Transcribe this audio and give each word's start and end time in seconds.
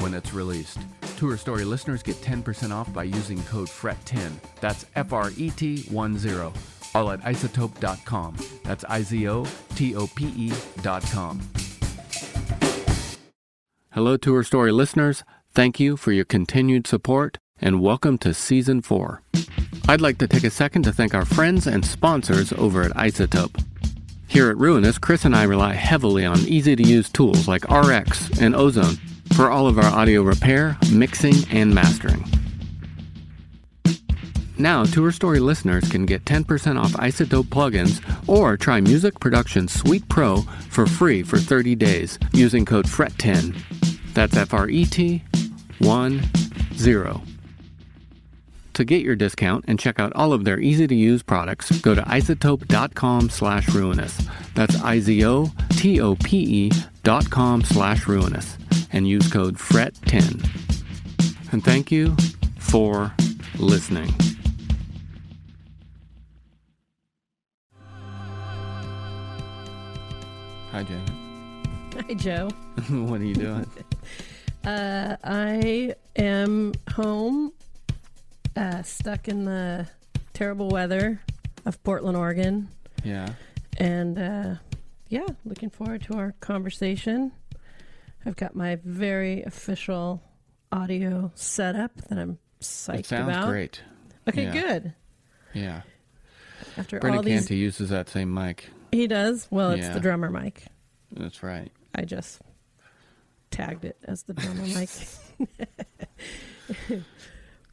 when 0.00 0.14
it's 0.14 0.32
released. 0.32 0.78
Tour 1.16 1.36
Story 1.36 1.64
listeners 1.64 2.02
get 2.02 2.16
10% 2.16 2.72
off 2.72 2.92
by 2.92 3.04
using 3.04 3.42
code 3.44 3.68
FRET10. 3.68 4.32
That's 4.60 4.86
F 4.94 5.12
R 5.12 5.30
E 5.36 5.50
T 5.50 5.82
1 5.82 6.18
0. 6.18 6.52
All 6.94 7.10
at 7.10 7.20
izotope.com. 7.20 8.36
That's 8.64 8.84
I 8.84 9.02
Z 9.02 9.28
O 9.28 9.46
T 9.74 9.94
O 9.94 10.06
P 10.08 10.32
E.com. 10.36 11.40
Hello, 13.92 14.16
Tour 14.16 14.42
Story 14.44 14.72
listeners. 14.72 15.24
Thank 15.52 15.80
you 15.80 15.96
for 15.96 16.12
your 16.12 16.24
continued 16.24 16.86
support 16.86 17.38
and 17.60 17.80
welcome 17.80 18.16
to 18.18 18.32
Season 18.32 18.80
4. 18.80 19.22
I'd 19.88 20.00
like 20.00 20.18
to 20.18 20.28
take 20.28 20.44
a 20.44 20.50
second 20.50 20.84
to 20.84 20.92
thank 20.92 21.14
our 21.14 21.24
friends 21.24 21.66
and 21.66 21.84
sponsors 21.84 22.52
over 22.52 22.82
at 22.82 22.92
iZotope. 22.92 23.62
Here 24.28 24.48
at 24.48 24.56
Ruinous, 24.56 24.98
Chris 24.98 25.24
and 25.24 25.34
I 25.34 25.42
rely 25.42 25.74
heavily 25.74 26.24
on 26.24 26.38
easy 26.40 26.76
to 26.76 26.82
use 26.82 27.10
tools 27.10 27.48
like 27.48 27.68
RX 27.68 28.40
and 28.40 28.54
Ozone 28.54 28.96
for 29.34 29.50
all 29.50 29.66
of 29.66 29.78
our 29.78 29.92
audio 29.92 30.22
repair, 30.22 30.76
mixing, 30.92 31.34
and 31.50 31.74
mastering. 31.74 32.24
Now, 34.60 34.84
Tour 34.84 35.10
Story 35.10 35.40
listeners 35.40 35.88
can 35.88 36.04
get 36.04 36.26
10% 36.26 36.78
off 36.78 36.92
iZotope 36.92 37.44
plugins 37.44 38.02
or 38.28 38.58
try 38.58 38.78
Music 38.80 39.18
Production 39.18 39.68
Suite 39.68 40.06
Pro 40.10 40.42
for 40.68 40.86
free 40.86 41.22
for 41.22 41.38
30 41.38 41.74
days 41.76 42.18
using 42.34 42.66
code 42.66 42.84
FRET10. 42.84 43.56
That's 44.12 44.36
F 44.36 44.52
R 44.52 44.68
E 44.68 44.84
T 44.84 45.22
1 45.78 46.22
0. 46.74 47.22
To 48.74 48.84
get 48.84 49.02
your 49.02 49.16
discount 49.16 49.64
and 49.66 49.78
check 49.80 49.98
out 49.98 50.12
all 50.14 50.34
of 50.34 50.44
their 50.44 50.60
easy 50.60 50.86
to 50.86 50.94
use 50.94 51.22
products, 51.22 51.70
go 51.80 51.94
to 51.94 52.02
izotope.com 52.02 53.30
slash 53.30 53.68
ruinous. 53.70 54.28
That's 54.54 54.78
I 54.82 55.00
Z 55.00 55.24
O 55.24 55.50
T 55.70 56.02
O 56.02 56.16
P 56.16 56.36
E 56.66 56.72
dot 57.02 57.30
com 57.30 57.62
slash 57.62 58.06
ruinous 58.06 58.58
and 58.92 59.06
use 59.08 59.30
code 59.30 59.56
FRET10. 59.56 61.52
And 61.52 61.64
thank 61.64 61.90
you 61.90 62.16
for 62.58 63.12
listening. 63.58 64.12
Hi, 70.72 70.82
Janet. 70.84 71.10
Hi, 72.06 72.14
Joe. 72.14 72.48
what 72.90 73.20
are 73.20 73.24
you 73.24 73.34
doing? 73.34 73.66
Uh, 74.62 75.16
I 75.24 75.94
am 76.16 76.74
home, 76.92 77.50
uh, 78.54 78.82
stuck 78.82 79.26
in 79.26 79.46
the 79.46 79.86
terrible 80.34 80.68
weather 80.68 81.18
of 81.64 81.82
Portland, 81.82 82.14
Oregon, 82.14 82.68
Yeah. 83.02 83.30
and 83.78 84.18
uh, 84.18 84.54
yeah, 85.08 85.24
looking 85.46 85.70
forward 85.70 86.02
to 86.02 86.18
our 86.18 86.34
conversation. 86.40 87.32
I've 88.26 88.36
got 88.36 88.54
my 88.54 88.76
very 88.84 89.42
official 89.42 90.22
audio 90.72 91.32
setup 91.34 91.94
that 92.08 92.18
I'm 92.18 92.38
psyched 92.60 92.98
It 93.00 93.06
sounds 93.06 93.28
about. 93.28 93.48
great. 93.48 93.82
Okay, 94.28 94.44
Yeah. 94.44 94.52
good. 94.52 94.94
Yeah. 95.54 95.82
After 96.76 96.98
all 97.10 97.22
these, 97.22 97.40
Canty 97.40 97.56
uses 97.56 97.88
that 97.90 98.08
same 98.08 98.32
mic. 98.32 98.68
he 98.92 99.06
does. 99.06 99.48
Well, 99.50 99.70
it's 99.72 99.82
Yeah. 99.86 99.94
the 99.94 100.00
drummer 100.00 100.30
mic. 100.30 100.64
That's 101.12 101.42
right. 101.42 101.72
I 101.94 102.02
just 102.02 102.40
tagged 103.50 103.84
it 103.84 103.96
as 104.04 104.22
the 104.24 104.34
drummer 104.34 104.62
mic. 104.66 104.90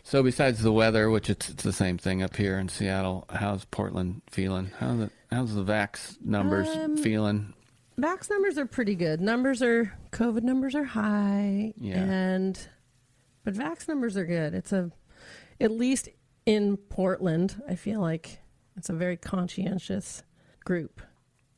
So 0.03 0.23
besides 0.23 0.63
the 0.63 0.71
weather, 0.71 1.09
which 1.09 1.29
it's, 1.29 1.49
it's 1.49 1.63
the 1.63 1.73
same 1.73 1.97
thing 1.97 2.23
up 2.23 2.37
here 2.37 2.57
in 2.57 2.69
Seattle, 2.69 3.25
how's 3.29 3.65
Portland 3.65 4.21
feeling? 4.31 4.71
How's 4.79 4.99
the 4.99 5.11
how's 5.29 5.53
the 5.53 5.65
vax 5.65 6.15
numbers 6.23 6.69
Um, 6.69 6.95
feeling? 6.95 7.53
Vax 7.99 8.29
numbers 8.29 8.57
are 8.57 8.65
pretty 8.67 8.95
good. 8.95 9.21
Numbers 9.21 9.61
are 9.63 9.91
COVID 10.11 10.43
numbers 10.43 10.75
are 10.75 10.83
high, 10.83 11.73
Yeah. 11.79 11.97
and 12.03 12.67
but 13.43 13.55
Vax 13.55 13.87
numbers 13.87 14.15
are 14.17 14.25
good. 14.25 14.53
It's 14.53 14.71
a 14.71 14.91
at 15.59 15.71
least 15.71 16.09
in 16.45 16.77
Portland, 16.77 17.61
I 17.67 17.75
feel 17.75 17.99
like 17.99 18.39
it's 18.75 18.89
a 18.89 18.93
very 18.93 19.17
conscientious 19.17 20.23
group. 20.63 21.01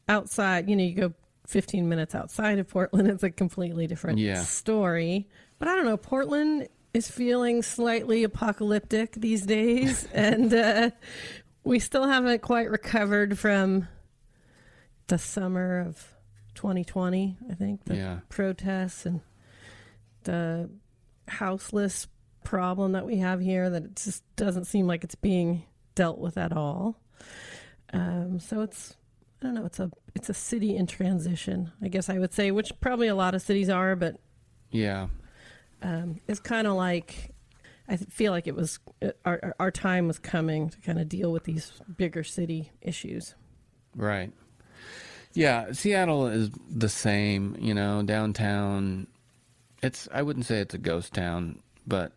Outside, 0.08 0.70
you 0.70 0.76
know, 0.78 0.84
you 0.84 0.96
go 0.96 1.14
15 1.48 1.90
minutes 1.90 2.16
outside 2.16 2.58
of 2.60 2.68
Portland, 2.70 3.10
it's 3.10 3.24
a 3.24 3.30
completely 3.30 3.86
different 3.88 4.20
Yeah. 4.20 4.42
story. 4.44 5.28
But 5.60 5.68
I 5.68 5.76
don't 5.76 5.86
know, 5.86 5.98
Portland 5.98 6.70
is 6.94 7.12
feeling 7.12 7.62
slightly 7.62 8.24
apocalyptic 8.24 9.12
these 9.14 9.46
days, 9.46 10.08
and 10.14 10.54
uh, 10.54 10.92
we 11.66 11.80
still 11.80 12.08
haven't 12.08 12.42
quite 12.42 12.72
recovered 12.72 13.38
from 13.38 13.90
the 15.08 15.18
summer 15.18 15.82
of 15.82 16.16
2020. 16.60 17.38
I 17.50 17.54
think 17.54 17.86
the 17.86 17.96
Yeah. 17.96 18.20
protests 18.28 19.06
and 19.06 19.22
the 20.24 20.70
houseless 21.30 22.08
problem 22.44 22.92
that 22.92 23.06
we 23.06 23.18
have 23.18 23.40
here 23.40 23.70
that 23.70 23.84
it 23.86 23.96
just 23.96 24.24
doesn't 24.36 24.66
seem 24.66 24.86
like 24.86 25.04
it's 25.06 25.16
being 25.16 25.64
dealt 25.96 26.20
with 26.20 26.38
at 26.38 26.52
all. 26.52 27.00
Um, 27.94 28.40
so 28.40 28.62
it's 28.62 28.96
I 29.42 29.46
don't 29.46 29.54
know. 29.56 29.64
It's 29.66 29.80
a 29.80 29.90
it's 30.16 30.30
a 30.30 30.34
city 30.34 30.76
in 30.76 30.86
transition, 30.86 31.72
I 31.82 31.88
guess 31.88 32.10
I 32.10 32.20
would 32.20 32.34
say, 32.34 32.52
which 32.52 32.72
probably 32.82 33.08
a 33.08 33.16
lot 33.16 33.36
of 33.36 33.42
cities 33.42 33.70
are, 33.70 33.96
but 33.96 34.18
Yeah. 34.72 35.08
um, 35.82 36.20
it's 36.28 36.42
kind 36.42 36.68
of 36.68 36.74
like 36.76 37.34
I 37.88 37.96
feel 37.96 38.34
like 38.34 38.48
it 38.48 38.56
was 38.56 38.80
uh, 39.02 39.12
our 39.24 39.40
our- 39.42 39.56
our 39.62 39.72
time 39.72 40.08
was 40.08 40.20
coming 40.20 40.70
to 40.72 40.78
kind 40.82 41.00
of 41.00 41.08
deal 41.08 41.32
with 41.32 41.46
these 41.46 41.72
bigger 41.96 42.24
city 42.24 42.72
issues. 42.82 43.36
Right. 43.96 44.34
Yeah, 45.34 45.72
Seattle 45.74 46.28
is 46.28 46.50
the 46.70 46.90
same, 46.90 47.56
you 47.60 47.74
know, 47.74 48.02
downtown. 48.04 49.08
It's 49.84 50.08
I 50.12 50.22
wouldn't 50.22 50.46
say 50.46 50.60
it's 50.60 50.74
a 50.74 50.78
ghost 50.80 51.14
town, 51.14 51.60
but 51.88 52.12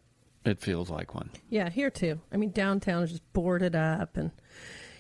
it 0.45 0.61
feels 0.61 0.91
like 0.91 1.15
one. 1.15 1.31
Yeah, 1.51 1.69
here 1.71 1.91
too. 1.91 2.21
I 2.33 2.37
mean, 2.37 2.51
downtown 2.51 3.03
is 3.03 3.11
just 3.11 3.33
boarded 3.33 3.77
up, 3.77 4.17
and 4.17 4.31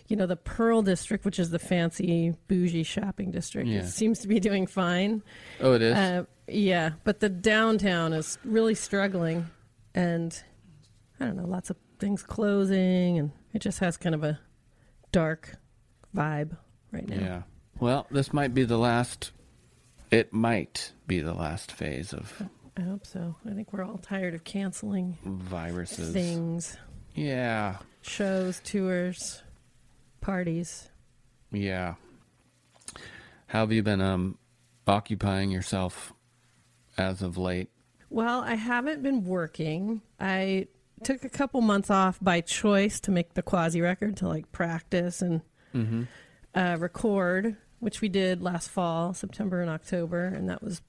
you 0.08 0.16
know, 0.16 0.26
the 0.26 0.36
Pearl 0.36 0.82
District, 0.82 1.24
which 1.24 1.38
is 1.38 1.50
the 1.50 1.58
fancy 1.58 2.34
bougie 2.48 2.82
shopping 2.82 3.30
district, 3.30 3.68
Yeah. 3.68 3.78
it 3.80 3.86
seems 3.88 4.18
to 4.20 4.28
be 4.28 4.38
doing 4.40 4.66
fine. 4.66 5.22
Oh, 5.60 5.72
it 5.72 5.82
is. 5.82 5.96
Uh, 5.96 6.24
yeah, 6.46 6.90
but 7.04 7.20
the 7.20 7.28
downtown 7.30 8.12
is 8.12 8.38
really 8.44 8.74
struggling, 8.74 9.46
and 9.94 10.38
I 11.18 11.24
don't 11.26 11.36
know, 11.36 11.46
lots 11.46 11.70
of 11.70 11.76
things 11.98 12.22
closing, 12.22 13.18
and 13.18 13.30
it 13.54 13.60
just 13.60 13.78
has 13.78 13.96
kind 13.96 14.14
of 14.14 14.22
a 14.22 14.38
dark 15.12 15.56
vibe 16.14 16.56
right 16.92 17.08
now. 17.08 17.16
yeah. 17.16 17.42
Well, 17.82 18.06
this 18.12 18.32
might 18.32 18.54
be 18.54 18.62
the 18.62 18.78
last. 18.78 19.32
It 20.12 20.32
might 20.32 20.92
be 21.08 21.18
the 21.18 21.34
last 21.34 21.72
phase 21.72 22.12
of 22.12 22.42
I 22.76 22.82
hope 22.82 23.04
so. 23.04 23.34
I 23.44 23.54
think 23.54 23.72
we're 23.72 23.82
all 23.82 23.98
tired 23.98 24.34
of 24.34 24.44
canceling 24.44 25.18
viruses. 25.24 26.12
things, 26.12 26.76
Yeah. 27.16 27.78
shows, 28.02 28.60
tours, 28.64 29.42
parties. 30.20 30.90
Yeah. 31.50 31.94
How 33.48 33.60
have 33.60 33.72
you 33.72 33.82
been 33.82 34.00
um 34.00 34.38
occupying 34.86 35.50
yourself 35.50 36.12
as 36.96 37.20
of 37.20 37.36
late? 37.36 37.68
Well, 38.10 38.42
I 38.42 38.54
haven't 38.54 39.02
been 39.02 39.24
working. 39.24 40.02
I 40.20 40.68
took 41.02 41.24
a 41.24 41.28
couple 41.28 41.60
months 41.62 41.90
off 41.90 42.20
by 42.22 42.42
choice 42.42 43.00
to 43.00 43.10
make 43.10 43.34
the 43.34 43.42
quasi 43.42 43.80
record 43.80 44.18
to 44.18 44.28
like 44.28 44.52
practice 44.52 45.20
and 45.20 45.40
Mm-hmm. 45.74 46.02
uh, 46.54 46.76
record, 46.78 47.56
which 47.82 48.00
we 48.00 48.08
did 48.08 48.40
last 48.40 48.68
fall, 48.70 49.12
September 49.12 49.60
and 49.60 49.68
October, 49.68 50.24
and 50.24 50.48
that 50.48 50.62
was 50.62 50.80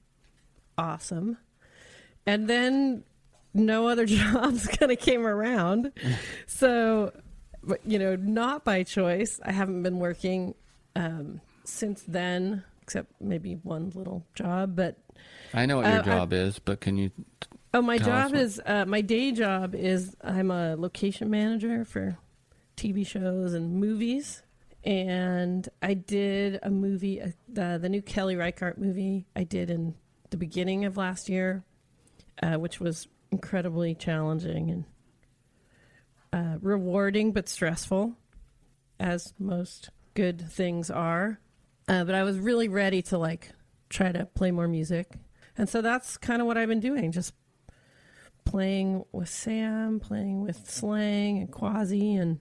awesome. 0.78 1.38
And 2.24 2.48
then 2.48 3.02
no 3.52 3.88
other 3.88 4.06
jobs 4.18 4.68
kind 4.68 4.92
of 4.92 4.98
came 5.00 5.26
around. 5.26 5.90
so, 6.46 7.12
but, 7.64 7.80
you 7.84 7.98
know, 7.98 8.14
not 8.14 8.64
by 8.64 8.84
choice. 8.84 9.40
I 9.44 9.50
haven't 9.50 9.82
been 9.82 9.98
working 9.98 10.54
um, 10.94 11.40
since 11.64 12.04
then, 12.06 12.62
except 12.82 13.20
maybe 13.20 13.54
one 13.64 13.90
little 13.94 14.24
job. 14.36 14.76
But 14.76 14.96
I 15.52 15.66
know 15.66 15.78
what 15.78 15.86
your 15.86 15.96
Uh, 15.96 16.02
I- 16.02 16.04
job 16.04 16.32
is, 16.32 16.60
but 16.60 16.80
can 16.80 16.96
you? 16.96 17.10
Oh, 17.72 17.82
my 17.82 17.98
job 17.98 18.34
is 18.34 18.60
uh, 18.64 18.84
my 18.84 19.00
day 19.00 19.32
job 19.32 19.74
is 19.74 20.14
I'm 20.22 20.52
a 20.52 20.76
location 20.76 21.28
manager 21.28 21.84
for 21.84 22.18
TV 22.76 23.04
shows 23.04 23.52
and 23.52 23.80
movies, 23.80 24.42
and 24.84 25.66
I 25.82 25.94
did 25.94 26.60
a 26.62 26.70
movie, 26.70 27.20
uh, 27.20 27.28
the 27.48 27.78
the 27.80 27.88
new 27.88 28.02
Kelly 28.02 28.36
Reichardt 28.36 28.78
movie. 28.78 29.26
I 29.34 29.44
did 29.44 29.70
in 29.70 29.94
the 30.30 30.36
beginning 30.36 30.84
of 30.84 30.96
last 30.96 31.28
year, 31.28 31.64
uh, 32.42 32.56
which 32.56 32.80
was 32.80 33.08
incredibly 33.30 33.94
challenging 33.94 34.70
and 34.70 34.84
uh, 36.32 36.58
rewarding 36.60 37.32
but 37.32 37.48
stressful, 37.48 38.16
as 39.00 39.32
most 39.38 39.90
good 40.12 40.50
things 40.50 40.90
are. 40.90 41.40
Uh, 41.88 42.04
but 42.04 42.14
I 42.14 42.22
was 42.22 42.38
really 42.38 42.68
ready 42.68 43.02
to 43.02 43.18
like 43.18 43.50
try 43.88 44.12
to 44.12 44.26
play 44.26 44.50
more 44.50 44.68
music, 44.68 45.14
and 45.56 45.68
so 45.68 45.80
that's 45.80 46.18
kind 46.18 46.42
of 46.42 46.46
what 46.46 46.58
I've 46.58 46.68
been 46.68 46.80
doing, 46.80 47.10
just 47.10 47.32
playing 48.44 49.04
with 49.12 49.30
Sam, 49.30 49.98
playing 49.98 50.42
with 50.42 50.68
Slang 50.68 51.38
and 51.38 51.50
Quasi, 51.50 52.16
and 52.16 52.40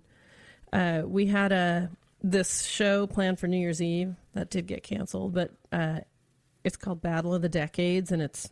uh, 0.74 1.04
we 1.06 1.28
had 1.28 1.54
a 1.54 1.90
this 2.24 2.64
show 2.66 3.06
planned 3.08 3.40
for 3.40 3.48
New 3.48 3.58
Year's 3.58 3.82
Eve 3.82 4.16
that 4.34 4.50
did 4.50 4.66
get 4.68 4.82
canceled, 4.84 5.34
but 5.34 5.52
uh, 5.72 6.00
it's 6.64 6.78
called 6.78 7.02
Battle 7.02 7.34
of 7.34 7.42
the 7.42 7.50
Decades, 7.50 8.12
and 8.12 8.22
it's 8.22 8.50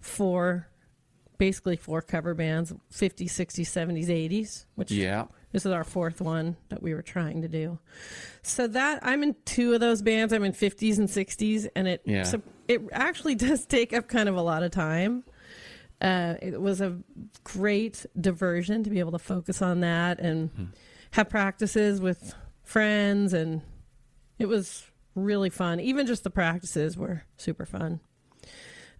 four, 0.00 0.66
basically 1.38 1.76
four 1.76 2.02
cover 2.02 2.34
bands, 2.34 2.72
50s, 2.92 3.26
60s, 3.30 3.66
70s, 3.66 4.08
80s, 4.08 4.64
which 4.74 4.90
Yeah. 4.90 5.26
this 5.52 5.64
is 5.64 5.72
our 5.72 5.84
fourth 5.84 6.20
one 6.20 6.56
that 6.68 6.82
we 6.82 6.92
were 6.94 7.02
trying 7.02 7.42
to 7.42 7.48
do. 7.48 7.78
So 8.42 8.66
that 8.68 8.98
I'm 9.02 9.22
in 9.22 9.36
two 9.44 9.74
of 9.74 9.80
those 9.80 10.02
bands. 10.02 10.32
I'm 10.32 10.44
in 10.44 10.52
50s 10.52 10.98
and 10.98 11.08
60s, 11.08 11.68
and 11.76 11.86
it 11.86 12.02
Yeah. 12.04 12.24
so 12.24 12.42
it 12.66 12.82
actually 12.92 13.34
does 13.36 13.64
take 13.66 13.92
up 13.92 14.08
kind 14.08 14.28
of 14.28 14.36
a 14.36 14.42
lot 14.42 14.62
of 14.62 14.70
time. 14.72 15.24
Uh, 16.00 16.34
it 16.42 16.60
was 16.60 16.80
a 16.80 16.96
great 17.44 18.06
diversion 18.20 18.84
to 18.84 18.90
be 18.90 18.98
able 19.00 19.10
to 19.12 19.18
focus 19.18 19.62
on 19.62 19.80
that 19.80 20.20
and 20.20 20.50
Hmm. 20.50 20.64
have 21.12 21.28
practices 21.28 22.00
with 22.00 22.34
friends, 22.68 23.32
and 23.32 23.62
it 24.38 24.46
was 24.46 24.84
really 25.14 25.50
fun. 25.50 25.80
Even 25.80 26.06
just 26.06 26.22
the 26.22 26.30
practices 26.30 26.96
were 26.96 27.24
super 27.36 27.66
fun. 27.66 28.00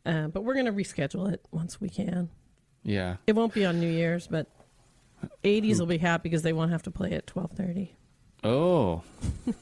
Uh, 0.06 0.28
but 0.28 0.42
we're 0.42 0.54
going 0.54 0.66
to 0.66 0.72
reschedule 0.72 1.30
it 1.30 1.44
once 1.52 1.80
we 1.80 1.88
can. 1.88 2.30
Yeah. 2.82 3.16
It 3.26 3.34
won't 3.34 3.52
be 3.52 3.66
on 3.66 3.78
New 3.78 3.90
Year's, 3.90 4.26
but 4.26 4.46
80s 5.44 5.78
will 5.78 5.86
be 5.86 5.98
happy 5.98 6.28
because 6.28 6.42
they 6.42 6.52
won't 6.54 6.70
have 6.70 6.82
to 6.84 6.90
play 6.90 7.12
at 7.12 7.26
12:30. 7.26 7.90
Oh, 8.44 9.02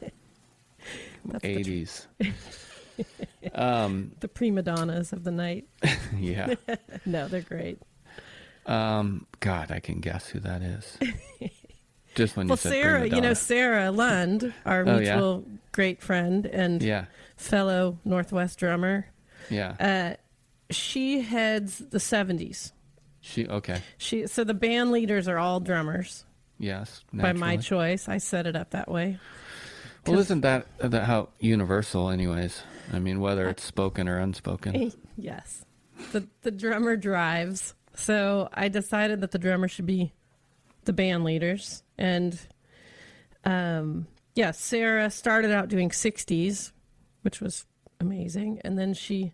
That's 1.24 1.42
the, 1.42 1.48
eighties. 1.48 2.06
um. 3.54 4.12
the 4.20 4.28
prima 4.28 4.62
donnas 4.62 5.12
of 5.12 5.24
the 5.24 5.32
night. 5.32 5.66
Yeah. 6.16 6.54
No, 7.04 7.26
they're 7.26 7.40
great. 7.40 7.80
Um. 8.66 9.26
God, 9.40 9.72
I 9.72 9.80
can 9.80 10.00
guess 10.00 10.28
who 10.28 10.40
that 10.40 10.62
is. 10.62 10.98
Just 12.16 12.36
when 12.36 12.48
Well, 12.48 12.54
you 12.54 12.60
said 12.60 12.72
Sarah, 12.72 13.06
you 13.06 13.20
know. 13.20 13.34
Sarah 13.34 13.90
Lund, 13.92 14.52
our 14.64 14.82
Oh, 14.86 14.98
yeah? 14.98 15.14
mutual 15.14 15.44
great 15.72 16.02
friend 16.02 16.46
and 16.46 16.82
Yeah. 16.82 17.04
fellow 17.36 17.98
Northwest 18.04 18.58
drummer. 18.58 19.06
Yeah. 19.50 19.76
Uh, 19.78 20.16
she 20.70 21.20
heads 21.20 21.78
the 21.78 21.98
70s. 22.00 22.72
She. 23.20 23.46
Okay. 23.46 23.80
She 23.98 24.26
so 24.26 24.42
the 24.44 24.54
band 24.54 24.90
leaders 24.92 25.28
are 25.28 25.38
all 25.38 25.60
drummers 25.60 26.24
Yes. 26.58 27.04
by 27.12 27.32
my 27.32 27.56
choice. 27.56 28.08
I 28.08 28.18
set 28.18 28.46
it 28.46 28.56
up 28.56 28.70
that 28.70 28.90
way. 28.90 29.18
Well, 30.06 30.18
isn't 30.20 30.40
that, 30.42 30.66
that 30.78 31.04
how 31.04 31.28
universal, 31.40 32.08
anyways? 32.10 32.62
I 32.92 33.00
mean, 33.00 33.18
whether 33.20 33.48
it's 33.48 33.64
spoken 33.64 34.08
or 34.08 34.18
unspoken. 34.18 34.92
yes. 35.16 35.64
The 36.12 36.26
the 36.42 36.50
drummer 36.52 36.96
drives. 36.96 37.74
So 37.94 38.48
I 38.52 38.68
decided 38.68 39.20
that 39.22 39.32
the 39.32 39.38
drummer 39.38 39.66
should 39.68 39.86
be 39.86 40.12
the 40.86 40.92
band 40.92 41.24
leaders. 41.24 41.82
And 41.98 42.38
um 43.44 44.06
yeah, 44.34 44.50
Sarah 44.50 45.10
started 45.10 45.50
out 45.50 45.68
doing 45.68 45.88
60s, 45.88 46.72
which 47.22 47.40
was 47.40 47.64
amazing, 48.00 48.60
and 48.64 48.78
then 48.78 48.92
she 48.92 49.32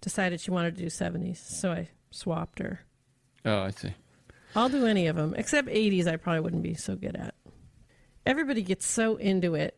decided 0.00 0.40
she 0.40 0.52
wanted 0.52 0.76
to 0.76 0.82
do 0.82 0.86
70s. 0.86 1.38
So 1.38 1.72
I 1.72 1.88
swapped 2.12 2.60
her. 2.60 2.80
Oh, 3.44 3.62
I 3.62 3.70
see. 3.70 3.92
I'll 4.54 4.68
do 4.68 4.86
any 4.86 5.08
of 5.08 5.16
them 5.16 5.34
except 5.36 5.68
80s 5.68 6.06
I 6.06 6.16
probably 6.16 6.40
wouldn't 6.40 6.62
be 6.62 6.74
so 6.74 6.96
good 6.96 7.16
at. 7.16 7.34
Everybody 8.24 8.62
gets 8.62 8.86
so 8.86 9.16
into 9.16 9.54
it. 9.54 9.76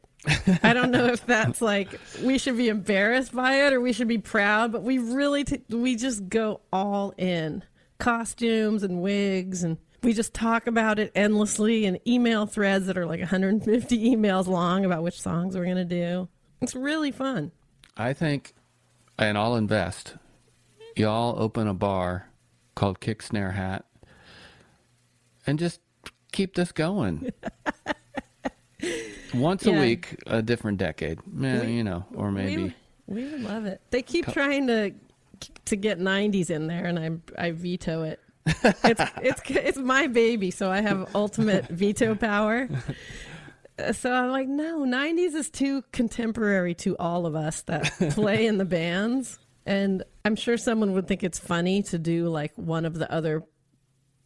I 0.63 0.75
don't 0.75 0.91
know 0.91 1.07
if 1.07 1.25
that's 1.25 1.63
like 1.73 1.99
we 2.23 2.37
should 2.39 2.57
be 2.57 2.69
embarrassed 2.69 3.35
by 3.35 3.67
it 3.67 3.73
or 3.73 3.81
we 3.81 3.93
should 3.93 4.09
be 4.09 4.19
proud, 4.19 4.73
but 4.73 4.83
we 4.83 4.99
really 4.99 5.45
t- 5.45 5.63
we 5.71 5.97
just 5.97 6.29
go 6.29 6.61
all 6.73 7.15
in. 7.17 7.63
Costumes 7.99 8.83
and 8.83 9.03
wigs 9.03 9.63
and 9.63 9.79
we 10.03 10.13
just 10.13 10.33
talk 10.35 10.67
about 10.67 10.99
it 10.99 11.13
endlessly 11.15 11.85
and 11.87 11.99
email 12.07 12.47
threads 12.47 12.87
that 12.87 12.97
are 12.97 13.07
like 13.07 13.21
150 13.21 13.99
emails 14.17 14.47
long 14.47 14.85
about 14.85 15.03
which 15.03 15.21
songs 15.21 15.57
we're 15.57 15.65
going 15.65 15.77
to 15.77 15.85
do. 15.85 16.29
It's 16.61 16.75
really 16.75 17.11
fun. 17.11 17.53
I 17.97 18.13
think, 18.13 18.55
and 19.19 19.37
I'll 19.37 19.57
invest. 19.57 20.17
Y'all 20.97 21.41
open 21.41 21.69
a 21.69 21.75
bar 21.75 22.29
called 22.75 23.01
Kick 23.01 23.23
Snare 23.23 23.53
Hat, 23.53 23.85
and 25.47 25.59
just 25.59 25.81
keep 26.33 26.55
this 26.55 26.73
going. 26.73 27.31
Once 29.35 29.65
Yeah. 29.67 29.77
a 29.77 29.81
week, 29.81 30.17
a 30.27 30.43
different 30.43 30.79
decade, 30.79 31.19
We- 31.33 31.73
you 31.75 31.85
know, 31.85 32.05
or 32.15 32.33
maybe. 32.33 32.75
We, 33.07 33.25
would 33.25 33.43
love 33.43 33.67
it. 33.67 33.81
They 33.91 34.03
keep 34.03 34.27
Co- 34.27 34.33
trying 34.33 34.67
to 34.69 34.93
to 35.67 35.77
get 35.77 35.99
90s 35.99 36.51
in 36.51 36.67
there, 36.67 36.85
and 36.87 36.99
I 36.99 37.11
I 37.47 37.51
veto 37.53 38.03
it. 38.05 38.21
It's 38.47 39.01
it's 39.23 39.41
it's 39.51 39.79
my 39.79 40.07
baby, 40.07 40.51
so 40.51 40.71
I 40.71 40.81
have 40.81 41.15
ultimate 41.15 41.67
veto 41.71 42.15
power. 42.15 42.69
Uh, 43.79 43.93
So 43.93 44.13
I'm 44.13 44.31
like, 44.31 44.49
no, 44.49 44.81
90s 44.81 45.35
is 45.35 45.51
too 45.51 45.83
contemporary 45.93 46.75
to 46.77 46.97
all 46.99 47.27
of 47.27 47.35
us 47.35 47.63
that 47.63 47.85
play 48.13 48.47
in 48.47 48.59
the 48.59 48.65
bands, 48.81 49.39
and 49.67 50.03
I'm 50.25 50.37
sure 50.37 50.57
someone 50.57 50.93
would 50.93 51.07
think 51.09 51.23
it's 51.23 51.39
funny 51.39 51.83
to 51.85 51.99
do 51.99 52.29
like 52.29 52.53
one 52.57 52.85
of 52.85 52.95
the 52.95 53.11
other 53.13 53.43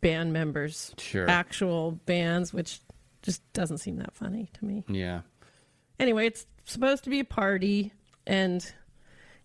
band 0.00 0.33
members' 0.33 0.92
Sure. 0.99 1.28
actual 1.28 1.92
bands, 1.92 2.52
which 2.52 2.80
just 3.23 3.40
doesn't 3.52 3.78
seem 3.78 3.97
that 3.97 4.14
funny 4.14 4.50
to 4.54 4.64
me 4.64 4.85
Yeah. 4.88 5.23
anyway, 5.99 6.26
it's 6.26 6.47
supposed 6.64 7.04
to 7.04 7.11
be 7.11 7.21
a 7.21 7.25
party, 7.25 7.92
and 8.26 8.64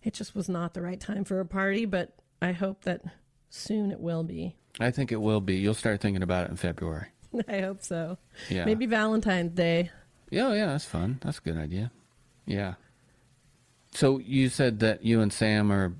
it 0.02 0.12
just 0.14 0.34
was 0.34 0.48
not 0.48 0.74
the 0.74 0.82
right 0.82 1.00
time 1.00 1.24
for 1.24 1.40
a 1.40 1.46
party, 1.46 1.84
but 1.86 2.14
I 2.42 2.52
hope 2.52 2.82
that 2.84 3.02
soon 3.48 3.90
it 3.90 4.00
will 4.00 4.22
be. 4.24 4.56
I 4.80 4.90
think 4.90 5.12
it 5.12 5.20
will 5.20 5.40
be. 5.40 5.56
You'll 5.56 5.74
start 5.74 6.00
thinking 6.00 6.22
about 6.22 6.46
it 6.46 6.50
in 6.50 6.56
February. 6.56 7.08
I 7.48 7.60
hope 7.60 7.82
so. 7.82 8.18
Yeah. 8.48 8.64
Maybe 8.64 8.86
Valentine's 8.86 9.52
Day. 9.52 9.90
Yeah, 10.30 10.48
oh, 10.48 10.52
yeah, 10.52 10.66
that's 10.66 10.84
fun. 10.84 11.18
That's 11.22 11.38
a 11.38 11.42
good 11.42 11.58
idea. 11.58 11.90
Yeah. 12.46 12.74
So 13.92 14.18
you 14.18 14.48
said 14.48 14.80
that 14.80 15.04
you 15.04 15.20
and 15.20 15.32
Sam 15.32 15.70
are 15.70 15.92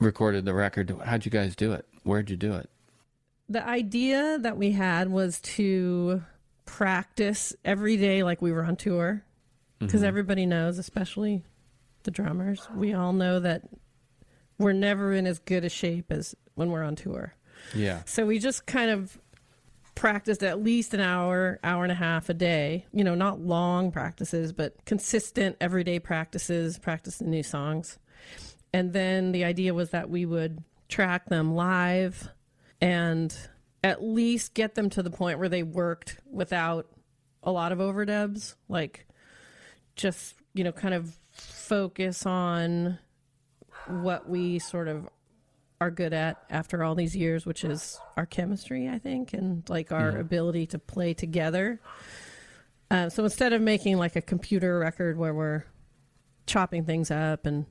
recorded 0.00 0.44
the 0.44 0.54
record. 0.54 0.94
How'd 1.04 1.24
you 1.24 1.30
guys 1.30 1.56
do 1.56 1.72
it? 1.72 1.86
Where'd 2.02 2.30
you 2.30 2.36
do 2.36 2.54
it? 2.54 2.68
The 3.48 3.66
idea 3.66 4.38
that 4.40 4.56
we 4.56 4.72
had 4.72 5.08
was 5.10 5.40
to 5.42 6.22
practice 6.64 7.54
every 7.64 7.96
day 7.96 8.24
like 8.24 8.42
we 8.42 8.52
were 8.52 8.64
on 8.64 8.76
tour 8.76 9.22
because 9.78 10.00
mm-hmm. 10.00 10.08
everybody 10.08 10.46
knows, 10.46 10.78
especially 10.78 11.44
the 12.02 12.10
drummers, 12.10 12.68
we 12.74 12.92
all 12.92 13.12
know 13.12 13.38
that 13.38 13.62
we're 14.58 14.72
never 14.72 15.12
in 15.12 15.26
as 15.26 15.38
good 15.38 15.64
a 15.64 15.68
shape 15.68 16.10
as 16.10 16.34
when 16.54 16.70
we're 16.70 16.82
on 16.82 16.96
tour. 16.96 17.35
Yeah. 17.74 18.02
So 18.06 18.26
we 18.26 18.38
just 18.38 18.66
kind 18.66 18.90
of 18.90 19.18
practiced 19.94 20.42
at 20.42 20.62
least 20.62 20.94
an 20.94 21.00
hour, 21.00 21.58
hour 21.64 21.82
and 21.82 21.92
a 21.92 21.96
half 21.96 22.28
a 22.28 22.34
day. 22.34 22.86
You 22.92 23.04
know, 23.04 23.14
not 23.14 23.40
long 23.40 23.90
practices, 23.90 24.52
but 24.52 24.84
consistent 24.84 25.56
everyday 25.60 25.98
practices, 25.98 26.78
practice 26.78 27.18
the 27.18 27.24
new 27.24 27.42
songs. 27.42 27.98
And 28.72 28.92
then 28.92 29.32
the 29.32 29.44
idea 29.44 29.74
was 29.74 29.90
that 29.90 30.10
we 30.10 30.26
would 30.26 30.62
track 30.88 31.28
them 31.28 31.54
live 31.54 32.28
and 32.80 33.34
at 33.82 34.02
least 34.02 34.54
get 34.54 34.74
them 34.74 34.90
to 34.90 35.02
the 35.02 35.10
point 35.10 35.38
where 35.38 35.48
they 35.48 35.62
worked 35.62 36.18
without 36.30 36.86
a 37.42 37.50
lot 37.50 37.72
of 37.72 37.78
overdubs. 37.78 38.54
Like 38.68 39.06
just, 39.94 40.34
you 40.54 40.64
know, 40.64 40.72
kind 40.72 40.94
of 40.94 41.16
focus 41.30 42.26
on 42.26 42.98
what 43.86 44.28
we 44.28 44.58
sort 44.58 44.88
of 44.88 45.08
are 45.80 45.90
good 45.90 46.12
at 46.12 46.42
after 46.50 46.82
all 46.82 46.94
these 46.94 47.14
years, 47.16 47.44
which 47.44 47.64
is 47.64 48.00
our 48.16 48.24
chemistry, 48.26 48.88
I 48.88 48.98
think, 48.98 49.32
and 49.34 49.68
like 49.68 49.92
our 49.92 50.18
ability 50.18 50.66
to 50.68 50.78
play 50.78 51.12
together. 51.14 51.80
Uh, 52.90 53.08
so 53.10 53.24
instead 53.24 53.52
of 53.52 53.60
making 53.60 53.98
like 53.98 54.16
a 54.16 54.22
computer 54.22 54.78
record 54.78 55.18
where 55.18 55.34
we're 55.34 55.64
chopping 56.46 56.84
things 56.84 57.10
up 57.10 57.44
and 57.46 57.66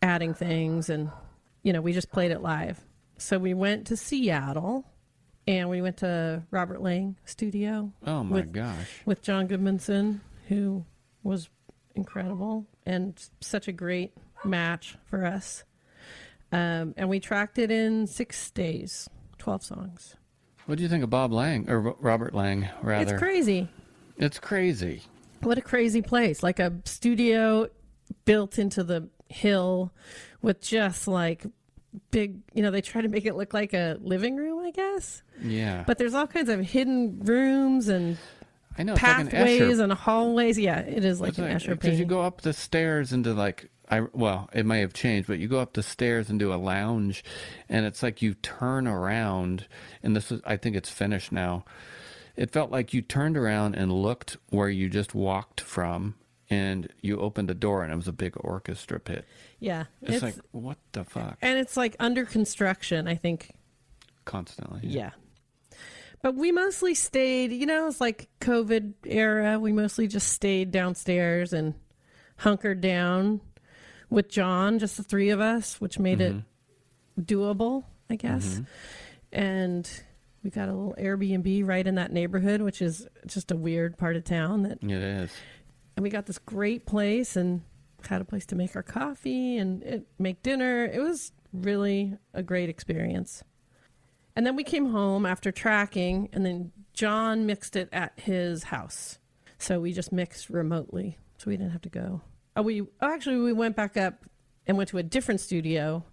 adding 0.00 0.32
things, 0.34 0.88
and 0.88 1.10
you 1.62 1.72
know, 1.72 1.80
we 1.80 1.92
just 1.92 2.10
played 2.12 2.30
it 2.30 2.40
live. 2.40 2.80
So 3.18 3.38
we 3.38 3.52
went 3.54 3.86
to 3.88 3.96
Seattle, 3.96 4.84
and 5.46 5.68
we 5.68 5.82
went 5.82 5.98
to 5.98 6.42
Robert 6.50 6.80
Lang 6.82 7.16
Studio 7.26 7.92
Oh 8.06 8.24
my 8.24 8.36
With- 8.36 8.52
gosh. 8.52 9.02
with 9.04 9.22
John 9.22 9.46
Goodmanson, 9.48 10.20
who 10.48 10.84
was 11.22 11.48
incredible 11.94 12.66
and 12.86 13.22
such 13.40 13.68
a 13.68 13.72
great 13.72 14.12
match 14.44 14.96
for 15.04 15.24
us. 15.24 15.64
Um, 16.54 16.94
and 16.96 17.08
we 17.08 17.20
tracked 17.20 17.58
it 17.58 17.70
in 17.70 18.06
six 18.06 18.50
days, 18.50 19.08
12 19.38 19.62
songs. 19.62 20.16
What 20.66 20.78
do 20.78 20.82
you 20.82 20.88
think 20.88 21.04
of 21.04 21.10
Bob 21.10 21.32
Lang 21.32 21.68
or 21.68 21.80
Robert 21.80 22.34
Lang 22.34 22.68
rather? 22.82 23.12
It's 23.14 23.18
crazy. 23.22 23.68
It's 24.16 24.38
crazy. 24.38 25.02
What 25.42 25.58
a 25.58 25.62
crazy 25.62 26.00
place. 26.00 26.42
Like 26.42 26.58
a 26.58 26.72
studio 26.86 27.68
built 28.24 28.58
into 28.58 28.82
the 28.82 29.08
hill 29.28 29.92
with 30.40 30.60
just 30.62 31.06
like 31.06 31.44
big, 32.10 32.38
you 32.54 32.62
know, 32.62 32.70
they 32.70 32.80
try 32.80 33.02
to 33.02 33.08
make 33.08 33.26
it 33.26 33.34
look 33.36 33.52
like 33.52 33.74
a 33.74 33.98
living 34.00 34.36
room, 34.36 34.64
I 34.64 34.70
guess. 34.70 35.22
Yeah. 35.42 35.84
But 35.86 35.98
there's 35.98 36.14
all 36.14 36.26
kinds 36.26 36.48
of 36.48 36.60
hidden 36.60 37.20
rooms 37.20 37.88
and 37.88 38.16
I 38.78 38.82
know 38.84 38.94
it's 38.94 39.02
like 39.02 39.18
an 39.20 39.28
pathways 39.28 39.78
and 39.78 39.92
hallways. 39.92 40.58
Yeah, 40.58 40.80
it 40.80 41.04
is 41.04 41.20
like 41.20 41.30
It's 41.30 41.38
an 41.38 41.44
like- 41.44 41.56
Escher 41.58 41.78
because 41.78 41.98
you 41.98 42.06
go 42.06 42.22
up 42.22 42.40
the 42.40 42.52
stairs 42.52 43.12
into 43.12 43.34
like 43.34 43.70
I 43.90 44.00
well, 44.12 44.48
it 44.52 44.64
may 44.66 44.80
have 44.80 44.92
changed, 44.92 45.26
but 45.28 45.38
you 45.38 45.48
go 45.48 45.60
up 45.60 45.74
the 45.74 45.82
stairs 45.82 46.30
into 46.30 46.52
a 46.52 46.56
lounge, 46.56 47.22
and 47.68 47.84
it's 47.86 48.02
like 48.02 48.22
you 48.22 48.34
turn 48.34 48.86
around, 48.86 49.66
and 50.02 50.16
this 50.16 50.32
is 50.32 50.40
I 50.44 50.56
think 50.56 50.76
it's 50.76 50.90
finished 50.90 51.32
now. 51.32 51.64
It 52.36 52.50
felt 52.50 52.70
like 52.70 52.92
you 52.92 53.02
turned 53.02 53.36
around 53.36 53.74
and 53.76 53.92
looked 53.92 54.36
where 54.50 54.68
you 54.68 54.88
just 54.88 55.14
walked 55.14 55.60
from, 55.60 56.14
and 56.50 56.88
you 57.00 57.20
opened 57.20 57.48
the 57.48 57.54
door, 57.54 57.82
and 57.84 57.92
it 57.92 57.96
was 57.96 58.08
a 58.08 58.12
big 58.12 58.34
orchestra 58.36 58.98
pit. 58.98 59.24
yeah, 59.60 59.84
It's, 60.02 60.22
like 60.22 60.36
what 60.50 60.78
the 60.92 61.04
fuck? 61.04 61.38
and 61.42 61.58
it's 61.58 61.76
like 61.76 61.94
under 62.00 62.24
construction, 62.24 63.06
I 63.06 63.14
think. 63.16 63.54
Constantly. 64.24 64.80
Yeah. 64.82 65.10
But 66.22 66.36
we 66.36 66.52
mostly 66.52 66.94
stayed, 66.94 67.52
you 67.52 67.66
know, 67.66 67.86
it's 67.86 68.00
like 68.00 68.28
COVID 68.40 68.94
era. 69.04 69.58
We 69.58 69.72
mostly 69.72 70.06
just 70.08 70.28
stayed 70.32 70.70
downstairs 70.70 71.52
and 71.52 71.74
hunkered 72.38 72.80
down 72.80 73.42
with 74.14 74.28
John, 74.28 74.78
just 74.78 74.96
the 74.96 75.02
three 75.02 75.30
of 75.30 75.40
us, 75.40 75.80
which 75.80 75.98
made 75.98 76.20
it 76.20 76.34
mm-hmm. 76.34 77.22
doable, 77.22 77.84
I 78.08 78.16
guess. 78.16 78.46
Mm-hmm. 78.46 78.62
And 79.32 79.90
we 80.42 80.50
got 80.50 80.68
a 80.68 80.72
little 80.72 80.94
Airbnb 80.98 81.66
right 81.66 81.86
in 81.86 81.96
that 81.96 82.12
neighborhood, 82.12 82.62
which 82.62 82.80
is 82.80 83.08
just 83.26 83.50
a 83.50 83.56
weird 83.56 83.98
part 83.98 84.16
of 84.16 84.24
town 84.24 84.62
that 84.62 84.82
It 84.82 84.90
is. 84.90 85.32
and 85.96 86.04
we 86.04 86.10
got 86.10 86.26
this 86.26 86.38
great 86.38 86.86
place 86.86 87.34
and 87.34 87.62
had 88.08 88.20
a 88.20 88.24
place 88.24 88.46
to 88.46 88.54
make 88.54 88.76
our 88.76 88.82
coffee 88.82 89.56
and 89.56 89.82
it, 89.82 90.06
make 90.18 90.42
dinner. 90.42 90.84
It 90.84 91.00
was 91.00 91.32
really 91.52 92.16
a 92.32 92.42
great 92.42 92.68
experience. 92.68 93.42
And 94.36 94.46
then 94.46 94.56
we 94.56 94.64
came 94.64 94.90
home 94.90 95.26
after 95.26 95.52
tracking, 95.52 96.28
and 96.32 96.44
then 96.44 96.72
John 96.92 97.46
mixed 97.46 97.76
it 97.76 97.88
at 97.92 98.12
his 98.16 98.64
house. 98.64 99.18
So 99.58 99.78
we 99.80 99.92
just 99.92 100.12
mixed 100.12 100.50
remotely, 100.50 101.18
so 101.38 101.50
we 101.50 101.56
didn't 101.56 101.70
have 101.70 101.82
to 101.82 101.88
go. 101.88 102.20
Oh, 102.56 102.62
we 102.62 102.82
oh, 102.82 102.86
actually 103.02 103.38
we 103.38 103.52
went 103.52 103.76
back 103.76 103.96
up 103.96 104.24
and 104.66 104.76
went 104.76 104.90
to 104.90 104.98
a 104.98 105.02
different 105.02 105.40
studio 105.40 106.04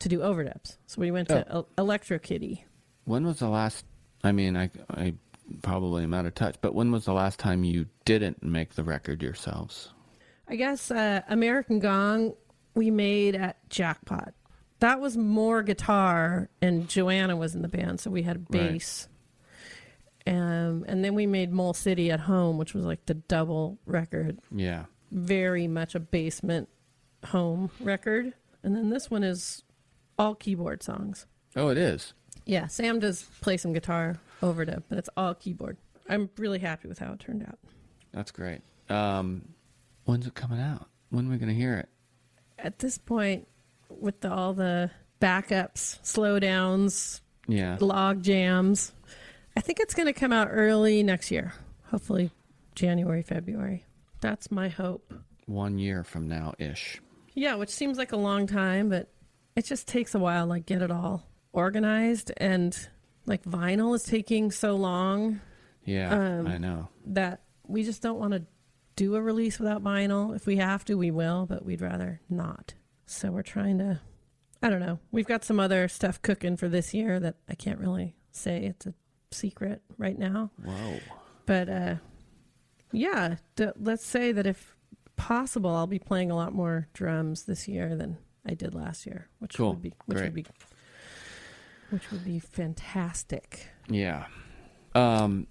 to 0.00 0.08
do 0.08 0.18
overdubs. 0.20 0.76
So 0.86 1.00
we 1.00 1.10
went 1.10 1.28
to 1.28 1.46
El- 1.48 1.68
Electro 1.76 2.18
Kitty. 2.18 2.64
When 3.04 3.26
was 3.26 3.38
the 3.38 3.48
last? 3.48 3.84
I 4.22 4.32
mean, 4.32 4.56
I 4.56 4.70
I 4.90 5.14
probably 5.62 6.02
am 6.02 6.14
out 6.14 6.26
of 6.26 6.34
touch, 6.34 6.56
but 6.60 6.74
when 6.74 6.92
was 6.92 7.04
the 7.06 7.12
last 7.14 7.38
time 7.38 7.64
you 7.64 7.86
didn't 8.04 8.42
make 8.42 8.74
the 8.74 8.84
record 8.84 9.22
yourselves? 9.22 9.90
I 10.48 10.56
guess 10.56 10.90
uh, 10.90 11.22
American 11.28 11.78
Gong 11.78 12.34
we 12.74 12.90
made 12.90 13.34
at 13.34 13.56
Jackpot. 13.68 14.34
That 14.80 15.00
was 15.00 15.16
more 15.16 15.62
guitar, 15.62 16.48
and 16.62 16.88
Joanna 16.88 17.36
was 17.36 17.54
in 17.54 17.62
the 17.62 17.68
band, 17.68 17.98
so 17.98 18.10
we 18.10 18.22
had 18.22 18.48
bass. 18.48 19.08
Um, 20.26 20.84
and 20.86 21.02
then 21.04 21.14
we 21.14 21.26
made 21.26 21.52
Mole 21.52 21.74
City 21.74 22.10
at 22.10 22.20
home, 22.20 22.58
which 22.58 22.74
was 22.74 22.84
like 22.84 23.06
the 23.06 23.14
double 23.14 23.78
record, 23.86 24.38
Yeah. 24.54 24.84
Very 25.10 25.66
much 25.68 25.94
a 25.94 26.00
basement 26.00 26.68
home 27.26 27.70
record. 27.80 28.34
And 28.62 28.74
then 28.76 28.90
this 28.90 29.10
one 29.10 29.22
is 29.24 29.62
all 30.18 30.34
keyboard 30.34 30.82
songs. 30.82 31.26
Oh, 31.56 31.68
it 31.68 31.78
is. 31.78 32.12
Yeah, 32.44 32.66
Sam 32.66 32.98
does 32.98 33.24
play 33.40 33.56
some 33.56 33.72
guitar 33.72 34.16
over 34.42 34.64
overdub, 34.64 34.84
but 34.88 34.98
it's 34.98 35.10
all 35.16 35.34
keyboard. 35.34 35.76
I'm 36.08 36.30
really 36.38 36.58
happy 36.58 36.88
with 36.88 36.98
how 36.98 37.12
it 37.12 37.20
turned 37.20 37.42
out. 37.42 37.58
That's 38.12 38.30
great. 38.30 38.62
Um, 38.88 39.48
when's 40.04 40.26
it 40.26 40.34
coming 40.34 40.60
out? 40.60 40.86
When 41.10 41.26
are 41.26 41.30
we 41.30 41.36
going 41.38 41.48
to 41.50 41.54
hear 41.54 41.74
it? 41.76 41.88
at 42.60 42.80
this 42.80 42.98
point, 42.98 43.46
with 43.88 44.20
the, 44.20 44.32
all 44.32 44.52
the 44.52 44.90
backups, 45.20 46.00
slowdowns, 46.02 47.20
Yeah. 47.46 47.76
log 47.80 48.22
jams, 48.22 48.92
I 49.56 49.60
think 49.60 49.78
it's 49.80 49.94
going 49.94 50.06
to 50.06 50.12
come 50.12 50.32
out 50.32 50.48
early 50.50 51.02
next 51.04 51.30
year. 51.30 51.52
Hopefully, 51.90 52.30
January, 52.74 53.22
February. 53.22 53.84
That's 54.20 54.50
my 54.50 54.68
hope. 54.68 55.12
One 55.46 55.78
year 55.78 56.04
from 56.04 56.28
now 56.28 56.54
ish. 56.58 57.00
Yeah, 57.34 57.54
which 57.54 57.70
seems 57.70 57.98
like 57.98 58.12
a 58.12 58.16
long 58.16 58.46
time, 58.46 58.88
but 58.88 59.10
it 59.56 59.64
just 59.64 59.86
takes 59.88 60.14
a 60.14 60.18
while, 60.18 60.46
like 60.46 60.66
get 60.66 60.82
it 60.82 60.90
all 60.90 61.26
organized, 61.52 62.32
and 62.36 62.76
like 63.26 63.44
vinyl 63.44 63.94
is 63.94 64.02
taking 64.04 64.50
so 64.50 64.74
long 64.76 65.40
Yeah, 65.84 66.12
Um, 66.38 66.46
I 66.46 66.58
know. 66.58 66.88
that 67.06 67.42
we 67.66 67.82
just 67.84 68.02
don't 68.02 68.18
want 68.18 68.32
to 68.32 68.44
do 68.96 69.14
a 69.14 69.22
release 69.22 69.58
without 69.58 69.82
vinyl. 69.82 70.34
If 70.34 70.46
we 70.46 70.56
have 70.56 70.84
to, 70.86 70.94
we 70.96 71.10
will, 71.10 71.46
but 71.46 71.64
we'd 71.64 71.80
rather 71.80 72.20
not. 72.28 72.74
So 73.06 73.30
we're 73.30 73.42
trying 73.42 73.78
to, 73.78 74.00
I 74.62 74.68
don't 74.70 74.80
know. 74.80 74.98
We've 75.12 75.26
got 75.26 75.44
some 75.44 75.60
other 75.60 75.86
stuff 75.88 76.20
cooking 76.20 76.56
for 76.56 76.68
this 76.68 76.92
year 76.92 77.20
that 77.20 77.36
I 77.48 77.54
can't 77.54 77.78
really 77.78 78.16
say. 78.32 78.64
It's 78.64 78.86
a 78.86 78.94
secret 79.30 79.82
right 79.98 80.18
now. 80.18 80.50
Whoa. 80.62 80.98
But 81.46 81.68
uh, 81.68 81.94
yeah, 82.92 83.36
d- 83.56 83.68
let's 83.80 84.04
say 84.04 84.32
that 84.32 84.46
if 84.46 84.74
possible, 85.16 85.70
I'll 85.74 85.86
be 85.86 85.98
playing 85.98 86.30
a 86.30 86.36
lot 86.36 86.52
more 86.52 86.88
drums 86.94 87.44
this 87.44 87.66
year 87.68 87.96
than 87.96 88.18
I 88.46 88.54
did 88.54 88.74
last 88.74 89.06
year, 89.06 89.28
which 89.40 89.54
Cool. 89.56 89.70
would 89.70 89.82
be 89.82 89.92
which 90.06 90.16
Great. 90.18 90.24
would 90.26 90.34
be 90.34 90.46
which 91.90 92.10
would 92.10 92.24
be 92.24 92.38
fantastic. 92.38 93.68
Yeah. 93.88 94.26
Um, 94.94 95.46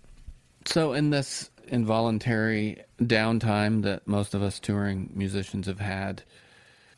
so 0.66 0.94
in 0.94 1.10
this 1.10 1.50
involuntary 1.68 2.84
downtime 3.00 3.82
that 3.84 4.08
most 4.08 4.34
of 4.34 4.42
us 4.44 4.60
touring 4.60 5.10
musicians 5.14 5.66
have 5.68 5.80
had, 5.80 6.24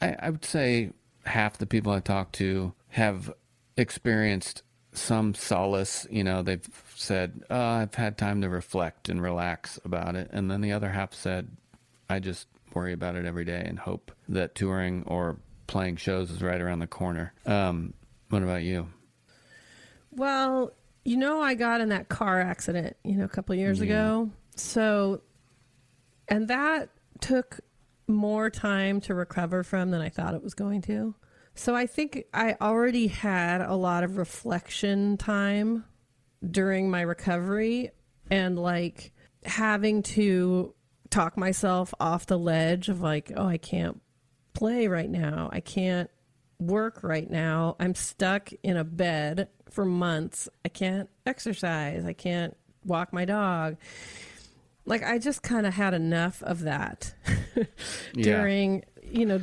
I, 0.01 0.15
I 0.19 0.29
would 0.29 0.43
say 0.45 0.91
half 1.25 1.57
the 1.57 1.65
people 1.65 1.91
I 1.91 1.99
talk 2.01 2.31
to 2.33 2.73
have 2.89 3.31
experienced 3.77 4.63
some 4.99 5.33
solace. 5.33 6.05
You 6.09 6.23
know, 6.23 6.41
they've 6.41 6.67
said, 6.95 7.43
oh, 7.49 7.59
I've 7.59 7.95
had 7.95 8.17
time 8.17 8.41
to 8.41 8.49
reflect 8.49 9.09
and 9.09 9.21
relax 9.21 9.79
about 9.85 10.15
it. 10.15 10.29
And 10.31 10.49
then 10.51 10.61
the 10.61 10.71
other 10.73 10.89
half 10.89 11.13
said, 11.13 11.49
I 12.09 12.19
just 12.19 12.47
worry 12.73 12.93
about 12.93 13.15
it 13.15 13.25
every 13.25 13.45
day 13.45 13.63
and 13.65 13.79
hope 13.79 14.11
that 14.27 14.55
touring 14.55 15.03
or 15.07 15.37
playing 15.67 15.95
shows 15.97 16.29
is 16.31 16.41
right 16.41 16.59
around 16.61 16.79
the 16.79 16.87
corner. 16.87 17.33
Um, 17.45 17.93
what 18.29 18.43
about 18.43 18.63
you? 18.63 18.87
Well, 20.11 20.71
you 21.05 21.17
know, 21.17 21.41
I 21.41 21.53
got 21.55 21.81
in 21.81 21.89
that 21.89 22.09
car 22.09 22.39
accident, 22.41 22.97
you 23.03 23.15
know, 23.17 23.25
a 23.25 23.29
couple 23.29 23.53
of 23.53 23.59
years 23.59 23.79
Yeah. 23.79 23.85
ago. 23.85 24.29
So, 24.55 25.21
and 26.27 26.47
that 26.47 26.89
took 27.21 27.59
more 28.07 28.49
time 28.49 28.99
to 29.01 29.13
recover 29.13 29.63
from 29.63 29.91
than 29.91 30.01
I 30.01 30.09
thought 30.09 30.33
it 30.33 30.43
was 30.43 30.53
going 30.53 30.81
to. 30.83 31.15
So 31.55 31.75
I 31.75 31.87
think 31.87 32.25
I 32.33 32.55
already 32.61 33.07
had 33.07 33.61
a 33.61 33.75
lot 33.75 34.03
of 34.03 34.17
reflection 34.17 35.17
time 35.17 35.83
during 36.49 36.89
my 36.89 37.01
recovery 37.01 37.91
and 38.31 38.57
like 38.57 39.11
having 39.43 40.03
to 40.03 40.73
talk 41.09 41.37
myself 41.37 41.93
off 41.99 42.25
the 42.27 42.37
ledge 42.37 42.89
of 42.89 43.01
like, 43.01 43.31
oh, 43.35 43.47
I 43.47 43.57
can't 43.57 44.01
play 44.53 44.87
right 44.87 45.09
now. 45.09 45.49
I 45.51 45.59
can't 45.59 46.09
work 46.59 47.03
right 47.03 47.29
now. 47.29 47.75
I'm 47.79 47.95
stuck 47.95 48.51
in 48.63 48.77
a 48.77 48.83
bed 48.83 49.49
for 49.69 49.85
months. 49.85 50.49
I 50.65 50.69
can't 50.69 51.09
exercise. 51.25 52.05
I 52.05 52.13
can't 52.13 52.55
walk 52.85 53.13
my 53.13 53.25
dog. 53.25 53.77
Like 54.85 55.03
I 55.03 55.17
just 55.19 55.43
kind 55.43 55.65
of 55.65 55.73
had 55.73 55.93
enough 55.93 56.41
of 56.43 56.61
that 56.61 57.13
during, 58.13 58.83
you 59.03 59.25
know, 59.25 59.41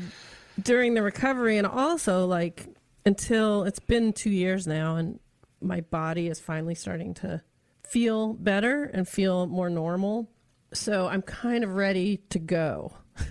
during 0.62 0.94
the 0.94 1.02
recovery 1.02 1.58
and 1.58 1.66
also 1.66 2.26
like 2.26 2.66
until 3.04 3.64
it's 3.64 3.78
been 3.78 4.12
2 4.12 4.30
years 4.30 4.66
now 4.66 4.96
and 4.96 5.20
my 5.60 5.80
body 5.82 6.28
is 6.28 6.38
finally 6.40 6.74
starting 6.74 7.14
to 7.14 7.42
feel 7.88 8.34
better 8.34 8.84
and 8.84 9.08
feel 9.08 9.46
more 9.46 9.70
normal. 9.70 10.28
So 10.74 11.06
I'm 11.08 11.22
kind 11.22 11.64
of 11.64 11.74
ready 11.74 12.18
to 12.30 12.38
go. 12.38 12.92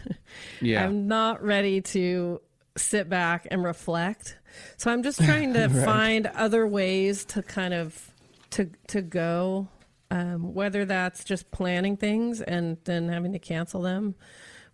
Yeah. 0.59 0.83
I'm 0.83 1.07
not 1.07 1.41
ready 1.43 1.79
to 1.81 2.41
sit 2.75 3.07
back 3.07 3.47
and 3.51 3.63
reflect. 3.63 4.37
So 4.75 4.91
I'm 4.91 5.01
just 5.03 5.23
trying 5.23 5.53
to 5.53 5.67
Right. 5.71 5.85
find 5.85 6.27
other 6.27 6.67
ways 6.67 7.23
to 7.25 7.41
kind 7.43 7.73
of 7.73 8.11
to 8.51 8.69
to 8.87 9.01
go, 9.01 9.69
um, 10.11 10.53
whether 10.53 10.83
that's 10.83 11.23
just 11.23 11.51
planning 11.51 11.95
things 11.95 12.41
and 12.41 12.77
then 12.83 13.07
having 13.07 13.31
to 13.33 13.39
cancel 13.39 13.81
them, 13.81 14.15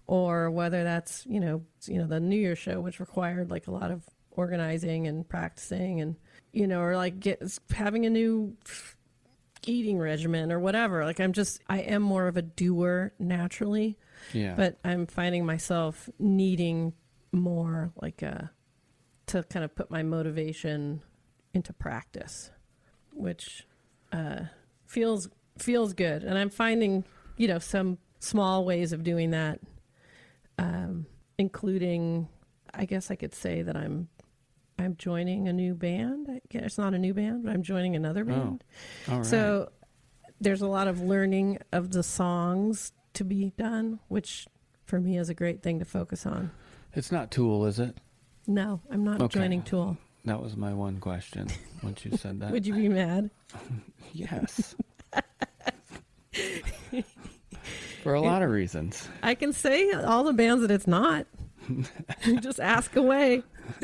or 0.08 0.52
whether 0.52 0.84
that's 0.84 1.26
you 1.26 1.40
know 1.40 1.64
you 1.86 1.98
know 1.98 2.08
the 2.08 2.20
New 2.20 2.38
Year 2.38 2.56
show, 2.56 2.80
which 2.80 3.00
required 3.00 3.50
like 3.50 3.68
a 3.68 3.72
lot 3.72 3.92
of 3.92 4.04
organizing 4.32 5.08
and 5.08 5.28
practicing, 5.28 6.02
and 6.02 6.16
you 6.54 6.68
know, 6.68 6.82
or 6.82 6.96
like 6.96 7.20
get 7.20 7.42
having 7.74 8.06
a 8.06 8.10
new 8.10 8.56
eating 9.66 10.00
regimen 10.00 10.52
or 10.52 10.60
whatever. 10.60 11.06
Like 11.06 11.20
I'm 11.20 11.34
just 11.34 11.62
I 11.68 11.80
am 11.80 12.02
more 12.02 12.28
of 12.28 12.38
a 12.38 12.42
doer 12.42 13.14
naturally 13.20 13.98
yeah. 14.34 14.54
but 14.56 14.78
I'm 14.84 15.06
finding 15.08 15.46
myself 15.46 16.10
needing 16.20 16.94
more 17.32 17.92
like 18.02 18.22
a 18.22 18.52
to 19.28 19.44
kind 19.44 19.64
of 19.64 19.76
put 19.76 19.90
my 19.90 20.04
motivation 20.04 21.02
into 21.54 21.74
practice, 21.74 22.52
which 23.14 23.66
uh, 24.12 24.42
feels 24.86 25.30
feels 25.58 25.94
good, 25.94 26.24
and 26.24 26.38
I'm 26.38 26.50
finding 26.50 27.06
you 27.38 27.48
know 27.48 27.60
some 27.60 27.98
small 28.20 28.66
ways 28.66 28.94
of 28.94 29.04
doing 29.04 29.32
that, 29.32 29.60
um, 30.60 31.06
including 31.38 32.28
I 32.74 32.86
guess 32.86 33.12
I 33.12 33.16
could 33.16 33.34
say 33.36 33.62
that 33.62 33.76
I'm 33.76 34.08
I'm 34.80 34.96
joining 34.98 35.48
a 35.48 35.54
new 35.54 35.76
band. 35.76 36.28
I 36.30 36.42
guess 36.50 36.64
it's 36.64 36.78
not 36.78 36.94
a 36.94 36.98
new 37.00 37.14
band, 37.14 37.44
but 37.44 37.54
I'm 37.54 37.62
joining 37.64 37.96
another 37.96 38.24
band. 38.26 38.64
All 39.10 39.18
right. 39.18 39.26
So 39.26 39.72
there's 40.40 40.62
a 40.62 40.68
lot 40.68 40.88
of 40.88 41.02
learning 41.02 41.60
of 41.72 41.92
the 41.92 42.02
songs 42.04 42.94
to 43.14 43.24
be 43.24 43.52
done, 43.58 44.00
which 44.08 44.48
for 44.86 45.00
me 45.00 45.18
is 45.18 45.30
a 45.30 45.34
great 45.36 45.62
thing 45.62 45.80
to 45.80 45.86
focus 45.86 46.26
on. 46.26 46.50
it's 46.96 47.12
not 47.12 47.30
Tool, 47.32 47.66
is 47.66 47.78
it? 47.80 47.98
No, 48.48 48.82
I'm 48.90 49.04
not 49.04 49.22
Okay. 49.22 49.40
joining 49.40 49.62
Tool. 49.62 49.98
That 50.26 50.42
was 50.42 50.56
my 50.58 50.74
one 50.74 51.00
question 51.00 51.48
once 51.84 52.04
you 52.06 52.18
said 52.18 52.40
that. 52.42 52.52
Would 52.52 52.66
you 52.66 52.74
be 52.74 52.90
mad? 52.90 53.30
Yes. 54.14 54.76
For 58.02 58.14
a 58.14 58.22
lot 58.22 58.42
of 58.42 58.50
reasons. 58.50 59.08
I 59.22 59.36
can 59.36 59.54
say 59.54 59.92
all 59.92 60.24
the 60.24 60.34
bands 60.34 60.62
that 60.62 60.72
it's 60.72 60.88
not. 60.88 61.28
Just 62.42 62.60
ask 62.60 62.96
away. 62.96 63.44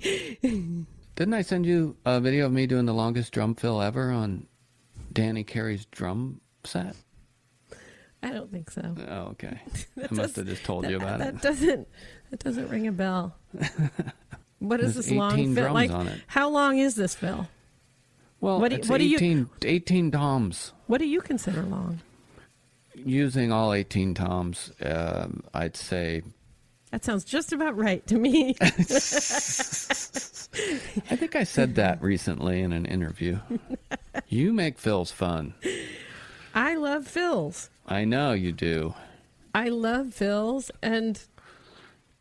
Didn't 0.00 1.34
I 1.34 1.42
send 1.42 1.66
you 1.66 1.96
a 2.04 2.20
video 2.20 2.46
of 2.46 2.52
me 2.52 2.66
doing 2.66 2.86
the 2.86 2.94
longest 2.94 3.32
drum 3.32 3.54
fill 3.54 3.82
ever 3.82 4.10
on 4.10 4.46
Danny 5.12 5.44
Carey's 5.44 5.84
drum 5.86 6.40
set? 6.64 6.96
I 8.22 8.30
don't 8.30 8.50
think 8.50 8.70
so. 8.70 8.94
Oh, 9.08 9.22
okay. 9.32 9.60
I 10.10 10.14
must 10.14 10.36
have 10.36 10.46
just 10.46 10.64
told 10.64 10.84
that, 10.84 10.90
you 10.90 10.96
about 10.96 11.20
it. 11.20 11.24
that 11.24 11.34
it. 11.34 11.42
doesn't 11.42 11.88
that 12.30 12.40
doesn't 12.40 12.68
ring 12.68 12.86
a 12.86 12.92
bell. 12.92 13.36
What 14.58 14.80
is 14.80 14.94
There's 14.94 15.06
this 15.06 15.14
long 15.14 15.54
fill? 15.54 15.72
Like 15.72 15.90
how 16.26 16.48
long 16.48 16.78
is 16.78 16.94
this 16.94 17.14
fill? 17.14 17.46
Well, 18.40 18.60
what 18.60 18.70
do 18.70 18.78
what 18.88 18.98
do 18.98 19.04
you- 19.08 19.16
18, 19.16 19.50
18 19.64 20.10
toms. 20.10 20.72
What 20.86 20.98
do 20.98 21.06
you 21.06 21.20
consider 21.20 21.62
long? 21.62 22.00
Using 22.94 23.52
all 23.52 23.72
18 23.72 24.14
toms, 24.14 24.72
um, 24.82 25.42
I'd 25.54 25.76
say. 25.76 26.22
That 26.90 27.04
sounds 27.04 27.24
just 27.24 27.52
about 27.52 27.76
right 27.76 28.06
to 28.06 28.16
me. 28.16 28.56
I 28.60 28.64
think 31.16 31.36
I 31.36 31.44
said 31.44 31.74
that 31.76 32.00
recently 32.02 32.60
in 32.60 32.72
an 32.72 32.86
interview. 32.86 33.38
you 34.28 34.52
make 34.52 34.78
fills 34.78 35.10
fun. 35.10 35.54
I 36.54 36.74
love 36.76 37.06
fills. 37.06 37.70
I 37.86 38.04
know 38.04 38.32
you 38.32 38.52
do. 38.52 38.94
I 39.54 39.68
love 39.68 40.14
fills, 40.14 40.70
and 40.82 41.20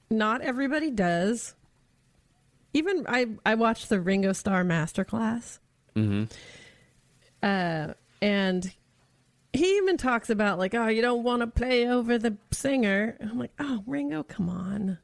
not 0.10 0.42
everybody 0.42 0.92
does. 0.92 1.56
Even 2.74 3.06
I, 3.08 3.28
I 3.46 3.56
watched 3.56 3.90
the 3.90 4.00
Ringo 4.00 4.34
Starr 4.34 4.64
masterclass, 4.64 5.60
hmm 5.98 6.24
uh, 7.44 7.94
and 8.22 8.74
he 9.54 9.78
even 9.78 9.98
talks 9.98 10.30
about 10.30 10.58
like, 10.60 10.74
oh, 10.76 10.88
you 10.88 11.02
don't 11.02 11.24
want 11.24 11.42
to 11.42 11.48
play 11.48 11.88
over 11.88 12.18
the 12.18 12.38
singer. 12.52 13.16
And 13.20 13.30
I'm 13.30 13.40
like, 13.40 13.52
oh, 13.60 13.84
Ringo, 13.86 14.24
come 14.24 14.50
on. 14.50 14.98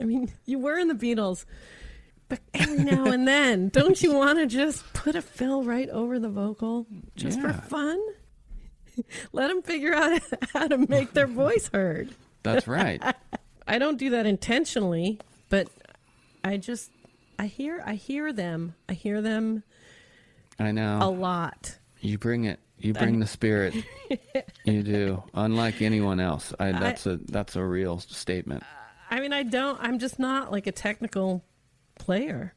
I 0.00 0.04
mean, 0.04 0.32
you 0.44 0.58
were 0.58 0.78
in 0.78 0.88
the 0.88 0.94
Beatles, 0.94 1.44
but 2.28 2.40
every 2.54 2.84
now 2.84 3.06
and 3.06 3.26
then, 3.28 3.68
don't 3.68 4.02
you 4.02 4.12
want 4.14 4.38
to 4.38 4.46
just 4.46 4.92
put 4.92 5.14
a 5.14 5.22
fill 5.22 5.62
right 5.62 5.88
over 5.90 6.18
the 6.18 6.28
vocal 6.28 6.86
just 7.14 7.40
for 7.40 7.52
fun? 7.52 8.00
Let 9.32 9.48
them 9.48 9.62
figure 9.62 9.94
out 9.94 10.20
how 10.52 10.68
to 10.68 10.78
make 10.78 11.12
their 11.12 11.26
voice 11.26 11.70
heard. 11.72 12.14
That's 12.42 12.66
right. 12.66 13.02
I 13.66 13.78
don't 13.78 13.98
do 13.98 14.10
that 14.10 14.26
intentionally, 14.26 15.18
but 15.50 15.68
I 16.44 16.56
just 16.56 16.90
I 17.38 17.46
hear 17.46 17.82
I 17.84 17.94
hear 17.94 18.32
them. 18.32 18.74
I 18.88 18.94
hear 18.94 19.20
them 19.20 19.64
I 20.58 20.72
know. 20.72 20.98
a 21.02 21.10
lot. 21.10 21.78
You 22.00 22.18
bring 22.18 22.44
it. 22.44 22.60
You 22.78 22.92
bring 22.92 23.20
the 23.20 23.26
spirit. 23.26 23.74
you 24.64 24.82
do. 24.82 25.22
Unlike 25.34 25.80
anyone 25.82 26.20
else. 26.20 26.52
I, 26.58 26.68
I- 26.68 26.72
that's 26.72 27.06
a 27.06 27.16
that's 27.16 27.56
a 27.56 27.64
real 27.64 27.98
statement. 28.00 28.62
I 29.10 29.20
mean, 29.20 29.32
I 29.32 29.42
don't 29.44 29.78
I'm 29.80 29.98
just 29.98 30.18
not 30.18 30.50
like 30.52 30.66
a 30.66 30.72
technical 30.72 31.44
player, 31.98 32.54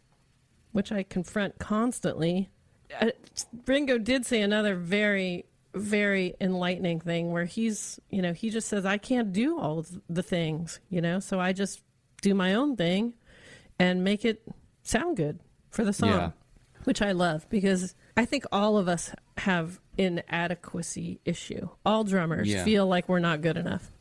which 0.71 0.91
I 0.91 1.03
confront 1.03 1.57
constantly. 1.59 2.49
Uh, 2.99 3.11
Ringo 3.67 3.97
did 3.97 4.25
say 4.25 4.41
another 4.41 4.75
very 4.75 5.45
very 5.75 6.33
enlightening 6.41 6.99
thing 6.99 7.31
where 7.31 7.45
he's, 7.45 7.99
you 8.09 8.21
know, 8.23 8.33
he 8.33 8.49
just 8.49 8.67
says 8.67 8.85
I 8.85 8.97
can't 8.97 9.31
do 9.31 9.59
all 9.59 9.77
of 9.79 10.01
the 10.09 10.23
things, 10.23 10.79
you 10.89 10.99
know, 10.99 11.19
so 11.19 11.39
I 11.39 11.53
just 11.53 11.81
do 12.23 12.33
my 12.33 12.55
own 12.55 12.75
thing 12.75 13.13
and 13.77 14.03
make 14.03 14.25
it 14.25 14.41
sound 14.81 15.15
good 15.15 15.39
for 15.69 15.85
the 15.85 15.93
song. 15.93 16.09
Yeah. 16.09 16.31
Which 16.89 17.03
I 17.03 17.11
love 17.11 17.47
because 17.49 17.93
I 18.17 18.25
think 18.25 18.45
all 18.51 18.75
of 18.79 18.87
us 18.87 19.11
have 19.37 19.79
inadequacy 19.95 21.19
issue. 21.23 21.69
All 21.85 22.03
drummers 22.03 22.47
Yeah. 22.47 22.63
feel 22.63 22.87
like 22.87 23.07
we're 23.07 23.19
not 23.19 23.41
good 23.41 23.57
enough. 23.57 23.91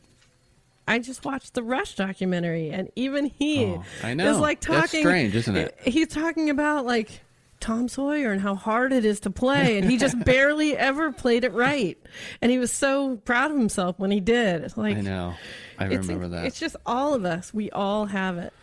I 0.87 1.01
just 1.01 1.23
watched 1.23 1.53
the 1.53 1.63
Rush 1.63 1.97
documentary, 1.97 2.71
and 2.71 2.89
even 2.97 3.27
he 3.27 3.67
Oh, 3.67 3.85
I 4.03 4.15
know. 4.15 4.31
is 4.31 4.39
like 4.39 4.61
That's 4.63 4.87
talking. 4.91 5.03
strange, 5.03 5.37
isn't 5.37 5.55
it? 5.55 5.79
He's 5.85 6.09
talking 6.09 6.49
about 6.49 6.87
like 6.87 7.21
Tom 7.61 7.89
Sawyer 7.89 8.33
and 8.33 8.41
how 8.41 8.55
hard 8.55 8.95
it 8.95 9.05
is 9.05 9.21
to 9.21 9.31
play, 9.31 9.77
and 9.77 9.91
he 9.91 9.99
just 9.99 10.19
barely 10.25 10.75
ever 10.75 11.13
played 11.13 11.45
it 11.45 11.53
right. 11.53 11.99
And 12.41 12.51
he 12.51 12.59
was 12.59 12.73
so 12.73 13.17
proud 13.19 13.51
of 13.51 13.59
himself 13.59 13.99
when 13.99 14.11
he 14.11 14.21
did. 14.21 14.63
It's 14.65 14.79
like 14.79 14.97
I 14.97 15.03
know. 15.03 15.35
I 15.79 15.89
it's, 15.89 16.07
remember 16.07 16.29
that. 16.29 16.47
It's 16.47 16.59
just 16.59 16.77
all 16.87 17.13
of 17.13 17.27
us. 17.27 17.53
We 17.53 17.71
all 17.71 18.07
have 18.07 18.39
it. 18.39 18.55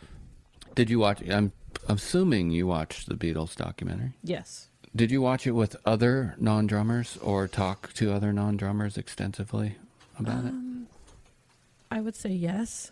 Did 0.73 0.89
you 0.89 0.97
watch? 0.97 1.21
I'm 1.29 1.51
assuming 1.87 2.51
you 2.51 2.67
watched 2.67 3.07
the 3.07 3.15
Beatles 3.15 3.55
documentary. 3.55 4.13
Yes. 4.23 4.67
Did 4.95 5.11
you 5.11 5.21
watch 5.21 5.45
it 5.45 5.51
with 5.51 5.75
other 5.85 6.35
non 6.39 6.67
drummers 6.67 7.17
or 7.21 7.47
talk 7.47 7.91
to 7.93 8.13
other 8.13 8.31
non 8.31 8.55
drummers 8.57 8.97
extensively 8.97 9.75
about 10.17 10.45
it? 10.45 10.53
I 11.91 12.01
would 12.01 12.15
say 12.15 12.29
yes. 12.29 12.91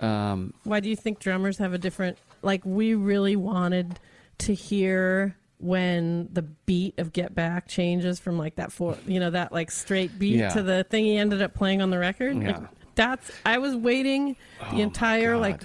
Um, 0.00 0.52
Why 0.64 0.80
do 0.80 0.88
you 0.88 0.96
think 0.96 1.20
drummers 1.20 1.58
have 1.58 1.72
a 1.72 1.78
different 1.78 2.18
like 2.42 2.60
we 2.64 2.94
really 2.94 3.36
wanted 3.36 3.98
to 4.38 4.52
hear 4.54 5.36
when 5.58 6.28
the 6.32 6.42
beat 6.42 6.98
of 6.98 7.12
Get 7.12 7.34
Back 7.34 7.68
changes 7.68 8.18
from 8.18 8.36
like 8.36 8.56
that 8.56 8.72
four 8.72 8.98
you 9.06 9.20
know, 9.20 9.30
that 9.30 9.52
like 9.52 9.70
straight 9.70 10.18
beat 10.18 10.36
Yeah. 10.36 10.48
to 10.50 10.62
the 10.62 10.84
thing 10.84 11.04
he 11.04 11.16
ended 11.16 11.40
up 11.40 11.54
playing 11.54 11.80
on 11.80 11.90
the 11.90 11.98
record? 11.98 12.36
Yeah. 12.36 12.58
Like, 12.58 12.68
that's 12.94 13.30
I 13.44 13.58
was 13.58 13.74
waiting 13.74 14.36
Oh 14.60 14.64
the 14.70 14.76
my 14.76 14.82
entire 14.82 15.36
like 15.36 15.62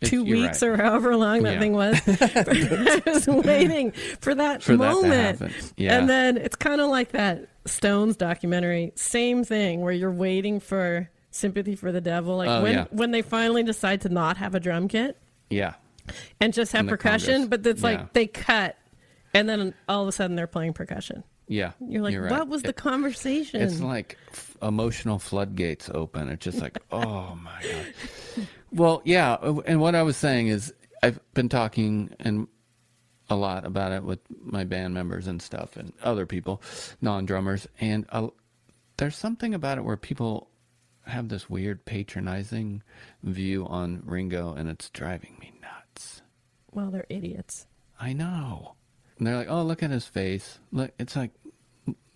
two 0.00 0.24
you're 0.24 0.38
weeks 0.38 0.62
right. 0.62 0.68
or 0.70 0.76
however 0.76 1.16
long 1.16 1.42
that 1.42 1.54
Yeah. 1.54 1.60
thing 1.60 1.72
was. 1.72 2.00
I 2.06 3.02
was 3.06 3.26
waiting 3.26 3.92
for 4.20 4.34
that 4.34 4.62
For 4.62 4.72
that 4.72 4.78
moment. 4.78 5.38
happen. 5.40 5.52
Yeah. 5.76 5.98
And 5.98 6.08
then 6.08 6.36
it's 6.36 6.56
kind 6.56 6.80
of 6.80 6.88
like 6.90 7.12
that 7.12 7.46
Stones 7.66 8.16
documentary, 8.16 8.92
same 8.96 9.44
thing 9.44 9.80
where 9.82 9.92
you're 9.92 10.10
waiting 10.10 10.58
for 10.60 11.08
sympathy 11.30 11.76
for 11.76 11.92
the 11.92 12.00
devil 12.00 12.36
like 12.36 12.48
Oh, 12.48 12.62
when 12.62 12.72
yeah. 12.74 12.84
when 12.90 13.10
they 13.10 13.22
finally 13.22 13.62
decide 13.62 14.00
to 14.02 14.08
not 14.08 14.36
have 14.38 14.54
a 14.54 14.60
drum 14.60 14.88
kit 14.88 15.16
yeah. 15.48 15.74
and 16.40 16.52
just 16.52 16.72
have 16.72 16.86
percussion, 16.88 17.42
congas. 17.46 17.50
but 17.50 17.66
it's 17.66 17.82
like 17.82 18.12
they 18.12 18.26
cut 18.26 18.76
and 19.34 19.48
then 19.48 19.72
all 19.88 20.02
of 20.02 20.08
a 20.08 20.12
sudden 20.12 20.36
they're 20.36 20.46
playing 20.46 20.72
percussion. 20.74 21.22
Yeah. 21.52 21.72
You're 21.86 22.02
like, 22.02 22.18
right. 22.18 22.30
what 22.30 22.48
was 22.48 22.62
the 22.62 22.70
It- 22.70 22.76
conversation? 22.76 23.60
It's 23.60 23.80
like 23.80 24.16
f- 24.30 24.56
emotional 24.62 25.18
floodgates 25.18 25.90
open. 25.92 26.28
It's 26.28 26.44
just 26.44 26.60
like, 26.60 26.78
oh 26.90 27.34
my 27.42 27.62
god. 27.62 28.46
Well, 28.72 29.02
yeah, 29.04 29.34
uh, 29.34 29.60
and 29.66 29.80
what 29.80 29.94
I 29.94 30.02
was 30.02 30.16
saying 30.16 30.48
is, 30.48 30.72
I've 31.02 31.20
been 31.34 31.48
talking 31.48 32.14
and 32.20 32.46
a 33.28 33.36
lot 33.36 33.66
about 33.66 33.92
it 33.92 34.02
with 34.04 34.20
my 34.40 34.64
band 34.64 34.94
members 34.94 35.26
and 35.26 35.42
stuff, 35.42 35.76
and 35.76 35.92
other 36.02 36.26
people, 36.26 36.62
non-drummers, 37.00 37.66
and 37.80 38.06
uh, 38.10 38.28
there's 38.96 39.16
something 39.16 39.52
about 39.54 39.78
it 39.78 39.84
where 39.84 39.96
people 39.96 40.48
have 41.06 41.28
this 41.28 41.50
weird 41.50 41.84
patronizing 41.84 42.82
view 43.22 43.66
on 43.66 44.02
Ringo, 44.06 44.54
and 44.54 44.68
it's 44.70 44.88
driving 44.90 45.36
me 45.40 45.52
nuts. 45.60 46.22
well, 46.72 46.90
they're 46.90 47.06
idiots. 47.10 47.66
I 48.00 48.12
know. 48.12 48.74
And 49.18 49.26
they're 49.26 49.36
like, 49.36 49.50
oh, 49.50 49.62
look 49.62 49.82
at 49.82 49.90
his 49.90 50.06
face. 50.06 50.58
Look, 50.72 50.92
it's 50.98 51.14
like, 51.16 51.30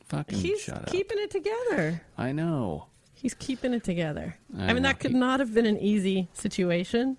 fucking 0.07 0.39
He's 0.39 0.61
shut 0.61 0.77
up. 0.83 0.87
keeping 0.87 1.19
it 1.19 1.31
together. 1.31 2.03
I 2.19 2.33
know. 2.33 2.87
He's 3.15 3.35
keeping 3.35 3.73
it 3.75 3.83
together. 3.85 4.37
I 4.57 4.65
I, 4.65 4.67
mean, 4.73 4.83
know. 4.83 4.89
that 4.89 5.01
could 5.01 5.13
He- 5.13 5.17
not 5.19 5.41
have 5.41 5.55
been 5.55 5.67
an 5.67 5.79
easy 5.79 6.29
situation. 6.35 7.17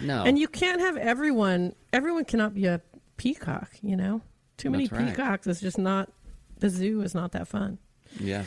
No. 0.00 0.22
And 0.24 0.38
you 0.38 0.48
can't 0.48 0.80
have 0.80 0.96
everyone. 0.96 1.74
Everyone 1.92 2.24
cannot 2.24 2.54
be 2.54 2.66
a 2.66 2.80
peacock. 3.16 3.70
You 3.82 3.96
know, 3.96 4.22
too 4.56 4.70
many 4.70 4.86
That's 4.86 5.00
right. 5.02 5.10
peacocks 5.10 5.46
is 5.46 5.60
just 5.60 5.78
not. 5.78 6.10
The 6.58 6.68
zoo 6.70 7.02
is 7.02 7.14
not 7.14 7.32
that 7.32 7.48
fun. 7.48 7.78
Yeah. 8.18 8.44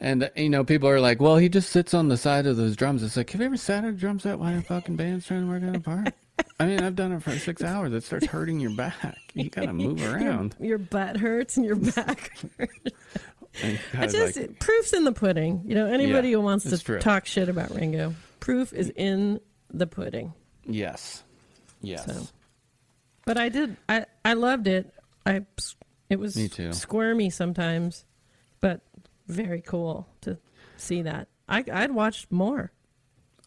And 0.00 0.24
uh, 0.24 0.28
you 0.36 0.48
know, 0.48 0.64
people 0.64 0.88
are 0.88 1.00
like, 1.00 1.20
"Well, 1.20 1.36
he 1.36 1.48
just 1.48 1.70
sits 1.70 1.92
on 1.94 2.08
the 2.08 2.16
side 2.16 2.46
of 2.46 2.56
those 2.56 2.76
drums." 2.76 3.02
It's 3.02 3.16
like, 3.16 3.30
have 3.30 3.40
you 3.40 3.46
ever 3.46 3.56
sat 3.56 3.84
at 3.84 3.90
a 3.90 3.92
drum 3.92 4.18
set 4.20 4.38
while 4.38 4.52
your 4.52 4.62
fucking 4.62 4.96
band's 4.96 5.26
trying 5.26 5.42
to 5.42 5.48
work 5.48 5.62
on 5.62 5.74
a 5.76 5.80
part? 5.80 6.14
I 6.60 6.66
mean, 6.66 6.80
I've 6.80 6.96
done 6.96 7.12
it 7.12 7.22
for 7.22 7.36
six 7.38 7.62
hours. 7.62 7.92
It 7.92 8.02
starts 8.02 8.26
hurting 8.26 8.58
your 8.60 8.70
back. 8.74 9.16
You 9.34 9.48
gotta 9.50 9.72
move 9.72 10.02
around. 10.14 10.56
Your, 10.58 10.68
your 10.70 10.78
butt 10.78 11.16
hurts 11.16 11.56
and 11.56 11.64
your 11.66 11.76
back 11.76 12.32
hurts. 12.58 12.72
And 13.62 13.72
you 13.72 13.78
I 14.00 14.06
just 14.06 14.36
like- 14.36 14.58
proof's 14.58 14.92
in 14.92 15.04
the 15.04 15.12
pudding. 15.12 15.62
You 15.66 15.74
know, 15.74 15.86
anybody 15.86 16.28
Yeah, 16.28 16.36
who 16.36 16.40
wants 16.42 16.68
to 16.68 16.78
true. 16.78 16.98
talk 17.00 17.26
shit 17.26 17.48
about 17.48 17.70
Ringo, 17.74 18.14
proof 18.40 18.72
is 18.72 18.90
in 18.90 19.40
the 19.70 19.86
pudding. 19.86 20.32
yes, 20.66 21.22
yes, 21.80 22.04
So. 22.06 22.26
But 23.24 23.36
I 23.38 23.48
did. 23.50 23.76
I 23.88 24.06
I 24.24 24.32
loved 24.34 24.66
it. 24.68 24.92
I 25.26 25.42
it 26.08 26.18
was 26.18 26.36
Me 26.36 26.48
too. 26.48 26.72
squirmy 26.72 27.28
sometimes, 27.30 28.04
but 28.60 28.80
very 29.26 29.60
cool 29.60 30.08
to 30.22 30.38
see 30.78 31.02
that. 31.02 31.28
I 31.48 31.62
I'd 31.70 31.90
watched 31.92 32.32
more. 32.32 32.72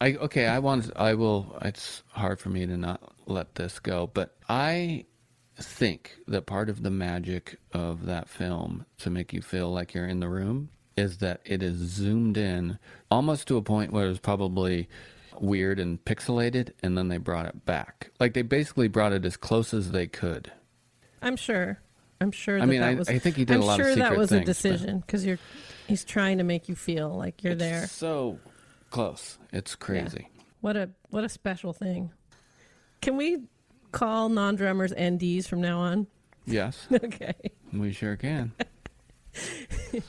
I 0.01 0.13
okay. 0.15 0.47
I 0.47 0.59
want. 0.59 0.91
I 0.95 1.13
will. 1.13 1.57
It's 1.61 2.01
hard 2.09 2.39
for 2.39 2.49
me 2.49 2.65
to 2.65 2.75
not 2.75 3.01
let 3.27 3.55
this 3.55 3.79
go, 3.79 4.07
but 4.13 4.35
I 4.49 5.05
think 5.57 6.17
that 6.27 6.47
part 6.47 6.69
of 6.69 6.81
the 6.81 6.89
magic 6.89 7.57
of 7.71 8.07
that 8.07 8.27
film 8.27 8.85
to 8.97 9.09
make 9.11 9.31
you 9.31 9.41
feel 9.43 9.71
like 9.71 9.93
you're 9.93 10.07
in 10.07 10.19
the 10.19 10.27
room 10.27 10.69
is 10.97 11.19
that 11.19 11.39
it 11.45 11.61
is 11.61 11.77
zoomed 11.77 12.35
in 12.35 12.79
almost 13.11 13.47
to 13.47 13.57
a 13.57 13.61
point 13.61 13.93
where 13.93 14.05
it 14.05 14.09
was 14.09 14.19
probably 14.19 14.89
weird 15.39 15.79
and 15.79 16.03
pixelated, 16.03 16.71
and 16.81 16.97
then 16.97 17.07
they 17.09 17.17
brought 17.17 17.45
it 17.45 17.63
back. 17.65 18.09
Like 18.19 18.33
they 18.33 18.41
basically 18.41 18.87
brought 18.87 19.13
it 19.13 19.23
as 19.23 19.37
close 19.37 19.71
as 19.73 19.91
they 19.91 20.07
could. 20.07 20.51
I'm 21.21 21.35
sure. 21.35 21.79
I'm 22.19 22.31
sure. 22.31 22.57
That 22.57 22.63
I 22.63 22.65
mean, 22.65 22.81
that 22.81 22.89
I- 22.89 22.95
was, 22.95 23.07
I 23.09 23.19
think 23.19 23.35
he 23.35 23.45
did 23.45 23.57
a 23.57 23.59
I'm 23.59 23.65
lot 23.67 23.79
of 23.79 23.85
sure 23.85 23.95
that 23.97 24.17
was 24.17 24.29
things, 24.29 24.41
a 24.41 24.45
decision 24.45 24.99
because 24.99 25.23
you're. 25.25 25.39
He's 25.87 26.03
trying 26.05 26.37
to 26.39 26.43
make 26.43 26.69
you 26.69 26.75
feel 26.75 27.09
like 27.09 27.43
you're 27.43 27.53
It's 27.53 27.59
there. 27.61 27.87
So 27.87 28.39
close. 28.91 29.39
It's 29.51 29.75
crazy. 29.75 30.27
What 30.61 30.77
a 30.77 30.89
what 31.09 31.23
a 31.23 31.29
special 31.29 31.73
thing. 31.73 32.11
Can 33.01 33.17
we 33.17 33.39
call 33.91 34.29
non 34.29 34.55
drummers 34.55 34.91
NDs 34.93 35.47
from 35.47 35.61
now 35.61 35.79
on? 35.79 36.07
Yes, 36.45 36.87
okay. 36.93 37.33
we 37.73 37.91
sure 37.91 38.15
can. 38.15 38.53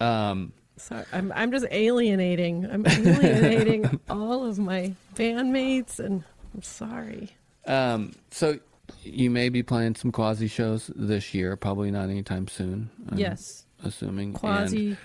um. 0.00 0.52
Sorry, 0.78 1.04
I'm 1.12 1.32
I'm 1.32 1.50
just 1.50 1.66
alienating. 1.70 2.66
I'm 2.70 2.86
alienating 2.86 3.98
all 4.10 4.44
of 4.44 4.58
my 4.58 4.92
bandmates, 5.14 5.98
and 5.98 6.22
I'm 6.54 6.62
sorry. 6.62 7.34
Um, 7.66 8.12
so 8.30 8.58
you 9.02 9.30
may 9.30 9.48
be 9.48 9.62
playing 9.62 9.94
some 9.94 10.12
quasi 10.12 10.48
shows 10.48 10.90
this 10.94 11.32
year, 11.32 11.56
probably 11.56 11.90
not 11.90 12.10
anytime 12.10 12.46
soon. 12.46 12.90
I'm 13.10 13.18
yes, 13.18 13.64
assuming 13.82 14.34
quasi 14.34 14.98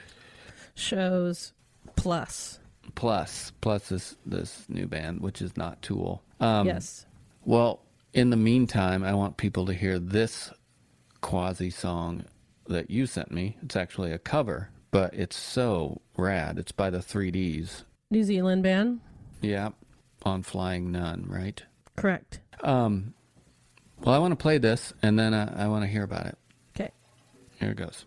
shows 0.76 1.54
plus. 2.02 2.60
Plus 2.96 3.52
plus 3.62 3.90
this 3.90 4.18
this 4.26 4.66
new 4.68 4.88
band, 4.88 5.22
which 5.22 5.42
is 5.42 5.56
not 5.56 5.82
Tool. 5.82 6.24
Um, 6.40 6.68
yes, 6.68 7.06
Well, 7.46 7.82
in 8.14 8.30
the 8.32 8.38
meantime, 8.38 9.04
I 9.04 9.14
want 9.14 9.38
people 9.38 9.66
to 9.68 9.74
hear 9.74 10.00
this 10.00 10.52
quasi 11.22 11.70
song 11.70 12.26
that 12.68 12.90
you 12.90 13.06
sent 13.06 13.32
me. 13.32 13.58
It's 13.64 13.76
actually 13.76 14.12
a 14.12 14.18
cover, 14.18 14.70
but 14.92 15.14
it's 15.14 15.36
so 15.38 16.02
rad. 16.18 16.58
It's 16.58 16.72
by 16.72 16.90
the 16.90 16.98
3Ds. 17.00 17.84
New 18.10 18.24
Zealand 18.24 18.64
band. 18.64 19.00
Yeah, 19.42 19.70
on 20.24 20.44
Flying 20.44 20.92
Nun, 20.92 21.26
right? 21.28 21.62
Correct. 21.96 22.40
Um, 22.64 23.14
well, 24.04 24.16
I 24.16 24.18
want 24.20 24.32
to 24.32 24.36
play 24.42 24.58
this, 24.58 24.94
and 25.02 25.18
then 25.18 25.34
uh, 25.34 25.54
I 25.58 25.68
want 25.68 25.84
to 25.84 25.88
hear 25.88 26.04
about 26.04 26.26
it. 26.26 26.38
Okay. 26.76 26.92
Here 27.60 27.70
it 27.72 27.78
goes. 27.78 28.06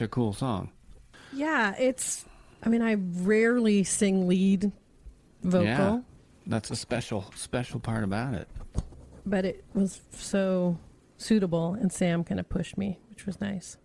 Such 0.00 0.06
a 0.06 0.08
cool 0.08 0.32
song. 0.32 0.70
Yeah, 1.32 1.74
it's. 1.78 2.24
I 2.62 2.68
mean, 2.68 2.82
I 2.82 2.94
rarely 3.22 3.84
sing 3.84 4.26
lead 4.28 4.72
vocal, 5.42 5.64
Yeah. 5.66 6.00
That's 6.46 6.70
a 6.70 6.76
special 6.76 7.30
special 7.36 7.80
part 7.80 8.02
about 8.04 8.34
it. 8.34 8.48
but 9.26 9.44
it 9.44 9.62
was 9.74 10.00
so 10.12 10.78
suitable, 11.18 11.74
and 11.74 11.92
Sam 11.92 12.24
kind 12.24 12.40
of 12.40 12.48
pushed 12.48 12.76
me, 12.78 12.98
which 13.10 13.26
was 13.26 13.40
nice. 13.40 13.76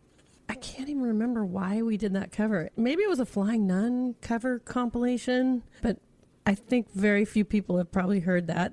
I 0.48 0.56
can't 0.56 0.88
even 0.90 1.02
remember 1.04 1.44
why 1.44 1.82
we 1.82 1.98
did 1.98 2.14
that 2.14 2.32
cover. 2.32 2.70
Maybe 2.78 3.04
it 3.04 3.10
was 3.10 3.20
a 3.20 3.26
Flying 3.26 3.68
Nun 3.68 4.16
cover 4.22 4.60
compilation, 4.60 5.64
but 5.82 5.98
I 6.46 6.56
think 6.56 6.92
very 6.94 7.26
few 7.26 7.44
people 7.44 7.78
have 7.78 7.92
probably 7.92 8.22
heard 8.22 8.48
that. 8.48 8.72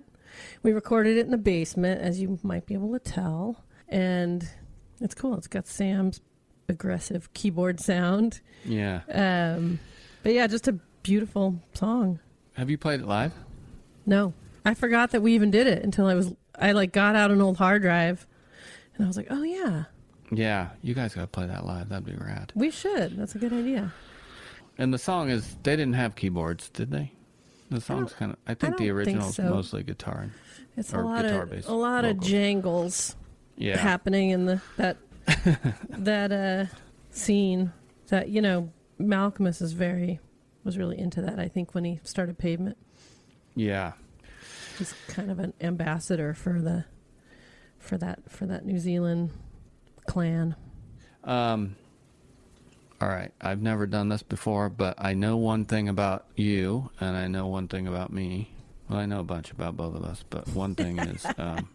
We 0.63 0.73
recorded 0.73 1.17
it 1.17 1.25
in 1.25 1.31
the 1.33 1.39
basement, 1.39 2.01
as 2.01 2.21
you 2.21 2.39
might 2.43 2.67
be 2.67 2.75
able 2.75 2.93
to 2.93 2.99
tell, 3.01 3.65
and 3.89 4.49
it's 5.01 5.15
cool. 5.15 5.35
It's 5.37 5.49
got 5.49 5.67
Sam's 5.67 6.21
aggressive 6.73 7.33
keyboard 7.35 7.79
sound. 7.79 8.41
Yeah. 8.65 9.03
Um, 9.13 9.79
but 10.25 10.33
yeah, 10.33 10.47
just 10.49 10.67
a 10.67 10.73
beautiful 11.05 11.61
song. 11.75 12.19
Have 12.55 12.69
you 12.71 12.79
played 12.79 13.01
it 13.01 13.07
live? 13.07 13.33
No, 14.07 14.35
I 14.65 14.75
forgot 14.75 15.11
that 15.13 15.23
we 15.23 15.35
even 15.35 15.51
did 15.51 15.67
it 15.69 15.85
until 15.85 16.07
I 16.07 16.15
was 16.15 16.35
I 16.59 16.73
like 16.73 16.93
got 16.93 17.15
out 17.15 17.31
an 17.31 17.41
old 17.41 17.57
hard 17.57 17.83
drive, 17.83 18.27
and 18.97 19.05
I 19.05 19.07
was 19.09 19.17
like, 19.17 19.29
oh 19.31 19.43
yeah, 19.43 19.85
Yeah, 20.31 20.71
you 20.83 20.95
guys 20.95 21.15
gotta 21.15 21.27
play 21.29 21.47
that 21.47 21.65
live. 21.65 21.89
That'd 21.89 22.05
be 22.07 22.13
rad. 22.15 22.53
we 22.57 22.71
should. 22.71 23.17
That's 23.17 23.35
a 23.35 23.39
good 23.39 23.53
idea. 23.53 23.93
And 24.79 24.93
the 24.93 24.99
song 24.99 25.29
is 25.31 25.57
they 25.63 25.77
didn't 25.77 25.95
have 25.95 26.15
keyboards, 26.17 26.69
did 26.71 26.91
they? 26.91 27.13
The 27.71 27.81
song's 27.81 28.13
kind 28.13 28.33
of. 28.33 28.39
I 28.47 28.55
think 28.55 28.61
the 28.61 28.67
don't 28.69 28.79
think 28.79 28.91
original 28.93 29.29
is 29.29 29.35
so. 29.37 29.45
mostly 29.45 29.83
guitar. 29.83 30.31
It's 30.77 30.93
a 30.93 30.99
lot 30.99 31.25
of 31.25 31.69
a 31.69 31.73
lot 31.75 32.05
of 32.05 32.17
vocals. 32.17 32.31
jangles 32.31 33.17
Yeah. 33.57 33.77
happening 33.79 34.31
in 34.31 34.47
the 34.47 34.61
that 34.79 34.97
that 35.91 36.33
uh 36.33 36.67
scene. 37.11 37.73
That 38.09 38.29
you 38.29 38.43
know, 38.43 38.71
Malkmus 39.01 39.63
is 39.63 39.73
very 39.73 40.21
was 40.65 40.77
really 40.79 40.99
into 40.99 41.21
that. 41.23 41.39
I 41.39 41.49
think 41.49 41.75
when 41.75 41.85
he 41.85 42.01
started 42.05 42.39
Pavement, 42.39 42.77
Yeah. 43.55 43.93
he's 44.79 44.95
kind 45.09 45.31
of 45.31 45.39
an 45.39 45.53
ambassador 45.61 46.35
for 46.35 46.61
the 46.61 46.85
for 47.79 47.99
that 47.99 48.31
for 48.31 48.47
that 48.47 48.65
New 48.65 48.79
Zealand 48.79 49.31
clan. 50.07 50.55
Um. 51.25 51.77
All 53.01 53.09
right. 53.09 53.33
I've 53.41 53.61
never 53.61 53.87
done 53.89 54.09
this 54.11 54.23
before, 54.23 54.69
but 54.69 54.95
I 54.99 55.15
know 55.15 55.37
one 55.37 55.65
thing 55.65 55.89
about 55.89 56.25
you, 56.37 56.91
and 57.01 57.17
I 57.17 57.27
know 57.27 57.49
one 57.49 57.67
thing 57.67 57.89
about 57.89 58.13
me. 58.13 58.53
Well, 58.89 59.01
I 59.01 59.07
know 59.07 59.19
a 59.21 59.25
bunch 59.25 59.51
about 59.51 59.77
both 59.77 59.97
of 59.97 60.05
us, 60.05 60.23
but 60.31 60.47
one 60.49 60.77
thing 60.77 61.01
is, 61.01 61.27
um, 61.39 61.69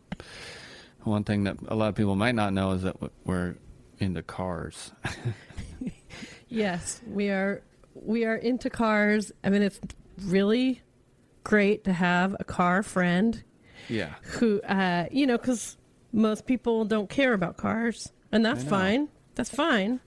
one 1.08 1.24
thing 1.24 1.46
that 1.46 1.58
a 1.68 1.76
lot 1.76 1.90
of 1.90 1.96
people 1.96 2.16
might 2.16 2.36
not 2.36 2.54
know 2.54 2.72
is 2.72 2.84
that 2.84 2.96
we're 3.26 3.56
into 4.00 4.22
cars. 4.22 4.92
Yes, 6.50 7.02
we 7.06 7.30
are. 7.30 7.64
We 7.94 8.26
are 8.26 8.36
into 8.36 8.70
cars. 8.70 9.32
I 9.44 9.50
mean, 9.50 9.62
it's 9.62 9.80
really 10.24 10.82
great 11.44 11.84
to 11.86 11.94
have 11.94 12.36
a 12.40 12.44
car 12.44 12.84
friend 12.84 13.44
yeah. 13.90 14.14
who, 14.22 14.62
uh, 14.62 15.08
you 15.12 15.26
know, 15.26 15.38
because 15.38 15.78
most 16.12 16.46
people 16.46 16.86
don't 16.86 17.10
care 17.10 17.34
about 17.34 17.58
cars, 17.58 18.12
and 18.32 18.46
that's 18.46 18.64
fine. 18.64 19.10
That's 19.36 19.50
fine. 19.50 20.00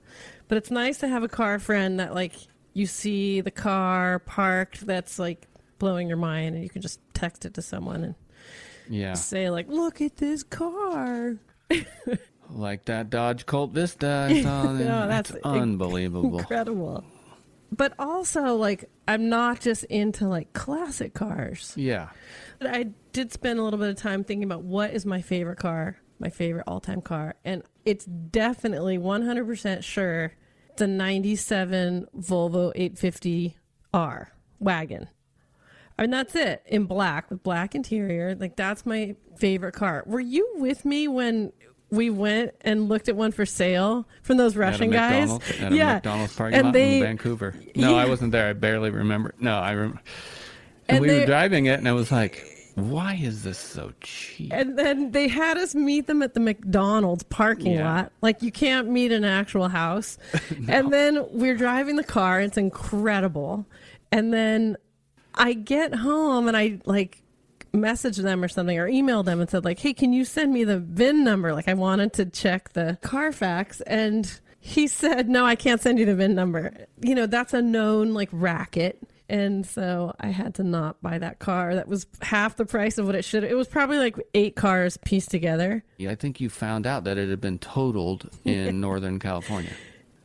But 0.49 0.59
it's 0.59 0.71
nice 0.71 0.99
to 0.99 1.09
have 1.09 1.23
a 1.23 1.29
car 1.29 1.59
friend 1.59 2.01
that, 2.01 2.15
like, 2.15 2.35
you 2.73 2.87
see 2.87 3.41
the 3.41 3.51
car 3.51 4.21
parked 4.21 4.87
that's 4.87 5.19
like 5.19 5.47
blowing 5.79 6.09
your 6.09 6.17
mind, 6.17 6.55
and 6.55 6.65
you 6.65 6.71
can 6.71 6.83
just 6.83 7.01
text 7.13 7.45
it 7.45 7.55
to 7.55 7.63
someone 7.63 8.05
and 8.05 8.15
Yeah. 8.91 9.15
say, 9.15 9.49
like, 9.49 9.69
"Look 9.69 10.01
at 10.03 10.17
this 10.17 10.43
car." 10.43 11.37
Like 12.53 12.87
that 12.87 13.11
Dodge 13.11 13.47
Colt 13.47 13.71
Vista 13.73 14.27
I 14.31 14.43
saw. 14.43 14.73
No, 14.73 15.07
that's 15.07 15.31
It's 15.31 15.41
unbelievable. 15.45 16.39
Incredible. 16.41 17.05
But 17.73 17.95
also, 17.99 18.57
like, 18.57 18.91
I'm 19.07 19.29
not 19.29 19.61
just 19.61 19.85
into 19.85 20.27
like 20.27 20.53
classic 20.53 21.15
cars. 21.15 21.73
Yeah. 21.77 22.09
But 22.59 22.75
I 22.75 22.87
did 23.13 23.33
spend 23.33 23.59
a 23.59 23.63
little 23.63 23.79
bit 23.79 23.89
of 23.91 23.97
time 23.97 24.25
thinking 24.25 24.45
about 24.45 24.65
what 24.65 24.93
is 24.93 25.07
my 25.07 25.23
favorite 25.23 25.59
car, 25.59 25.99
my 26.19 26.29
favorite 26.31 26.65
all 26.67 26.81
time 26.81 27.01
car. 27.01 27.37
And 27.45 27.63
it's 27.85 28.05
definitely 28.05 28.99
100% 28.99 29.85
sure 29.85 30.33
the 30.77 30.89
97 30.89 32.07
Volvo 32.19 33.55
850R 33.95 34.27
wagon. 34.59 35.09
I 36.01 36.05
mean, 36.05 36.11
that's 36.13 36.35
it 36.35 36.63
in 36.65 36.87
black 36.87 37.29
with 37.31 37.43
black 37.43 37.75
interior. 37.75 38.35
Like, 38.35 38.57
that's 38.57 38.87
my 38.87 39.15
favorite 39.37 39.75
car. 39.75 40.03
Were 40.07 40.19
you 40.19 40.49
with 40.57 40.87
me 40.87 41.07
when 41.09 41.53
we 41.91 42.09
went 42.09 42.53
and 42.63 42.89
looked 42.89 43.11
at 43.11 43.17
one 43.17 43.33
for 43.33 43.45
sale 43.45 44.09
from 44.23 44.39
those 44.39 44.57
Russian 44.57 44.91
guys? 44.91 45.31
At 45.61 45.73
a 45.73 45.77
yeah. 45.77 45.95
McDonald's 45.95 46.35
parking 46.35 46.57
and 46.57 46.65
lot 46.69 46.73
they, 46.73 46.97
in 46.97 47.03
Vancouver. 47.03 47.55
No, 47.77 47.97
I 47.97 48.07
wasn't 48.07 48.33
there. 48.33 48.49
I 48.49 48.55
barely 48.55 48.89
remember. 48.91 49.35
No, 49.39 49.59
I 49.59 49.73
remember. 49.73 50.01
And, 50.89 50.97
And 50.97 51.03
we 51.03 51.09
they- 51.09 51.21
were 51.21 51.27
driving 51.27 51.67
it, 51.67 51.79
and 51.79 51.87
I 51.87 51.93
was 51.93 52.11
like, 52.11 52.47
"Why 52.77 53.19
is 53.21 53.43
this 53.43 53.59
so 53.59 53.93
cheap?" 54.01 54.53
And 54.55 54.79
then 54.79 55.11
they 55.11 55.29
had 55.29 55.59
us 55.59 55.75
meet 55.75 56.07
them 56.07 56.23
at 56.23 56.33
the 56.33 56.41
McDonald's 56.41 57.25
parking 57.25 57.73
Yeah. 57.75 57.93
lot. 57.95 58.13
Like 58.23 58.41
you 58.41 58.51
can't 58.51 58.89
meet 58.89 59.13
an 59.13 59.25
actual 59.25 59.69
house. 59.69 60.17
And 60.69 60.91
then 60.93 61.27
we're 61.31 61.57
driving 61.57 61.97
the 61.97 62.05
car. 62.05 62.41
It's 62.41 62.57
incredible. 62.57 63.67
And 64.13 64.33
then 64.33 64.77
I 65.35 65.53
get 65.55 65.95
home 65.95 66.49
and 66.49 66.57
I 66.57 66.81
like 66.85 67.23
message 67.73 68.17
them 68.17 68.43
or 68.43 68.49
something 68.49 68.79
or 68.79 68.89
email 68.89 69.23
them 69.23 69.41
and 69.41 69.49
said 69.49 69.65
like, 69.65 69.79
"Hey, 69.79 69.93
can 69.93 70.13
you 70.13 70.25
send 70.25 70.53
me 70.53 70.65
the 70.65 70.79
VIN 70.79 71.25
number? 71.25 71.53
Like 71.53 71.69
I 71.69 71.75
wanted 71.75 72.13
to 72.15 72.27
check 72.27 72.73
the 72.73 72.99
Carfax." 73.03 73.81
And 73.83 74.41
he 74.61 74.87
said, 74.87 75.29
"No, 75.29 75.45
I 75.45 75.55
can't 75.55 75.81
send 75.81 75.99
you 75.99 76.07
the 76.07 76.15
VIN 76.15 76.35
number." 76.35 76.87
You 77.01 77.15
know, 77.15 77.27
that's 77.27 77.55
a 77.55 77.63
known 77.63 78.15
like 78.15 78.29
racket. 78.33 78.99
And 79.29 79.65
so 79.65 80.13
I 80.19 80.27
had 80.27 80.57
to 80.57 80.65
not 80.65 81.01
buy 81.03 81.19
that 81.19 81.39
car. 81.39 81.77
That 81.77 81.87
was 81.87 82.05
half 82.21 82.57
the 82.57 82.67
price 82.67 82.99
of 82.99 83.07
what 83.07 83.15
it 83.15 83.25
should. 83.25 83.45
It 83.45 83.55
was 83.55 83.69
probably 83.69 83.99
like 83.99 84.17
eight 84.35 84.57
cars 84.57 84.97
pieced 84.97 85.31
together. 85.31 85.85
Yeah, 85.99 86.11
I 86.11 86.17
think 86.17 86.41
you 86.41 86.51
found 86.51 86.85
out 86.85 87.05
that 87.05 87.17
it 87.17 87.31
had 87.31 87.41
been 87.41 87.61
totaled 87.61 88.29
in 88.45 88.81
Northern 88.81 89.21
California. 89.21 89.71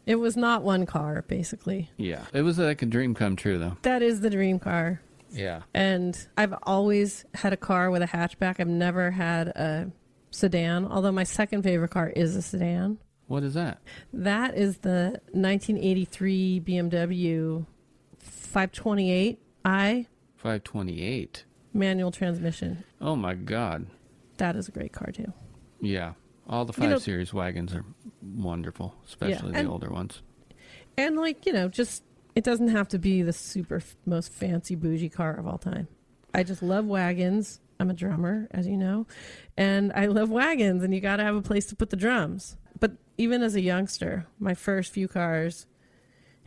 It 0.06 0.16
was 0.16 0.38
not 0.38 0.62
one 0.64 0.86
car, 0.86 1.24
basically. 1.28 1.90
Yeah, 1.98 2.26
it 2.34 2.42
was 2.44 2.60
like 2.60 2.82
a 2.82 2.86
dream 2.86 3.14
come 3.16 3.36
true, 3.36 3.58
though. 3.58 3.78
That 3.82 4.02
is 4.02 4.22
the 4.22 4.30
dream 4.30 4.60
car. 4.60 5.02
Yeah. 5.32 5.64
And 5.74 6.18
I've 6.38 6.54
always 6.64 7.26
had 7.34 7.54
a 7.54 7.58
car 7.58 7.90
with 7.92 8.02
a 8.02 8.08
hatchback. 8.08 8.60
I've 8.60 8.68
never 8.68 9.12
had 9.12 9.48
a 9.50 9.92
sedan, 10.32 10.86
although 10.86 11.12
my 11.12 11.24
second 11.24 11.64
favorite 11.64 11.90
car 11.92 12.10
is 12.10 12.36
a 12.36 12.42
sedan. 12.42 13.00
What 13.28 13.44
is 13.44 13.56
that? 13.56 13.80
That 14.14 14.56
is 14.56 14.78
the 14.78 15.20
1983 15.32 16.62
BMW 16.62 17.66
528i 18.54 20.06
Five 20.38 20.64
twenty-eight. 20.64 21.44
manual 21.74 22.12
transmission. 22.12 22.84
Oh 23.02 23.16
my 23.16 23.34
God. 23.34 23.88
That 24.38 24.56
is 24.56 24.68
a 24.68 24.72
great 24.72 24.94
car, 24.94 25.12
too. 25.12 25.34
Yeah. 25.82 26.14
All 26.48 26.66
the 26.66 26.74
You 26.74 26.82
five 26.84 26.90
know- 26.92 26.98
series 27.00 27.34
wagons 27.34 27.74
are 27.74 27.84
wonderful, 28.22 28.96
especially 29.06 29.52
the 29.52 29.60
and- 29.60 29.68
older 29.68 29.90
ones. 29.90 30.22
And, 30.98 31.18
like, 31.18 31.46
you 31.46 31.52
know, 31.54 31.68
just 31.68 32.04
it 32.36 32.44
doesn't 32.44 32.68
have 32.70 32.88
to 32.90 33.00
be 33.00 33.22
the 33.22 33.34
super 33.34 33.78
f- 33.78 33.96
most 34.06 34.32
fancy 34.32 34.76
bougie 34.76 35.10
car 35.10 35.36
of 35.38 35.48
all 35.48 35.58
time. 35.58 35.88
I 36.34 36.44
just 36.44 36.62
love 36.62 36.86
wagons. 36.86 37.60
I'm 37.80 37.90
a 37.90 37.94
drummer, 37.94 38.48
as 38.52 38.68
you 38.68 38.78
know, 38.78 39.06
and 39.58 39.92
I 39.94 40.06
love 40.06 40.30
wagons, 40.30 40.82
and 40.84 40.94
you 40.94 41.02
got 41.02 41.18
to 41.18 41.24
have 41.24 41.36
a 41.36 41.42
place 41.42 41.66
to 41.68 41.76
put 41.76 41.90
the 41.90 41.98
drums. 41.98 42.56
But 42.80 42.94
even 43.18 43.42
as 43.42 43.56
a 43.56 43.62
youngster, 43.62 44.28
my 44.40 44.54
first 44.54 44.94
few 44.94 45.10
cars, 45.10 45.66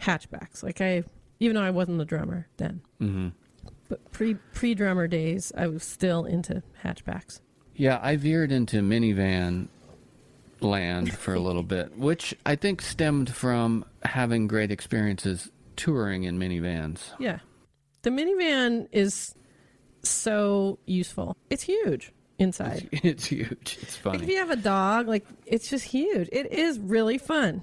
hatchbacks. 0.02 0.62
Like 0.62 0.80
I, 0.80 1.04
even 1.40 1.56
though 1.56 1.62
I 1.62 1.70
wasn't 1.70 2.00
a 2.00 2.04
drummer 2.06 2.46
then, 2.56 2.80
hmm 2.98 3.28
but 3.88 4.10
pre 4.12 4.34
pre 4.52 4.74
drummer 4.74 5.06
days, 5.06 5.52
I 5.56 5.66
was 5.66 5.82
still 5.82 6.24
into 6.24 6.62
hatchbacks. 6.84 7.40
Yeah, 7.74 7.98
I 8.02 8.16
veered 8.16 8.50
into 8.52 8.80
minivan 8.82 9.68
land 10.60 11.12
for 11.16 11.34
a 11.34 11.40
little 11.40 11.62
bit, 11.62 11.96
which 11.98 12.34
I 12.46 12.56
think 12.56 12.82
stemmed 12.82 13.34
from 13.34 13.84
having 14.02 14.46
great 14.48 14.70
experiences 14.70 15.50
touring 15.76 16.24
in 16.24 16.38
minivans. 16.38 17.10
Yeah, 17.18 17.38
the 18.02 18.10
minivan 18.10 18.88
is 18.92 19.34
so 20.02 20.78
useful. 20.86 21.36
It's 21.50 21.62
huge 21.62 22.12
inside. 22.38 22.88
It's 23.02 23.26
huge. 23.26 23.78
It's 23.82 23.94
Like, 24.04 24.14
funny. 24.14 24.22
if 24.22 24.28
you 24.28 24.36
have 24.38 24.50
a 24.50 24.56
dog, 24.56 25.08
like 25.08 25.26
it's 25.46 25.68
just 25.68 25.84
huge. 25.84 26.28
It 26.32 26.52
is 26.52 26.78
really 26.78 27.18
fun. 27.18 27.62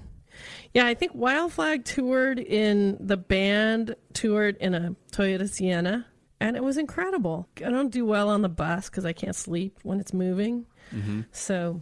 Yeah, 0.74 0.86
I 0.86 0.92
think 0.94 1.12
Wild 1.14 1.52
Flag 1.52 1.84
toured 1.86 2.38
in 2.38 2.98
the 3.00 3.16
band 3.16 3.96
toured 4.12 4.56
in 4.58 4.74
a 4.74 4.94
Toyota 5.10 5.48
Sienna, 5.48 6.06
and 6.40 6.56
it 6.56 6.62
was 6.62 6.76
incredible. 6.76 7.48
I 7.64 7.70
don't 7.70 7.90
do 7.90 8.04
well 8.04 8.28
on 8.28 8.42
the 8.42 8.50
bus 8.50 8.90
because 8.90 9.06
I 9.06 9.14
can't 9.14 9.34
sleep 9.34 9.78
when 9.82 9.98
it's 9.98 10.12
moving. 10.12 10.66
hmm 10.90 11.22
So 11.32 11.80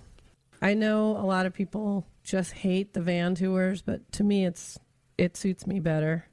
I 0.64 0.74
know 0.74 1.16
a 1.16 1.26
lot 1.26 1.46
of 1.46 1.52
people 1.54 2.06
just 2.22 2.52
hate 2.52 2.94
the 2.94 3.00
van 3.02 3.34
tours, 3.34 3.82
but 3.82 4.10
to 4.12 4.24
me, 4.24 4.44
it's 4.46 4.78
it 5.18 5.36
suits 5.36 5.66
me 5.66 5.78
better. 5.80 6.26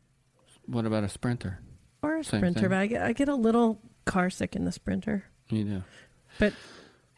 What 0.65 0.85
about 0.85 1.03
a 1.03 1.09
sprinter? 1.09 1.59
Or 2.01 2.17
a 2.17 2.23
Same 2.23 2.39
sprinter, 2.39 2.61
thing. 2.61 2.69
but 2.69 2.77
I 2.77 2.87
get 2.87 3.01
I 3.03 3.13
get 3.13 3.29
a 3.29 3.35
little 3.35 3.79
car 4.05 4.29
sick 4.29 4.55
in 4.55 4.65
the 4.65 4.71
sprinter. 4.71 5.25
You 5.49 5.63
do. 5.65 5.83
But 6.39 6.53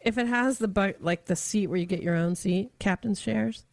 if 0.00 0.18
it 0.18 0.26
has 0.26 0.58
the 0.58 0.68
bu- 0.68 0.94
like 1.00 1.26
the 1.26 1.36
seat 1.36 1.68
where 1.68 1.78
you 1.78 1.86
get 1.86 2.02
your 2.02 2.16
own 2.16 2.34
seat, 2.34 2.72
captain's 2.78 3.20
chairs, 3.20 3.64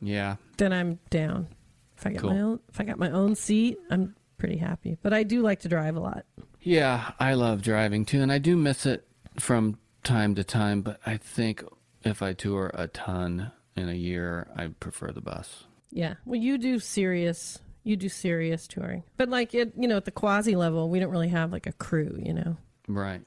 Yeah. 0.00 0.36
then 0.58 0.72
I'm 0.72 0.98
down. 1.10 1.48
If 1.96 2.06
I 2.06 2.10
get 2.10 2.20
Cool. 2.20 2.30
my 2.30 2.40
own, 2.40 2.60
if 2.68 2.80
I 2.80 2.84
got 2.84 2.98
my 2.98 3.10
own 3.10 3.34
seat, 3.34 3.78
I'm 3.90 4.14
pretty 4.38 4.58
happy. 4.58 4.96
But 5.02 5.12
I 5.12 5.22
do 5.22 5.42
like 5.42 5.60
to 5.60 5.68
drive 5.68 5.96
a 5.96 6.00
lot. 6.00 6.24
Yeah, 6.60 7.12
I 7.18 7.34
love 7.34 7.62
driving 7.62 8.04
too, 8.04 8.20
and 8.22 8.30
I 8.30 8.38
do 8.38 8.56
miss 8.56 8.84
it 8.86 9.06
from 9.38 9.78
time 10.04 10.34
to 10.36 10.44
time, 10.44 10.82
but 10.82 11.00
I 11.06 11.16
think 11.16 11.64
if 12.02 12.22
I 12.22 12.32
tour 12.32 12.70
a 12.74 12.88
ton 12.88 13.52
in 13.76 13.88
a 13.88 13.94
year, 13.94 14.48
I 14.56 14.68
prefer 14.68 15.12
the 15.12 15.20
bus. 15.20 15.64
Yeah. 15.90 16.14
Well, 16.24 16.40
you 16.40 16.58
do 16.58 16.78
serious. 16.78 17.58
You 17.82 17.96
do 17.96 18.10
serious 18.10 18.66
touring, 18.68 19.04
but 19.16 19.30
like 19.30 19.54
it, 19.54 19.72
you 19.74 19.88
know, 19.88 19.96
at 19.96 20.04
the 20.04 20.10
quasi 20.10 20.54
level, 20.54 20.90
we 20.90 21.00
don't 21.00 21.10
really 21.10 21.28
have 21.28 21.50
like 21.50 21.66
a 21.66 21.72
crew, 21.72 22.20
you 22.22 22.34
know. 22.34 22.58
Right. 22.86 23.22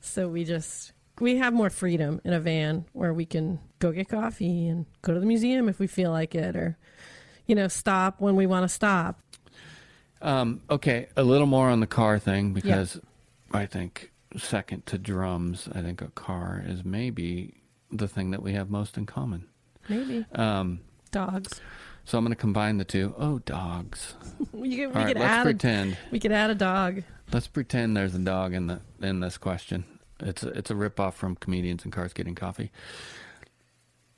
So 0.00 0.28
we 0.28 0.44
just 0.44 0.92
we 1.20 1.36
have 1.36 1.54
more 1.54 1.70
freedom 1.70 2.20
in 2.24 2.32
a 2.32 2.40
van 2.40 2.86
where 2.92 3.14
we 3.14 3.24
can 3.24 3.60
go 3.78 3.92
get 3.92 4.08
coffee 4.08 4.66
and 4.66 4.86
go 5.02 5.14
to 5.14 5.20
the 5.20 5.26
museum 5.26 5.68
if 5.68 5.78
we 5.78 5.86
feel 5.86 6.10
like 6.10 6.34
it, 6.34 6.56
or 6.56 6.76
you 7.46 7.54
know, 7.54 7.68
stop 7.68 8.20
when 8.20 8.34
we 8.34 8.46
want 8.46 8.64
to 8.64 8.68
stop. 8.68 9.20
Um, 10.20 10.62
okay, 10.68 11.08
a 11.16 11.22
little 11.22 11.46
more 11.46 11.68
on 11.68 11.80
the 11.80 11.86
car 11.86 12.18
thing 12.18 12.52
because 12.52 13.00
I 13.52 13.66
think 13.66 14.10
second 14.36 14.86
to 14.86 14.98
drums, 14.98 15.68
I 15.72 15.82
think 15.82 16.02
a 16.02 16.08
car 16.08 16.64
is 16.66 16.84
maybe 16.84 17.62
the 17.90 18.08
thing 18.08 18.30
that 18.32 18.42
we 18.42 18.52
have 18.52 18.70
most 18.70 18.96
in 18.96 19.06
common. 19.06 19.46
Maybe 19.88 20.24
Um, 20.32 20.80
dogs. 21.10 21.60
so 22.04 22.18
I'm 22.18 22.24
going 22.24 22.34
to 22.34 22.40
combine 22.40 22.78
the 22.78 22.84
two. 22.84 23.14
Oh, 23.18 23.38
dogs. 23.40 24.14
We 24.52 24.68
we 24.70 24.84
All 24.86 24.92
right, 24.92 25.08
could 25.08 25.18
let's 25.18 25.30
add 25.32 25.40
a, 25.42 25.50
pretend. 25.50 25.96
we 26.10 26.18
could 26.20 26.32
add 26.32 26.50
a 26.50 26.54
dog. 26.54 27.02
Let's 27.32 27.46
pretend 27.48 27.96
there's 27.96 28.14
a 28.14 28.18
dog 28.18 28.52
in 28.54 28.66
the 28.66 28.80
in 29.00 29.20
this 29.20 29.36
question. 29.38 29.84
It's 30.20 30.42
a, 30.42 30.48
it's 30.48 30.70
a 30.70 30.74
ripoff 30.74 31.14
from 31.14 31.34
comedians 31.36 31.84
and 31.84 31.92
cars 31.92 32.12
getting 32.12 32.34
coffee. 32.34 32.70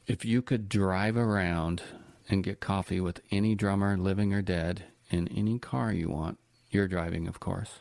If 0.06 0.24
you 0.24 0.42
could 0.42 0.68
drive 0.68 1.16
around 1.16 1.82
and 2.28 2.44
get 2.44 2.60
coffee 2.60 3.00
with 3.00 3.20
any 3.30 3.54
drummer, 3.54 3.96
living 3.96 4.32
or 4.32 4.42
dead, 4.42 4.84
in 5.10 5.26
any 5.28 5.58
car 5.58 5.92
you 5.92 6.08
want, 6.08 6.38
you're 6.70 6.88
driving, 6.88 7.26
of 7.28 7.40
course. 7.40 7.80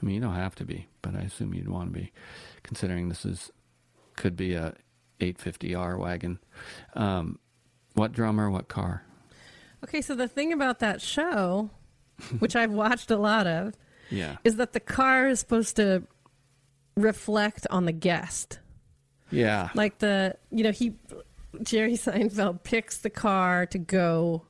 I 0.00 0.04
mean, 0.04 0.14
you 0.16 0.20
don't 0.20 0.34
have 0.34 0.54
to 0.56 0.64
be, 0.64 0.86
but 1.02 1.14
I 1.14 1.20
assume 1.20 1.54
you'd 1.54 1.68
want 1.68 1.92
to 1.92 1.98
be, 2.00 2.12
considering 2.62 3.08
this 3.08 3.24
is 3.24 3.50
could 4.16 4.36
be 4.36 4.54
a 4.54 4.74
850R 5.20 5.98
wagon. 5.98 6.38
Um, 6.94 7.38
what 7.94 8.12
drummer? 8.12 8.50
What 8.50 8.68
car? 8.68 9.04
Okay, 9.84 10.00
so 10.00 10.14
the 10.14 10.28
thing 10.28 10.52
about 10.52 10.78
that 10.80 11.00
show, 11.00 11.70
which 12.38 12.56
I've 12.56 12.72
watched 12.72 13.10
a 13.10 13.16
lot 13.16 13.46
of, 13.46 13.74
Yeah, 14.10 14.36
is 14.44 14.56
that 14.56 14.72
the 14.72 14.80
car 14.80 15.28
is 15.28 15.40
supposed 15.40 15.76
to 15.76 16.02
reflect 16.96 17.66
on 17.70 17.84
the 17.84 17.92
guest. 17.92 18.58
yeah, 19.30 19.68
Like 19.74 19.98
the, 19.98 20.36
you 20.50 20.64
know, 20.64 20.72
he, 20.72 20.94
Jerry 21.62 21.92
Seinfeld 21.94 22.62
picks 22.64 22.98
the 22.98 23.10
car 23.10 23.66
to 23.66 23.78
go 23.78 24.44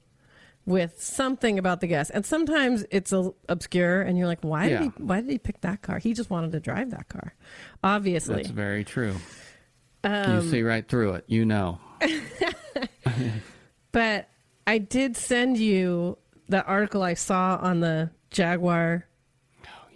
with 0.64 1.02
something 1.02 1.58
about 1.58 1.80
the 1.80 1.86
guest, 1.86 2.10
and 2.14 2.24
sometimes 2.26 2.84
it's 2.90 3.12
a, 3.12 3.30
obscure, 3.48 4.02
and 4.02 4.16
you're 4.18 4.26
like, 4.26 4.42
why 4.42 4.66
Yeah. 4.68 4.78
did 4.78 4.92
he, 4.96 5.02
why 5.02 5.20
did 5.20 5.30
he 5.30 5.38
pick 5.38 5.60
that 5.62 5.82
car? 5.82 5.98
He 5.98 6.12
just 6.14 6.28
wanted 6.30 6.52
to 6.52 6.60
drive 6.60 6.90
that 6.90 7.08
car, 7.08 7.34
obviously. 7.82 8.36
that's 8.36 8.50
very 8.50 8.84
true. 8.84 9.14
Um, 10.04 10.36
you 10.44 10.50
see 10.50 10.62
right 10.62 10.86
through 10.86 11.14
it. 11.14 11.24
You 11.26 11.44
know. 11.44 11.78
But 13.92 14.28
I 14.66 14.78
did 14.78 15.16
send 15.16 15.56
you 15.56 16.18
the 16.48 16.62
article 16.64 17.02
I 17.02 17.14
saw 17.14 17.56
on 17.60 17.80
the 17.80 18.10
Jaguar 18.30 19.06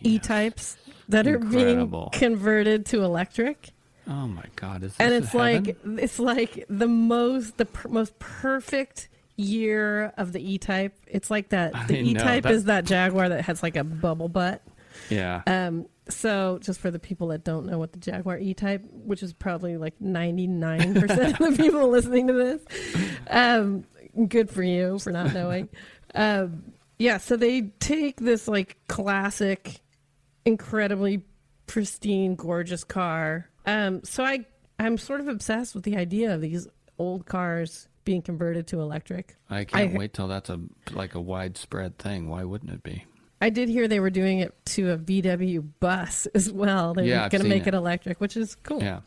E-types 0.02 0.76
that 1.08 1.26
are 1.26 1.38
being 1.38 1.92
converted 2.12 2.86
to 2.86 3.02
electric. 3.02 3.70
Oh 4.08 4.26
my 4.26 4.44
God! 4.56 4.82
Is 4.82 4.96
this 4.96 5.00
and 5.00 5.14
it's 5.14 5.32
like 5.34 5.76
it's 5.84 6.18
like 6.18 6.64
the 6.68 6.88
most 6.88 7.56
the 7.58 7.66
per- 7.66 7.88
most 7.88 8.18
perfect 8.18 9.08
year 9.36 10.12
of 10.16 10.32
the 10.32 10.40
E-type. 10.54 10.96
It's 11.06 11.30
like 11.30 11.50
that 11.50 11.86
the 11.86 11.98
E-type 11.98 12.42
that- 12.42 12.52
is 12.52 12.64
that 12.64 12.84
Jaguar 12.84 13.28
that 13.28 13.42
has 13.44 13.62
like 13.62 13.76
a 13.76 13.84
bubble 13.84 14.28
butt. 14.28 14.62
Yeah. 15.10 15.42
Um 15.46 15.86
so 16.08 16.58
just 16.60 16.80
for 16.80 16.90
the 16.90 16.98
people 16.98 17.28
that 17.28 17.44
don't 17.44 17.66
know 17.66 17.78
what 17.78 17.92
the 17.92 17.98
Jaguar 17.98 18.36
E-type, 18.38 18.82
which 18.90 19.22
is 19.22 19.32
probably 19.32 19.76
like 19.76 19.98
99% 20.00 21.40
of 21.40 21.56
the 21.56 21.62
people 21.62 21.88
listening 21.88 22.26
to 22.26 22.32
this. 22.32 22.62
Um 23.28 23.84
good 24.28 24.50
for 24.50 24.62
you 24.62 24.98
for 24.98 25.12
not 25.12 25.32
knowing. 25.32 25.68
Um 26.14 26.72
yeah, 26.98 27.18
so 27.18 27.36
they 27.36 27.62
take 27.80 28.20
this 28.20 28.46
like 28.48 28.78
classic 28.88 29.80
incredibly 30.44 31.22
pristine 31.66 32.34
gorgeous 32.34 32.84
car. 32.84 33.48
Um 33.66 34.02
so 34.04 34.24
I 34.24 34.44
I'm 34.78 34.98
sort 34.98 35.20
of 35.20 35.28
obsessed 35.28 35.74
with 35.74 35.84
the 35.84 35.96
idea 35.96 36.34
of 36.34 36.40
these 36.40 36.66
old 36.98 37.26
cars 37.26 37.88
being 38.04 38.20
converted 38.22 38.66
to 38.68 38.80
electric. 38.80 39.36
I 39.48 39.64
can't 39.64 39.94
I- 39.94 39.96
wait 39.96 40.12
till 40.12 40.26
that's 40.28 40.50
a 40.50 40.58
like 40.90 41.14
a 41.14 41.20
widespread 41.20 41.98
thing. 41.98 42.28
Why 42.28 42.42
wouldn't 42.44 42.72
it 42.72 42.82
be? 42.82 43.04
I 43.42 43.50
did 43.50 43.68
hear 43.68 43.88
they 43.88 44.00
were 44.00 44.08
doing 44.10 44.38
it 44.38 44.54
to 44.66 44.92
a 44.92 44.96
VW 44.98 45.62
bus 45.80 46.26
as 46.34 46.50
well. 46.50 46.94
They're 46.94 47.04
Yeah, 47.04 47.28
going 47.28 47.42
to 47.42 47.48
make 47.48 47.66
it. 47.66 47.74
it 47.74 47.76
electric, 47.76 48.20
which 48.20 48.36
is 48.36 48.54
cool. 48.62 48.82
Yeah, 48.82 49.00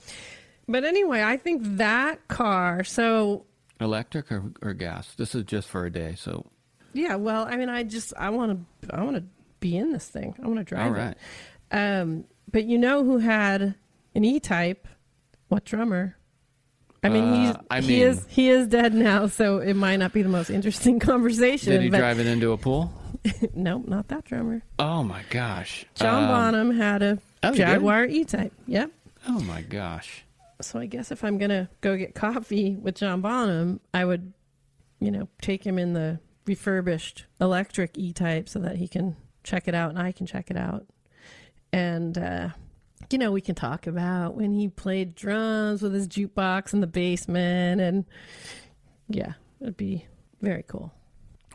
But 0.68 0.84
anyway, 0.84 1.24
I 1.24 1.38
think 1.38 1.62
that 1.78 2.28
car. 2.28 2.84
So 2.84 3.46
electric 3.80 4.32
or, 4.32 4.52
or 4.62 4.74
gas. 4.74 5.16
This 5.16 5.34
is 5.36 5.44
just 5.46 5.68
for 5.70 5.86
a 5.86 5.92
day, 5.92 6.16
so 6.18 6.46
yeah, 6.94 7.16
well, 7.16 7.46
I 7.46 7.56
mean, 7.58 7.70
I 7.70 7.84
just 7.84 8.14
I 8.18 8.30
want 8.30 8.66
to 8.84 8.96
I 8.96 9.04
want 9.04 9.16
to 9.18 9.24
be 9.60 9.76
in 9.78 9.92
this 9.92 10.08
thing. 10.08 10.36
I 10.42 10.48
want 10.48 10.60
to 10.60 10.64
drive 10.64 10.86
all 10.88 10.92
right. 10.92 11.16
it. 11.72 11.76
Um, 11.76 12.26
but 12.52 12.66
you 12.66 12.78
know 12.78 13.04
who 13.04 13.18
had 13.18 13.76
an 14.14 14.24
E-type? 14.24 14.88
What 15.50 15.66
drummer? 15.66 16.16
I 17.06 17.10
mean, 17.10 17.24
Uh, 17.24 17.46
he's 17.46 17.56
I 17.70 17.82
he 17.82 17.88
mean- 17.88 18.02
is 18.08 18.26
he 18.30 18.50
is 18.50 18.68
dead 18.68 18.94
now, 18.94 19.28
so 19.28 19.60
it 19.60 19.76
might 19.76 19.98
not 19.98 20.12
be 20.14 20.22
the 20.22 20.30
most 20.30 20.50
interesting 20.50 21.00
conversation. 21.12 21.74
Did 21.74 21.82
he 21.84 21.90
but 21.90 21.98
drive 22.00 22.20
it 22.20 22.28
into 22.28 22.52
a 22.52 22.58
pool? 22.58 22.92
nope, 23.56 23.88
not 23.88 24.08
that 24.10 24.26
drummer. 24.26 24.62
Oh 24.80 25.04
my 25.04 25.22
gosh! 25.30 25.86
John 25.96 26.24
Um, 26.24 26.30
Bonham 26.30 26.78
had 26.78 27.02
a 27.04 27.20
oh. 27.44 27.54
Jaguar 27.54 28.06
E-type. 28.06 28.54
Yep. 28.68 28.92
Oh 29.28 29.40
my 29.42 29.62
gosh! 29.62 30.24
So 30.62 30.80
I 30.80 30.86
guess 30.86 31.12
if 31.12 31.24
I'm 31.24 31.38
gonna 31.38 31.70
go 31.82 31.98
get 31.98 32.14
coffee 32.16 32.76
with 32.76 32.96
John 32.96 33.22
Bonham, 33.22 33.80
I 33.94 34.06
would, 34.06 34.34
you 35.00 35.10
know, 35.12 35.28
take 35.42 35.66
him 35.66 35.80
in 35.80 35.94
the 35.94 36.20
refurbished 36.46 37.26
electric 37.42 37.98
E-type 37.98 38.48
so 38.48 38.60
that 38.60 38.76
he 38.78 38.88
can 38.88 39.16
check 39.44 39.68
it 39.68 39.74
out 39.76 39.90
and 39.90 40.00
I 40.00 40.12
can 40.12 40.28
check 40.28 40.52
it 40.52 40.58
out, 40.58 40.86
and 41.74 42.18
uh, 42.18 42.50
you 43.16 43.20
know 43.20 43.32
we 43.32 43.40
can 43.40 43.56
talk 43.56 43.88
about 43.88 44.36
when 44.36 44.52
he 44.52 44.68
played 44.68 45.16
drums 45.16 45.82
with 45.82 45.94
his 45.94 46.06
jukebox 46.06 46.74
in 46.74 46.82
the 46.82 46.88
basement, 46.88 47.80
and 47.80 48.04
yeah, 49.08 49.36
it'd 49.62 49.78
be 49.78 50.06
very 50.42 50.64
cool. 50.68 50.92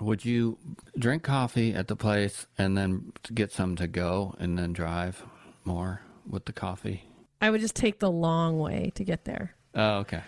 Would 0.00 0.24
you 0.24 0.56
drink 0.98 1.22
coffee 1.22 1.74
at 1.74 1.86
the 1.86 1.96
place 1.96 2.46
and 2.56 2.78
then 2.78 3.12
get 3.34 3.52
some 3.52 3.76
to 3.76 3.86
go 3.86 4.34
and 4.38 4.58
then 4.58 4.72
drive 4.72 5.22
more 5.66 6.00
with 6.26 6.46
the 6.46 6.54
coffee? 6.54 7.04
I 7.42 7.50
would 7.50 7.60
just 7.60 7.76
take 7.76 7.98
the 7.98 8.10
long 8.10 8.58
way 8.58 8.90
to 8.94 9.04
get 9.04 9.26
there. 9.26 9.54
Oh, 9.74 9.98
okay. 9.98 10.22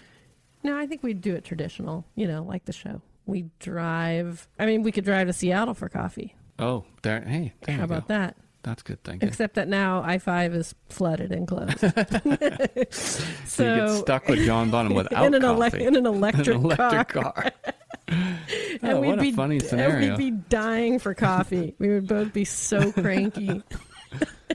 No, 0.62 0.76
I 0.76 0.86
think 0.86 1.02
we'd 1.02 1.22
do 1.22 1.34
it 1.34 1.46
traditional, 1.46 2.04
you 2.14 2.28
know, 2.28 2.42
like 2.42 2.66
the 2.66 2.74
show. 2.74 3.00
We 3.24 3.46
drive. 3.58 4.46
I 4.58 4.66
mean, 4.66 4.82
we 4.82 4.92
could 4.92 5.06
drive 5.06 5.28
to 5.28 5.32
Seattle 5.32 5.72
for 5.72 5.88
coffee. 5.88 6.36
Oh, 6.58 6.84
there. 7.00 7.22
Hey, 7.22 7.54
there 7.62 7.78
How 7.78 7.84
about 7.84 8.06
go. 8.08 8.14
that? 8.14 8.36
That's 8.62 8.82
good 8.82 9.02
thinking. 9.02 9.28
Except 9.28 9.54
that 9.56 9.66
now 9.68 10.02
I 10.04 10.18
five 10.18 10.54
is 10.54 10.74
flooded 10.88 11.32
and 11.32 11.48
closed. 11.48 11.78
so, 12.92 13.64
you 13.64 13.80
get 13.80 13.90
stuck 13.98 14.28
with 14.28 14.44
John 14.44 14.70
Bonham 14.70 14.94
without 14.94 15.24
in 15.26 15.34
an 15.34 15.44
ele- 15.44 15.58
coffee. 15.60 15.84
in 15.84 15.96
an 15.96 16.06
electric, 16.06 16.46
An 16.56 16.64
electric 16.64 17.08
car, 17.08 17.32
car. 17.34 17.50
and 18.08 18.38
Oh, 18.84 19.00
we'd 19.00 19.08
what 19.08 19.18
a 19.18 19.22
be 19.22 19.32
funny 19.32 19.56
and 19.56 19.64
scenario. 19.64 20.10
we'd 20.16 20.18
be 20.18 20.30
dying 20.48 20.98
for 20.98 21.12
coffee. 21.14 21.74
we 21.78 21.88
would 21.88 22.06
both 22.06 22.32
be 22.32 22.44
so 22.44 22.92
cranky 22.92 23.62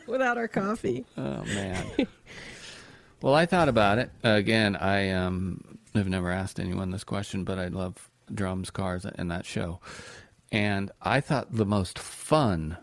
without 0.07 0.37
our 0.37 0.47
coffee. 0.47 1.05
Oh 1.17 1.43
man. 1.43 1.85
well, 3.21 3.33
I 3.33 3.45
thought 3.45 3.67
about 3.69 3.97
it 3.99 4.09
again. 4.23 4.75
I 4.77 5.09
um 5.11 5.79
have 5.95 6.07
never 6.07 6.31
asked 6.31 6.59
anyone 6.59 6.91
this 6.91 7.03
question, 7.03 7.43
but 7.43 7.57
I 7.59 7.67
love 7.67 8.09
drums, 8.33 8.69
cars, 8.69 9.05
and 9.05 9.31
that 9.31 9.45
show. 9.45 9.79
And 10.51 10.91
I 11.01 11.19
thought 11.21 11.51
the 11.51 11.65
most 11.65 11.99
fun 11.99 12.77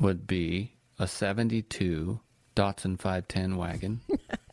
would 0.00 0.26
be 0.26 0.74
a 0.98 1.06
'72 1.06 2.18
Datsun 2.56 2.98
510 2.98 3.56
wagon, 3.56 4.00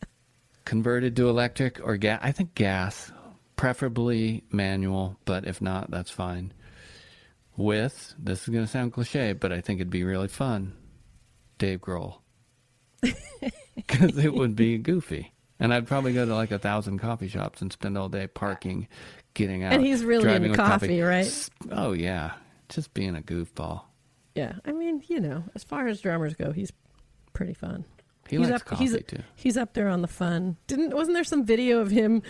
converted 0.64 1.16
to 1.16 1.28
electric 1.28 1.80
or 1.84 1.96
gas. 1.96 2.20
I 2.22 2.32
think 2.32 2.54
gas, 2.54 3.10
preferably 3.56 4.44
manual, 4.52 5.18
but 5.24 5.46
if 5.46 5.60
not, 5.60 5.90
that's 5.90 6.10
fine. 6.10 6.52
With 7.56 8.14
this 8.18 8.42
is 8.42 8.48
going 8.48 8.64
to 8.64 8.70
sound 8.70 8.92
cliche, 8.92 9.32
but 9.32 9.52
I 9.52 9.60
think 9.60 9.80
it'd 9.80 9.90
be 9.90 10.04
really 10.04 10.28
fun. 10.28 10.74
Dave 11.58 11.80
Grohl 11.80 12.20
because 13.74 14.16
it 14.16 14.32
would 14.32 14.54
be 14.56 14.78
goofy. 14.78 15.32
And 15.60 15.74
I'd 15.74 15.88
probably 15.88 16.12
go 16.12 16.24
to 16.24 16.34
like 16.34 16.52
a 16.52 16.58
thousand 16.58 16.98
coffee 16.98 17.26
shops 17.26 17.60
and 17.60 17.72
spend 17.72 17.98
all 17.98 18.08
day 18.08 18.28
parking, 18.28 18.86
getting 19.34 19.64
out. 19.64 19.72
And 19.72 19.84
he's 19.84 20.04
really 20.04 20.32
into 20.32 20.50
with 20.50 20.56
coffee, 20.56 21.00
right? 21.00 21.50
Oh 21.72 21.92
yeah, 21.92 22.34
just 22.68 22.94
being 22.94 23.16
a 23.16 23.20
goofball. 23.20 23.82
Yeah, 24.38 24.52
I 24.64 24.72
mean, 24.72 25.02
you 25.08 25.20
know, 25.20 25.44
as 25.54 25.64
far 25.64 25.86
as 25.88 26.00
drummers 26.00 26.34
go, 26.34 26.52
he's 26.52 26.72
pretty 27.32 27.54
fun. 27.54 27.84
He 28.28 28.36
he's 28.36 28.48
likes 28.50 28.62
up, 28.62 28.66
coffee 28.68 28.84
he's, 28.84 28.96
too. 29.06 29.22
He's 29.36 29.56
up 29.56 29.72
there 29.74 29.88
on 29.88 30.02
the 30.02 30.08
fun. 30.08 30.56
Didn't 30.66 30.94
wasn't 30.94 31.14
there 31.16 31.24
some 31.24 31.44
video 31.44 31.78
of 31.80 31.90
him 31.90 32.22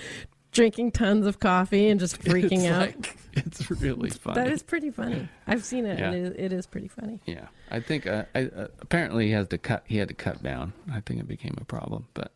drinking 0.53 0.93
tons 0.93 1.27
of 1.27 1.39
coffee 1.41 1.89
and 1.89 1.99
just 2.01 2.21
freaking 2.23 2.53
It's 2.63 2.67
out. 2.67 2.87
like- 2.87 3.17
it's 3.35 3.71
really 3.71 4.11
funny. 4.11 4.35
that 4.35 4.51
is 4.53 4.63
pretty 4.65 4.91
funny. 4.91 5.29
I've 5.47 5.65
seen 5.65 5.87
it, 5.87 6.01
and 6.01 6.15
it, 6.15 6.35
it 6.39 6.53
is 6.53 6.67
pretty 6.67 6.89
funny. 6.89 7.21
Yeah, 7.27 7.47
I 7.71 7.79
think 7.81 8.07
uh, 8.07 8.25
I, 8.35 8.47
uh, 8.47 8.67
apparently 8.81 9.27
he 9.27 9.33
has 9.33 9.47
to 9.49 9.59
cut. 9.59 9.85
He 9.87 9.97
had 9.99 10.09
to 10.09 10.15
cut 10.15 10.43
down. 10.43 10.73
I 10.93 11.01
think 11.01 11.21
it 11.21 11.29
became 11.29 11.57
a 11.61 11.65
problem, 11.65 12.07
but 12.15 12.33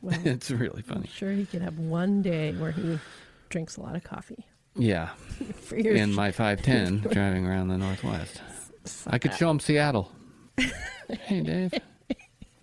Well, 0.00 0.18
it's 0.24 0.50
really 0.50 0.82
I'm 0.88 0.94
funny. 0.94 1.06
sure 1.06 1.30
he 1.32 1.44
could 1.46 1.62
have 1.62 1.78
one 1.78 2.22
day 2.22 2.52
where 2.54 2.72
he 2.72 2.98
drinks 3.50 3.76
a 3.76 3.82
lot 3.82 3.94
of 3.94 4.02
coffee. 4.02 4.44
Yeah, 4.74 5.10
in 5.70 6.12
my 6.14 6.32
five 6.32 6.62
ten 6.62 6.98
driving 6.98 7.46
around 7.46 7.68
the 7.68 7.78
Northwest, 7.78 8.40
I 9.06 9.18
could 9.18 9.34
show 9.34 9.50
him 9.50 9.60
Seattle. 9.60 10.10
hey, 11.08 11.40
Dave, 11.40 11.72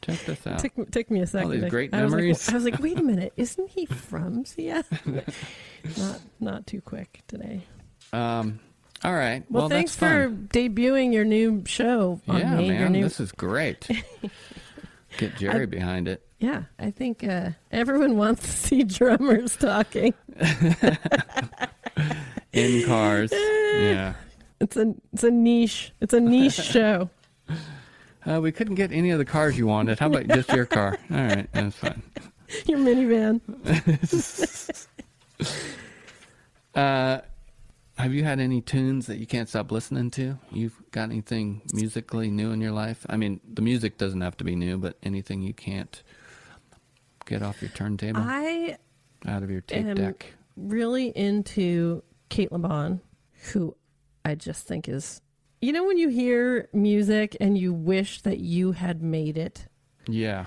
check 0.01 0.19
this 0.25 0.45
out. 0.47 0.59
Took, 0.59 0.91
took 0.91 1.11
me 1.11 1.21
a 1.21 1.27
second. 1.27 1.45
All 1.47 1.51
these 1.51 1.63
to- 1.63 1.69
great 1.69 1.93
I 1.93 2.03
was 2.03 2.11
like- 2.11 2.17
memories. 2.19 2.49
I 2.49 2.53
was 2.53 2.63
like, 2.65 2.79
wait 2.79 2.99
a 2.99 3.03
minute, 3.03 3.33
isn't 3.37 3.69
he 3.69 3.85
from 3.85 4.45
Seattle? 4.45 4.97
not 5.97 6.19
not 6.39 6.67
too 6.67 6.81
quick 6.81 7.21
today. 7.27 7.61
Um, 8.13 8.59
all 9.03 9.13
right. 9.13 9.43
Well, 9.49 9.63
Well, 9.63 9.69
thanks 9.69 9.95
for 9.95 10.29
debuting 10.29 11.13
your 11.13 11.23
new 11.25 11.63
show 11.65 12.19
on 12.27 12.39
yeah, 12.39 12.55
me. 12.55 12.69
Man, 12.69 12.91
new, 12.91 13.03
this 13.03 13.19
is 13.19 13.31
great. 13.31 13.87
Get 15.17 15.37
Jerry 15.37 15.65
behind 15.67 16.07
it. 16.07 16.25
yeah, 16.39 16.63
I 16.77 16.91
think 16.91 17.23
uh, 17.23 17.51
everyone 17.71 18.17
wants 18.17 18.41
to 18.43 18.51
see 18.51 18.83
drummers 18.83 19.55
talking. 19.57 20.13
in 22.53 22.85
cars. 22.85 23.31
Yeah. 23.31 24.13
It's 24.59 24.75
a 24.77 24.93
it's 25.13 25.23
a 25.23 25.31
niche. 25.31 25.93
It's 26.01 26.13
a 26.13 26.19
niche 26.19 26.53
show. 26.63 27.09
Uh, 28.25 28.39
we 28.41 28.51
couldn't 28.51 28.75
get 28.75 28.91
any 28.91 29.09
of 29.11 29.17
the 29.19 29.25
cars 29.25 29.57
you 29.57 29.65
wanted. 29.67 29.99
How 29.99 30.07
about 30.07 30.27
just 30.27 30.49
your 30.49 30.65
car? 30.65 30.97
All 31.11 31.17
right, 31.17 31.47
that's 31.53 31.75
fine. 31.75 32.01
Your 32.65 32.79
minivan. 32.79 33.41
Uh, 36.75 37.21
have 37.97 38.13
you 38.13 38.23
had 38.23 38.39
any 38.39 38.61
tunes 38.61 39.07
that 39.07 39.17
you 39.17 39.25
can't 39.25 39.49
stop 39.49 39.71
listening 39.71 40.11
to? 40.11 40.37
You've 40.51 40.79
got 40.91 41.09
anything 41.09 41.61
musically 41.73 42.29
new 42.29 42.51
in 42.51 42.61
your 42.61 42.71
life? 42.71 43.05
I 43.09 43.17
mean, 43.17 43.41
the 43.51 43.61
music 43.61 43.97
doesn't 43.97 44.21
have 44.21 44.37
to 44.37 44.43
be 44.43 44.55
new, 44.55 44.77
but 44.77 44.97
anything 45.03 45.41
you 45.41 45.53
can't 45.53 46.01
get 47.25 47.41
off 47.41 47.61
your 47.61 47.71
turntable, 47.71 48.21
I 48.23 48.77
out 49.27 49.43
of 49.43 49.49
your 49.51 49.61
tape 49.61 49.85
am 49.85 49.95
deck. 49.95 50.33
really 50.55 51.07
into 51.09 52.03
Cate 52.29 52.51
Le 52.51 52.59
Bon, 52.59 53.01
who 53.51 53.75
I 54.29 54.35
just 54.35 54.67
think 54.67 54.87
is. 54.87 55.21
You 55.61 55.73
know 55.73 55.83
when 55.85 55.97
you 55.97 56.07
hear 56.09 56.69
music 56.71 57.35
and 57.41 57.57
you 57.57 57.73
wish 57.73 58.21
that 58.21 58.39
you 58.39 58.71
had 58.71 59.01
made 59.01 59.37
it. 59.37 59.67
Yeah. 60.07 60.45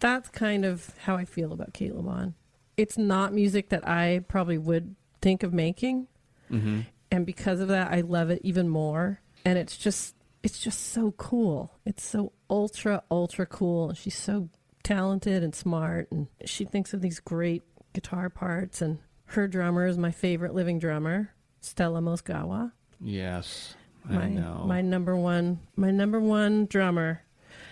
That's 0.00 0.28
kind 0.30 0.64
of 0.64 0.94
how 1.00 1.16
I 1.16 1.24
feel 1.24 1.52
about 1.52 1.74
Cate 1.74 1.94
Le 1.94 2.02
Bon. 2.02 2.34
It's 2.76 2.96
not 2.96 3.34
music 3.34 3.68
that 3.70 3.86
I 3.86 4.24
probably 4.28 4.56
would 4.56 4.94
think 5.20 5.42
of 5.42 5.52
making, 5.52 6.06
hmm 6.48 6.80
and 7.10 7.24
because 7.24 7.60
of 7.60 7.68
that, 7.68 7.90
I 7.90 8.02
love 8.02 8.30
it 8.30 8.40
even 8.44 8.68
more. 8.68 9.20
And 9.44 9.58
it's 9.58 9.76
just, 9.76 10.14
it's 10.42 10.60
just 10.60 10.92
so 10.92 11.12
cool. 11.12 11.72
It's 11.84 12.04
so 12.04 12.32
ultra, 12.50 13.02
ultra 13.10 13.46
cool. 13.46 13.94
She's 13.94 14.16
so 14.16 14.50
talented 14.82 15.42
and 15.42 15.54
smart, 15.54 16.10
and 16.12 16.28
she 16.44 16.64
thinks 16.64 16.92
of 16.92 17.00
these 17.00 17.20
great 17.20 17.62
guitar 17.94 18.28
parts. 18.28 18.82
And 18.82 18.98
her 19.26 19.48
drummer 19.48 19.86
is 19.86 19.96
my 19.96 20.10
favorite 20.10 20.54
living 20.54 20.78
drummer, 20.78 21.30
Stella 21.60 22.00
Mozgawa. 22.00 22.72
Yes. 23.00 23.74
My 24.04 24.22
I 24.22 24.28
know. 24.28 24.64
my 24.66 24.80
number 24.80 25.16
one, 25.16 25.60
my 25.76 25.90
number 25.90 26.20
one 26.20 26.66
drummer. 26.66 27.22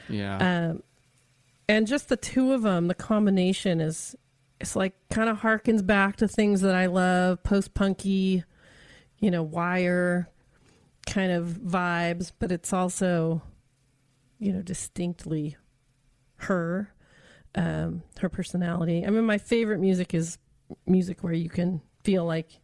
yeah. 0.08 0.68
Um, 0.70 0.82
and 1.68 1.86
just 1.86 2.08
the 2.08 2.16
two 2.16 2.52
of 2.52 2.62
them, 2.62 2.86
the 2.86 2.94
combination 2.94 3.80
is, 3.80 4.14
it's 4.60 4.76
like 4.76 4.94
kind 5.10 5.28
of 5.28 5.40
harkens 5.40 5.84
back 5.84 6.16
to 6.16 6.28
things 6.28 6.60
that 6.60 6.74
I 6.74 6.86
love, 6.86 7.42
post 7.42 7.74
punky, 7.74 8.44
you 9.18 9.30
know, 9.30 9.42
wire 9.42 10.28
kind 11.06 11.32
of 11.32 11.48
vibes, 11.48 12.32
but 12.38 12.52
it's 12.52 12.72
also, 12.72 13.42
you 14.38 14.52
know, 14.52 14.62
distinctly 14.62 15.56
her, 16.36 16.92
um, 17.54 18.02
her 18.20 18.28
personality. 18.28 19.04
I 19.04 19.10
mean, 19.10 19.24
my 19.24 19.38
favorite 19.38 19.80
music 19.80 20.14
is 20.14 20.38
music 20.86 21.22
where 21.22 21.32
you 21.32 21.48
can 21.48 21.80
feel 22.02 22.24
like 22.24 22.60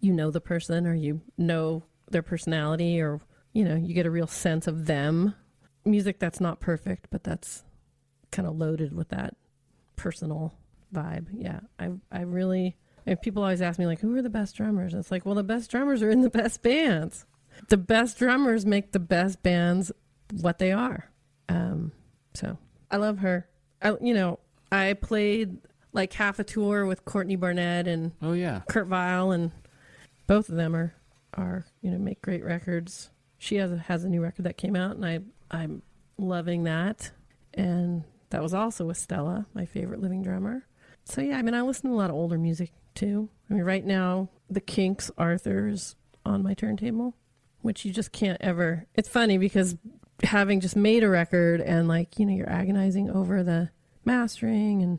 you 0.00 0.12
know 0.12 0.30
the 0.30 0.40
person 0.40 0.86
or 0.86 0.94
you 0.94 1.20
know 1.38 1.82
their 2.12 2.22
personality 2.22 3.00
or, 3.00 3.20
you 3.52 3.64
know, 3.64 3.74
you 3.74 3.94
get 3.94 4.06
a 4.06 4.10
real 4.10 4.26
sense 4.26 4.66
of 4.66 4.86
them. 4.86 5.34
Music 5.84 6.18
that's 6.18 6.40
not 6.40 6.60
perfect, 6.60 7.08
but 7.10 7.24
that's 7.24 7.64
kind 8.30 8.46
of 8.46 8.56
loaded 8.56 8.92
with 8.92 9.08
that 9.08 9.34
personal 9.96 10.54
vibe. 10.92 11.26
Yeah, 11.32 11.60
I 11.78 11.90
I 12.10 12.22
really. 12.22 12.76
And 13.04 13.20
people 13.20 13.42
always 13.42 13.60
ask 13.60 13.80
me 13.80 13.86
like, 13.86 13.98
"Who 14.00 14.14
are 14.16 14.22
the 14.22 14.30
best 14.30 14.54
drummers?" 14.56 14.92
And 14.92 15.00
it's 15.00 15.10
like, 15.10 15.26
well, 15.26 15.34
the 15.34 15.42
best 15.42 15.70
drummers 15.70 16.02
are 16.02 16.10
in 16.10 16.20
the 16.20 16.30
best 16.30 16.62
bands. 16.62 17.26
The 17.68 17.76
best 17.76 18.18
drummers 18.18 18.64
make 18.64 18.92
the 18.92 19.00
best 19.00 19.42
bands 19.42 19.90
what 20.40 20.58
they 20.58 20.70
are. 20.70 21.10
Um, 21.48 21.92
so 22.34 22.58
I 22.90 22.96
love 22.96 23.18
her. 23.18 23.48
I 23.80 23.96
you 24.00 24.14
know 24.14 24.38
I 24.70 24.94
played 24.94 25.58
like 25.92 26.12
half 26.12 26.38
a 26.38 26.44
tour 26.44 26.86
with 26.86 27.04
Courtney 27.04 27.36
Barnett 27.36 27.86
and 27.88 28.12
oh 28.22 28.32
yeah. 28.32 28.62
Kurt 28.68 28.86
Vile, 28.86 29.32
and 29.32 29.50
both 30.26 30.48
of 30.48 30.54
them 30.54 30.74
are 30.74 30.94
are 31.34 31.66
you 31.80 31.90
know 31.90 31.98
make 31.98 32.22
great 32.22 32.44
records. 32.44 33.10
She 33.38 33.56
has 33.56 33.72
a, 33.72 33.78
has 33.78 34.04
a 34.04 34.08
new 34.08 34.22
record 34.22 34.44
that 34.44 34.56
came 34.56 34.76
out, 34.76 34.96
and 34.96 35.04
I 35.04 35.20
I'm 35.50 35.82
loving 36.18 36.64
that. 36.64 37.10
And 37.54 38.04
that 38.30 38.42
was 38.42 38.54
also 38.54 38.86
with 38.86 38.96
Stella, 38.96 39.46
my 39.54 39.66
favorite 39.66 40.00
living 40.00 40.22
drummer. 40.22 40.66
So 41.04 41.20
yeah, 41.20 41.38
I 41.38 41.42
mean 41.42 41.54
I 41.54 41.62
listen 41.62 41.90
to 41.90 41.94
a 41.94 41.98
lot 41.98 42.10
of 42.10 42.16
older 42.16 42.38
music 42.38 42.72
too. 42.94 43.28
I 43.50 43.54
mean 43.54 43.64
right 43.64 43.84
now 43.84 44.28
the 44.48 44.60
Kinks 44.60 45.10
Arthur 45.18 45.68
is 45.68 45.96
on 46.24 46.42
my 46.42 46.54
turntable, 46.54 47.14
which 47.60 47.84
you 47.84 47.92
just 47.92 48.12
can't 48.12 48.40
ever. 48.40 48.86
It's 48.94 49.08
funny 49.08 49.38
because 49.38 49.76
having 50.22 50.60
just 50.60 50.76
made 50.76 51.02
a 51.02 51.08
record 51.08 51.60
and 51.60 51.88
like 51.88 52.18
you 52.18 52.26
know 52.26 52.34
you're 52.34 52.48
agonizing 52.48 53.10
over 53.10 53.42
the 53.42 53.70
mastering 54.04 54.82
and 54.82 54.98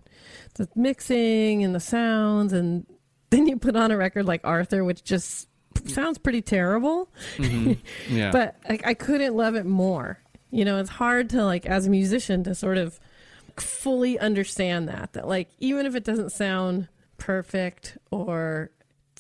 the 0.56 0.68
mixing 0.76 1.64
and 1.64 1.74
the 1.74 1.80
sounds 1.80 2.54
and 2.54 2.86
then 3.30 3.48
you 3.48 3.58
put 3.58 3.76
on 3.76 3.90
a 3.90 3.98
record 3.98 4.26
like 4.26 4.42
Arthur, 4.44 4.84
which 4.84 5.04
just 5.04 5.48
sounds 5.86 6.18
pretty 6.18 6.42
terrible. 6.42 7.10
Mhm. 7.38 7.78
Yeah. 8.10 8.32
But 8.32 8.56
I, 8.68 8.80
I 8.86 8.94
couldn't 8.94 9.36
love 9.36 9.56
it 9.56 9.66
more. 9.66 10.20
You 10.52 10.66
know, 10.66 10.80
it's 10.80 10.90
hard 10.90 11.30
to 11.32 11.44
like 11.44 11.66
as 11.66 11.88
a 11.88 11.90
musician 11.90 12.44
to 12.44 12.54
sort 12.56 12.78
of 12.78 13.00
fully 13.58 14.20
understand 14.20 14.88
that. 14.90 15.14
That 15.14 15.28
like 15.28 15.50
even 15.60 15.86
if 15.86 15.96
it 15.96 16.04
doesn't 16.04 16.32
sound 16.32 16.88
perfect 17.18 17.98
or 18.12 18.72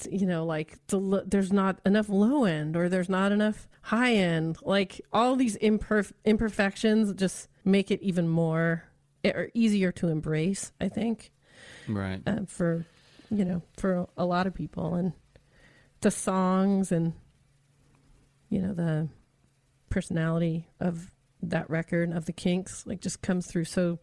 you 0.09 0.25
know 0.25 0.45
like 0.45 0.77
the, 0.87 1.23
there's 1.25 1.53
not 1.53 1.79
enough 1.85 2.09
low 2.09 2.43
end 2.45 2.75
or 2.75 2.89
there's 2.89 3.09
not 3.09 3.31
enough 3.31 3.67
high 3.83 4.13
end 4.13 4.57
like 4.63 4.99
all 5.13 5.35
these 5.35 5.55
imperf- 5.57 6.11
imperfections 6.25 7.13
just 7.13 7.47
make 7.63 7.91
it 7.91 8.01
even 8.01 8.27
more 8.27 8.83
or 9.23 9.49
easier 9.53 9.91
to 9.91 10.07
embrace 10.09 10.71
i 10.81 10.89
think 10.89 11.31
right. 11.87 12.21
uh, 12.27 12.39
for 12.47 12.85
you 13.29 13.45
know 13.45 13.61
for 13.77 14.07
a 14.17 14.25
lot 14.25 14.47
of 14.47 14.53
people 14.53 14.95
and 14.95 15.13
the 16.03 16.11
songs 16.11 16.91
and 16.91 17.13
you 18.49 18.61
know 18.61 18.73
the 18.73 19.09
personality 19.89 20.67
of 20.79 21.11
that 21.41 21.69
record 21.69 22.11
of 22.13 22.25
the 22.25 22.31
kinks 22.33 22.85
like 22.85 23.01
just 23.01 23.21
comes 23.21 23.47
through 23.47 23.65
so 23.65 23.99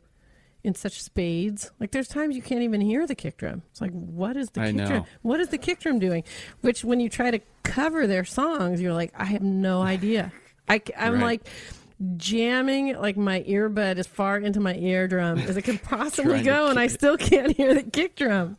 in 0.62 0.74
such 0.74 1.00
spades. 1.02 1.70
Like 1.80 1.90
there's 1.90 2.06
times 2.08 2.36
you 2.36 2.42
can't 2.42 2.60
even 2.62 2.82
hear 2.82 3.06
the 3.06 3.14
kick 3.14 3.38
drum. 3.38 3.62
It's 3.70 3.80
like 3.80 3.92
what 3.92 4.36
is 4.36 4.50
the 4.50 4.60
I 4.60 4.66
kick 4.66 4.76
know. 4.76 4.86
drum 4.86 5.04
what 5.22 5.40
is 5.40 5.48
the 5.48 5.56
kick 5.58 5.80
drum 5.80 5.98
doing? 5.98 6.24
Which 6.60 6.84
when 6.84 7.00
you 7.00 7.08
try 7.08 7.30
to 7.30 7.40
cover 7.62 8.06
their 8.08 8.24
songs 8.24 8.80
you're 8.80 8.92
like 8.92 9.12
i 9.16 9.24
have 9.24 9.42
no 9.42 9.80
idea. 9.96 10.32
I, 10.68 10.82
I'm 10.98 11.14
Right. 11.14 11.22
like 11.22 11.48
jamming 12.16 12.96
like 12.98 13.16
my 13.16 13.42
earbud 13.42 13.98
as 13.98 14.06
far 14.06 14.38
into 14.38 14.58
my 14.58 14.74
eardrum 14.74 15.38
as 15.38 15.56
it 15.56 15.62
can 15.62 15.78
possibly 15.96 16.42
go 16.42 16.68
and 16.68 16.78
i 16.80 16.86
still 16.86 17.16
can't 17.18 17.54
hear 17.56 17.74
the 17.74 17.82
kick 17.82 18.16
drum 18.16 18.56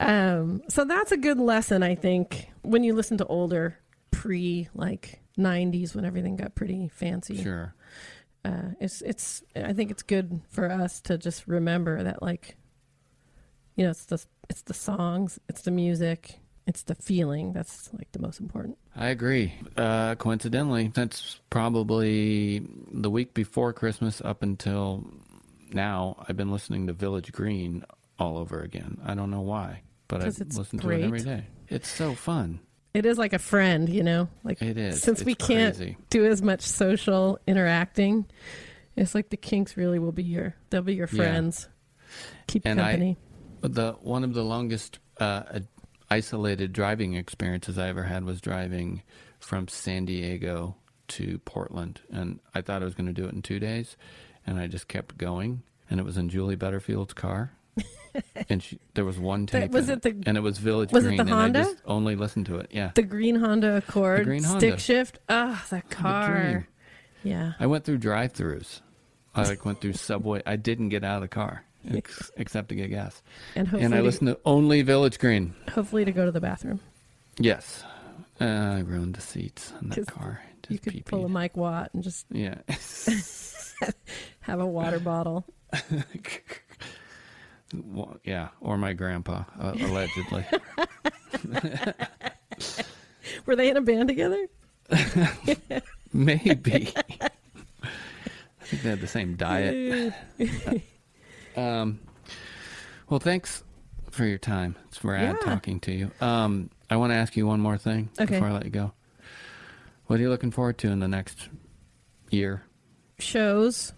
um, 0.00 0.62
so 0.68 0.84
that's 0.84 1.12
a 1.12 1.16
good 1.16 1.38
lesson, 1.38 1.82
I 1.82 1.94
think, 1.94 2.48
when 2.62 2.84
you 2.84 2.94
listen 2.94 3.18
to 3.18 3.26
older 3.26 3.78
pre 4.10 4.68
like 4.74 5.20
'90s 5.38 5.94
when 5.94 6.04
everything 6.04 6.36
got 6.36 6.54
pretty 6.54 6.88
fancy. 6.88 7.42
Sure. 7.42 7.74
Uh, 8.44 8.70
it's 8.80 9.02
it's. 9.02 9.42
I 9.56 9.72
think 9.72 9.90
it's 9.90 10.02
good 10.02 10.40
for 10.48 10.70
us 10.70 11.00
to 11.02 11.18
just 11.18 11.46
remember 11.46 12.02
that, 12.02 12.22
like, 12.22 12.56
you 13.76 13.84
know, 13.84 13.90
it's 13.90 14.04
the 14.04 14.24
it's 14.48 14.62
the 14.62 14.74
songs, 14.74 15.38
it's 15.48 15.62
the 15.62 15.70
music, 15.70 16.38
it's 16.66 16.82
the 16.82 16.94
feeling 16.94 17.52
that's 17.52 17.90
like 17.94 18.12
the 18.12 18.18
most 18.18 18.40
important. 18.40 18.78
I 18.94 19.08
agree. 19.08 19.54
Uh, 19.76 20.14
coincidentally, 20.14 20.88
that's 20.88 21.40
probably 21.50 22.62
the 22.92 23.10
week 23.10 23.34
before 23.34 23.72
Christmas 23.72 24.20
up 24.20 24.42
until 24.42 25.04
now. 25.72 26.24
I've 26.28 26.36
been 26.36 26.52
listening 26.52 26.86
to 26.86 26.92
Village 26.92 27.32
Green 27.32 27.84
all 28.18 28.36
over 28.36 28.60
again. 28.60 28.98
I 29.04 29.14
don't 29.14 29.30
know 29.30 29.40
why, 29.40 29.82
but 30.08 30.22
I 30.22 30.26
listen 30.26 30.78
to 30.78 30.90
it 30.90 31.04
every 31.04 31.20
great. 31.22 31.44
It's 31.68 31.88
so 31.88 32.14
fun. 32.14 32.60
It 32.94 33.04
is 33.06 33.18
like 33.18 33.32
a 33.34 33.38
friend, 33.38 33.88
you 33.88 34.02
know, 34.02 34.28
like 34.42 34.60
It 34.62 34.76
is. 34.78 35.02
since 35.02 35.20
It's 35.20 35.26
we 35.26 35.34
can't 35.34 35.76
crazy. 35.76 35.96
do 36.10 36.24
as 36.26 36.42
much 36.42 36.62
social 36.62 37.38
interacting. 37.46 38.26
It's 38.96 39.14
like 39.14 39.28
the 39.30 39.36
Kinks 39.36 39.76
really 39.76 39.98
will 39.98 40.10
be 40.12 40.22
your 40.24 40.54
they'll 40.70 40.82
be 40.82 40.94
your 40.94 41.08
Yeah. 41.12 41.16
friends. 41.16 41.68
Keep 42.46 42.62
And 42.66 42.80
I- 42.80 42.92
company. 42.92 43.16
The 43.60 43.92
one 44.00 44.24
of 44.24 44.34
the 44.34 44.44
longest 44.44 44.98
uh, 45.20 45.60
isolated 46.10 46.72
driving 46.72 47.14
experiences 47.14 47.76
I 47.78 47.88
ever 47.88 48.04
had 48.04 48.24
was 48.24 48.40
driving 48.40 49.02
from 49.40 49.68
San 49.68 50.04
Diego 50.06 50.76
to 51.08 51.38
Portland, 51.40 52.00
and 52.10 52.38
I 52.54 52.60
thought 52.62 52.82
I 52.82 52.84
was 52.84 52.94
going 52.94 53.06
to 53.06 53.12
do 53.12 53.26
it 53.26 53.34
in 53.34 53.42
two 53.42 53.58
days, 53.58 53.96
and 54.46 54.58
I 54.58 54.66
just 54.68 54.88
kept 54.88 55.18
going, 55.18 55.62
and 55.90 55.98
it 56.00 56.02
was 56.04 56.16
in 56.16 56.28
Julie 56.28 56.56
Butterfield's 56.56 57.14
car. 57.14 57.52
and 58.48 58.62
she, 58.62 58.78
there 58.94 59.04
was 59.04 59.18
one 59.18 59.46
That- 59.46 59.60
tape, 59.60 59.70
was 59.72 59.88
it 59.88 60.02
the- 60.02 60.22
and 60.26 60.36
it 60.36 60.40
was 60.40 60.58
Village 60.58 60.92
was 60.92 61.04
it 61.04 61.08
Green, 61.08 61.16
the 61.18 61.22
and 61.22 61.30
Honda? 61.30 61.58
I 61.60 61.62
just 61.64 61.76
only 61.84 62.16
listened 62.16 62.46
to 62.46 62.56
it. 62.56 62.70
Yeah, 62.72 62.90
The 62.94 63.02
green 63.02 63.36
Honda 63.36 63.76
Accord, 63.76 64.20
the 64.20 64.24
green 64.24 64.42
Honda. 64.44 64.60
stick 64.60 64.78
shift. 64.80 65.18
Ah, 65.28 65.64
that 65.70 65.88
dream. 65.88 66.02
car. 66.02 66.68
Yeah. 67.24 67.52
I 67.60 67.66
went 67.66 67.84
through 67.84 67.98
drive-throughs. 67.98 68.80
I 69.34 69.42
like 69.44 69.64
went 69.64 69.80
through 69.80 69.92
Subway. 69.92 70.42
I 70.46 70.56
didn't 70.56 70.88
get 70.88 71.04
out 71.04 71.16
of 71.16 71.22
the 71.22 71.28
car 71.28 71.64
ex- 71.94 72.30
except 72.36 72.70
to 72.70 72.74
get 72.74 72.88
gas, 72.90 73.22
And 73.54 73.68
hopefully, 73.68 73.84
and 73.84 73.94
I 73.94 74.00
listened 74.00 74.28
to 74.28 74.38
only 74.44 74.82
Village 74.82 75.18
Green. 75.18 75.54
hopefully 75.70 76.04
to 76.04 76.12
go 76.12 76.24
to 76.24 76.32
the 76.32 76.40
bathroom. 76.40 76.80
Yes, 77.38 77.84
uh, 78.40 78.44
I 78.44 78.80
ruined 78.80 79.14
the 79.14 79.20
seats 79.20 79.72
in 79.80 79.90
that 79.90 80.06
car. 80.08 80.40
you 80.68 80.76
Just 80.76 80.82
could 80.84 80.92
pee 80.92 81.02
pull 81.02 81.24
a 81.24 81.28
Mike 81.28 81.56
Watt 81.56 81.90
and 81.94 82.02
just 82.02 82.26
Yeah. 82.30 82.56
have 84.40 84.58
a 84.60 84.66
water 84.66 84.98
bottle. 84.98 85.44
Well, 87.74 88.16
yeah, 88.24 88.48
or 88.60 88.78
my 88.78 88.92
grandpa, 88.94 89.44
uh, 89.60 89.72
allegedly. 89.80 90.44
Were 93.46 93.56
they 93.56 93.68
in 93.70 93.76
a 93.76 93.82
band 93.82 94.08
together? 94.08 94.46
Maybe. 96.12 96.92
I 96.96 98.64
think 98.64 98.82
they 98.82 98.88
had 98.90 99.00
the 99.00 99.06
same 99.06 99.36
diet. 99.36 100.14
Um, 101.56 102.00
well, 103.08 103.20
thanks 103.20 103.62
for 104.10 104.24
your 104.24 104.38
time. 104.38 104.76
It's 104.86 105.02
rad 105.04 105.36
Yeah. 105.40 105.44
talking 105.44 105.80
to 105.80 105.92
you. 105.92 106.10
Um, 106.20 106.70
I 106.90 106.96
want 106.96 107.12
to 107.12 107.16
ask 107.16 107.36
you 107.36 107.46
one 107.46 107.60
more 107.60 107.76
thing 107.76 108.08
Okay. 108.18 108.34
before 108.34 108.48
I 108.48 108.52
let 108.52 108.64
you 108.64 108.70
go. 108.70 108.92
What 110.06 110.18
are 110.18 110.22
you 110.22 110.30
looking 110.30 110.50
forward 110.50 110.78
to 110.78 110.88
in 110.90 111.00
the 111.00 111.08
next 111.08 111.48
year? 112.30 112.62
shows, 113.20 113.92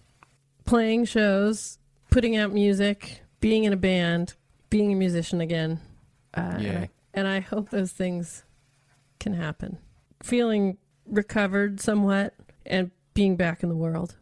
playing 0.65 1.05
shows, 1.05 1.77
putting 2.09 2.35
out 2.37 2.51
music, 2.51 3.21
being 3.41 3.65
in 3.65 3.73
a 3.73 3.77
band, 3.77 4.35
being 4.69 4.93
a 4.93 4.95
musician 4.95 5.41
again. 5.41 5.79
Uh, 6.33 6.39
and, 6.57 6.77
I, 6.77 6.89
and 7.13 7.27
I 7.27 7.39
hope 7.41 7.69
those 7.69 7.91
things 7.91 8.45
can 9.19 9.33
happen. 9.33 9.77
Feeling 10.23 10.77
recovered 11.05 11.81
somewhat 11.81 12.33
and 12.65 12.91
being 13.13 13.35
back 13.35 13.63
in 13.63 13.69
the 13.69 13.75
world. 13.75 14.15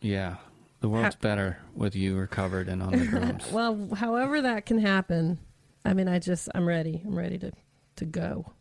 Yeah, 0.00 0.36
the 0.80 0.88
world's 0.88 1.16
better 1.16 1.58
with 1.74 1.96
you 1.96 2.14
recovered 2.16 2.68
and 2.68 2.82
on 2.82 2.92
the 2.92 3.04
drums. 3.06 3.50
Well, 3.50 3.88
however 3.96 4.42
that 4.42 4.66
can 4.66 4.78
happen, 4.78 5.38
I 5.84 5.94
mean, 5.94 6.06
I 6.08 6.18
just, 6.20 6.48
I'm 6.54 6.66
ready. 6.68 7.02
I'm 7.04 7.18
ready 7.18 7.38
to, 7.38 7.50
to 7.96 8.04
go. 8.04 8.52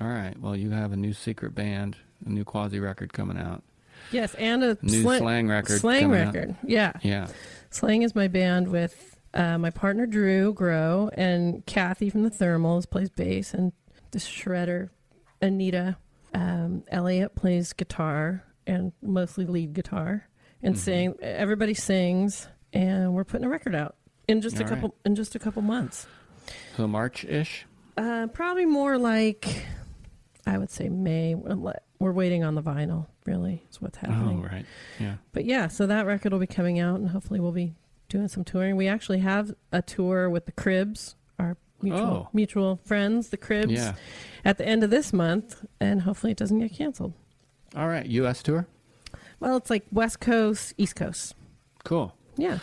All 0.00 0.08
right. 0.08 0.36
Well, 0.40 0.56
you 0.56 0.70
have 0.70 0.92
a 0.92 0.96
new 0.96 1.12
secret 1.12 1.54
band, 1.54 1.96
a 2.24 2.30
new 2.30 2.44
quasi 2.44 2.80
record 2.80 3.12
coming 3.12 3.38
out, 3.38 3.62
Yes, 4.12 4.34
and 4.36 4.62
a 4.64 4.78
new 4.80 5.02
slang, 5.02 5.18
slang 5.20 5.48
record. 5.48 5.80
slang 5.80 6.02
coming 6.02 6.20
out. 6.20 6.34
record. 6.34 6.56
Yeah. 6.64 6.92
Yeah. 7.02 7.26
Slang 7.70 8.02
is 8.02 8.14
my 8.14 8.28
band 8.28 8.68
with 8.68 9.17
uh, 9.38 9.56
my 9.56 9.70
partner 9.70 10.04
Drew 10.06 10.52
Grow 10.52 11.08
and 11.14 11.64
Kathy 11.64 12.10
from 12.10 12.24
the 12.24 12.30
Thermals 12.30 12.88
plays 12.90 13.08
bass 13.08 13.54
and 13.54 13.72
the 14.10 14.18
shredder 14.18 14.90
Anita 15.40 15.96
um, 16.34 16.82
Elliot 16.90 17.34
plays 17.34 17.72
guitar 17.72 18.44
and 18.66 18.92
mostly 19.00 19.46
lead 19.46 19.72
guitar 19.72 20.28
and 20.62 20.74
Mhm. 20.74 20.78
sing. 20.78 21.14
Everybody 21.22 21.72
sings 21.74 22.48
and 22.72 23.14
we're 23.14 23.24
putting 23.24 23.46
a 23.46 23.48
record 23.48 23.74
out 23.74 23.96
in 24.26 24.40
just 24.42 24.58
a 24.60 24.64
All 24.64 24.68
couple 24.68 24.94
in 25.06 25.14
just 25.14 25.34
a 25.34 25.38
couple 25.38 25.62
months. 25.62 26.06
So 26.76 26.86
March 26.86 27.24
ish. 27.24 27.64
Uh, 27.96 28.26
probably 28.28 28.66
more 28.66 28.98
like 28.98 29.64
I 30.46 30.58
would 30.58 30.70
say 30.70 30.88
May. 30.88 31.34
We're 31.34 32.12
waiting 32.12 32.44
on 32.44 32.54
the 32.54 32.62
vinyl. 32.62 33.06
Really, 33.26 33.62
is 33.70 33.80
what's 33.80 33.98
happening. 33.98 34.42
Oh, 34.44 34.48
right. 34.48 34.64
Yeah. 34.98 35.16
But 35.32 35.44
yeah, 35.44 35.68
so 35.68 35.86
that 35.86 36.06
record 36.06 36.32
will 36.32 36.38
be 36.38 36.46
coming 36.46 36.78
out, 36.78 36.98
and 37.00 37.08
hopefully 37.10 37.40
we'll 37.40 37.52
be 37.52 37.74
doing 38.08 38.28
some 38.28 38.44
touring. 38.44 38.76
We 38.76 38.88
actually 38.88 39.18
have 39.20 39.54
a 39.72 39.82
tour 39.82 40.28
with 40.30 40.46
the 40.46 40.52
Cribs, 40.52 41.14
our 41.38 41.56
mutual 41.82 42.00
Oh. 42.02 42.28
mutual 42.32 42.80
friends, 42.84 43.28
the 43.28 43.36
Cribs, 43.36 43.72
Yeah. 43.72 43.94
at 44.44 44.58
the 44.58 44.66
end 44.66 44.82
of 44.82 44.90
this 44.90 45.12
month, 45.12 45.64
and 45.80 46.02
hopefully 46.02 46.32
it 46.32 46.38
doesn't 46.38 46.58
get 46.58 46.72
canceled. 46.72 47.12
All 47.76 47.88
right. 47.88 48.06
U.S. 48.06 48.42
tour. 48.42 48.66
Well, 49.40 49.56
it's 49.56 49.70
like 49.70 49.84
West 49.92 50.20
Coast, 50.20 50.74
East 50.78 50.96
Coast. 50.96 51.34
Cool. 51.84 52.14
Yeah, 52.36 52.58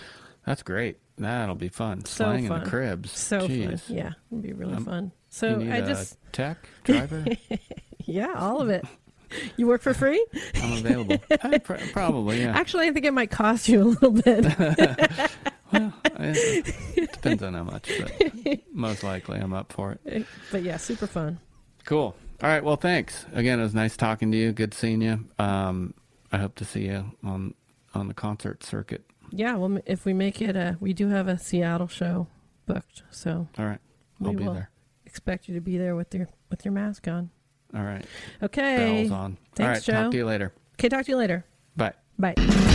That's 0.45 0.61
great. 0.63 0.97
That'll 1.17 1.55
be 1.55 1.69
fun. 1.69 2.03
So 2.05 2.25
Slang 2.25 2.43
in 2.43 2.49
fun. 2.49 2.63
the 2.63 2.69
cribs. 2.69 3.11
so 3.11 3.47
Jeez. 3.47 3.81
fun. 3.81 3.95
Yeah, 3.95 4.11
it'll 4.31 4.41
be 4.41 4.53
really 4.53 4.75
Um, 4.75 4.85
fun. 4.85 5.11
So 5.29 5.59
I 5.61 5.81
just, 5.81 6.17
tech 6.33 6.67
driver. 6.83 7.25
yeah, 8.05 8.33
all 8.37 8.61
of 8.61 8.69
it. 8.69 8.85
You 9.57 9.67
work 9.67 9.81
for 9.81 9.93
free? 9.93 10.25
I'm 10.55 10.73
available. 10.73 11.17
Uh, 11.31 11.59
pr- 11.59 11.73
probably. 11.91 12.41
Yeah. 12.41 12.57
Actually, 12.57 12.88
I 12.88 12.91
think 12.91 13.05
it 13.05 13.13
might 13.13 13.31
cost 13.31 13.67
you 13.69 13.81
a 13.81 13.83
little 13.83 14.11
bit. 14.11 14.45
Well, 15.71 15.91
it 16.19 17.11
depends 17.11 17.43
on 17.43 17.53
how 17.55 17.63
much, 17.63 17.91
but 17.99 18.59
most 18.71 19.03
likely 19.03 19.39
I'm 19.39 19.51
up 19.53 19.73
for 19.73 19.97
it. 20.05 20.25
but 20.51 20.61
yeah, 20.63 20.77
super 20.77 21.07
fun. 21.07 21.39
Cool. 21.86 22.15
All 22.41 22.49
right. 22.49 22.63
Well, 22.63 22.77
thanks 22.77 23.25
again. 23.33 23.59
It 23.59 23.63
was 23.63 23.73
nice 23.75 23.97
talking 23.97 24.31
to 24.31 24.38
you. 24.38 24.51
Good 24.53 24.73
seeing 24.73 25.01
you. 25.01 25.25
Um, 25.39 25.93
I 26.31 26.38
hope 26.38 26.55
to 26.55 26.65
see 26.65 26.86
you 26.86 27.11
on 27.23 27.55
on 27.93 28.07
the 28.07 28.13
concert 28.13 28.63
circuit. 28.63 29.03
Yeah, 29.31 29.55
well, 29.55 29.79
if 29.86 30.05
we 30.05 30.13
make 30.13 30.41
it, 30.41 30.55
uh, 30.55 30.73
we 30.79 30.93
do 30.93 31.09
have 31.09 31.27
a 31.27 31.38
Seattle 31.38 31.88
show 31.88 32.27
booked, 32.67 33.01
so 33.09 33.47
All 33.57 33.65
right. 33.65 33.79
I'll 34.23 34.29
We 34.31 34.36
be 34.38 34.43
will. 34.45 34.53
there. 34.53 34.69
expect 35.05 35.49
you 35.49 35.55
to 35.55 35.61
be 35.61 35.77
there 35.77 35.95
with 35.95 36.13
your 36.13 36.27
with 36.49 36.63
your 36.63 36.73
mask 36.73 37.07
on. 37.07 37.31
All 37.74 37.84
right. 37.84 38.05
Okay. 38.43 38.78
Bells 38.78 39.11
on. 39.11 39.20
All 39.22 39.28
right. 39.30 39.74
Thanks, 39.74 39.86
Joe. 39.86 39.93
Talk 39.93 40.11
to 40.11 40.18
you 40.18 40.26
later. 40.26 40.53
Okay, 40.74 40.89
talk 40.89 41.05
to 41.05 41.11
you 41.11 41.18
later. 41.18 41.45
Bye. 41.78 41.93
Bye. 42.20 42.72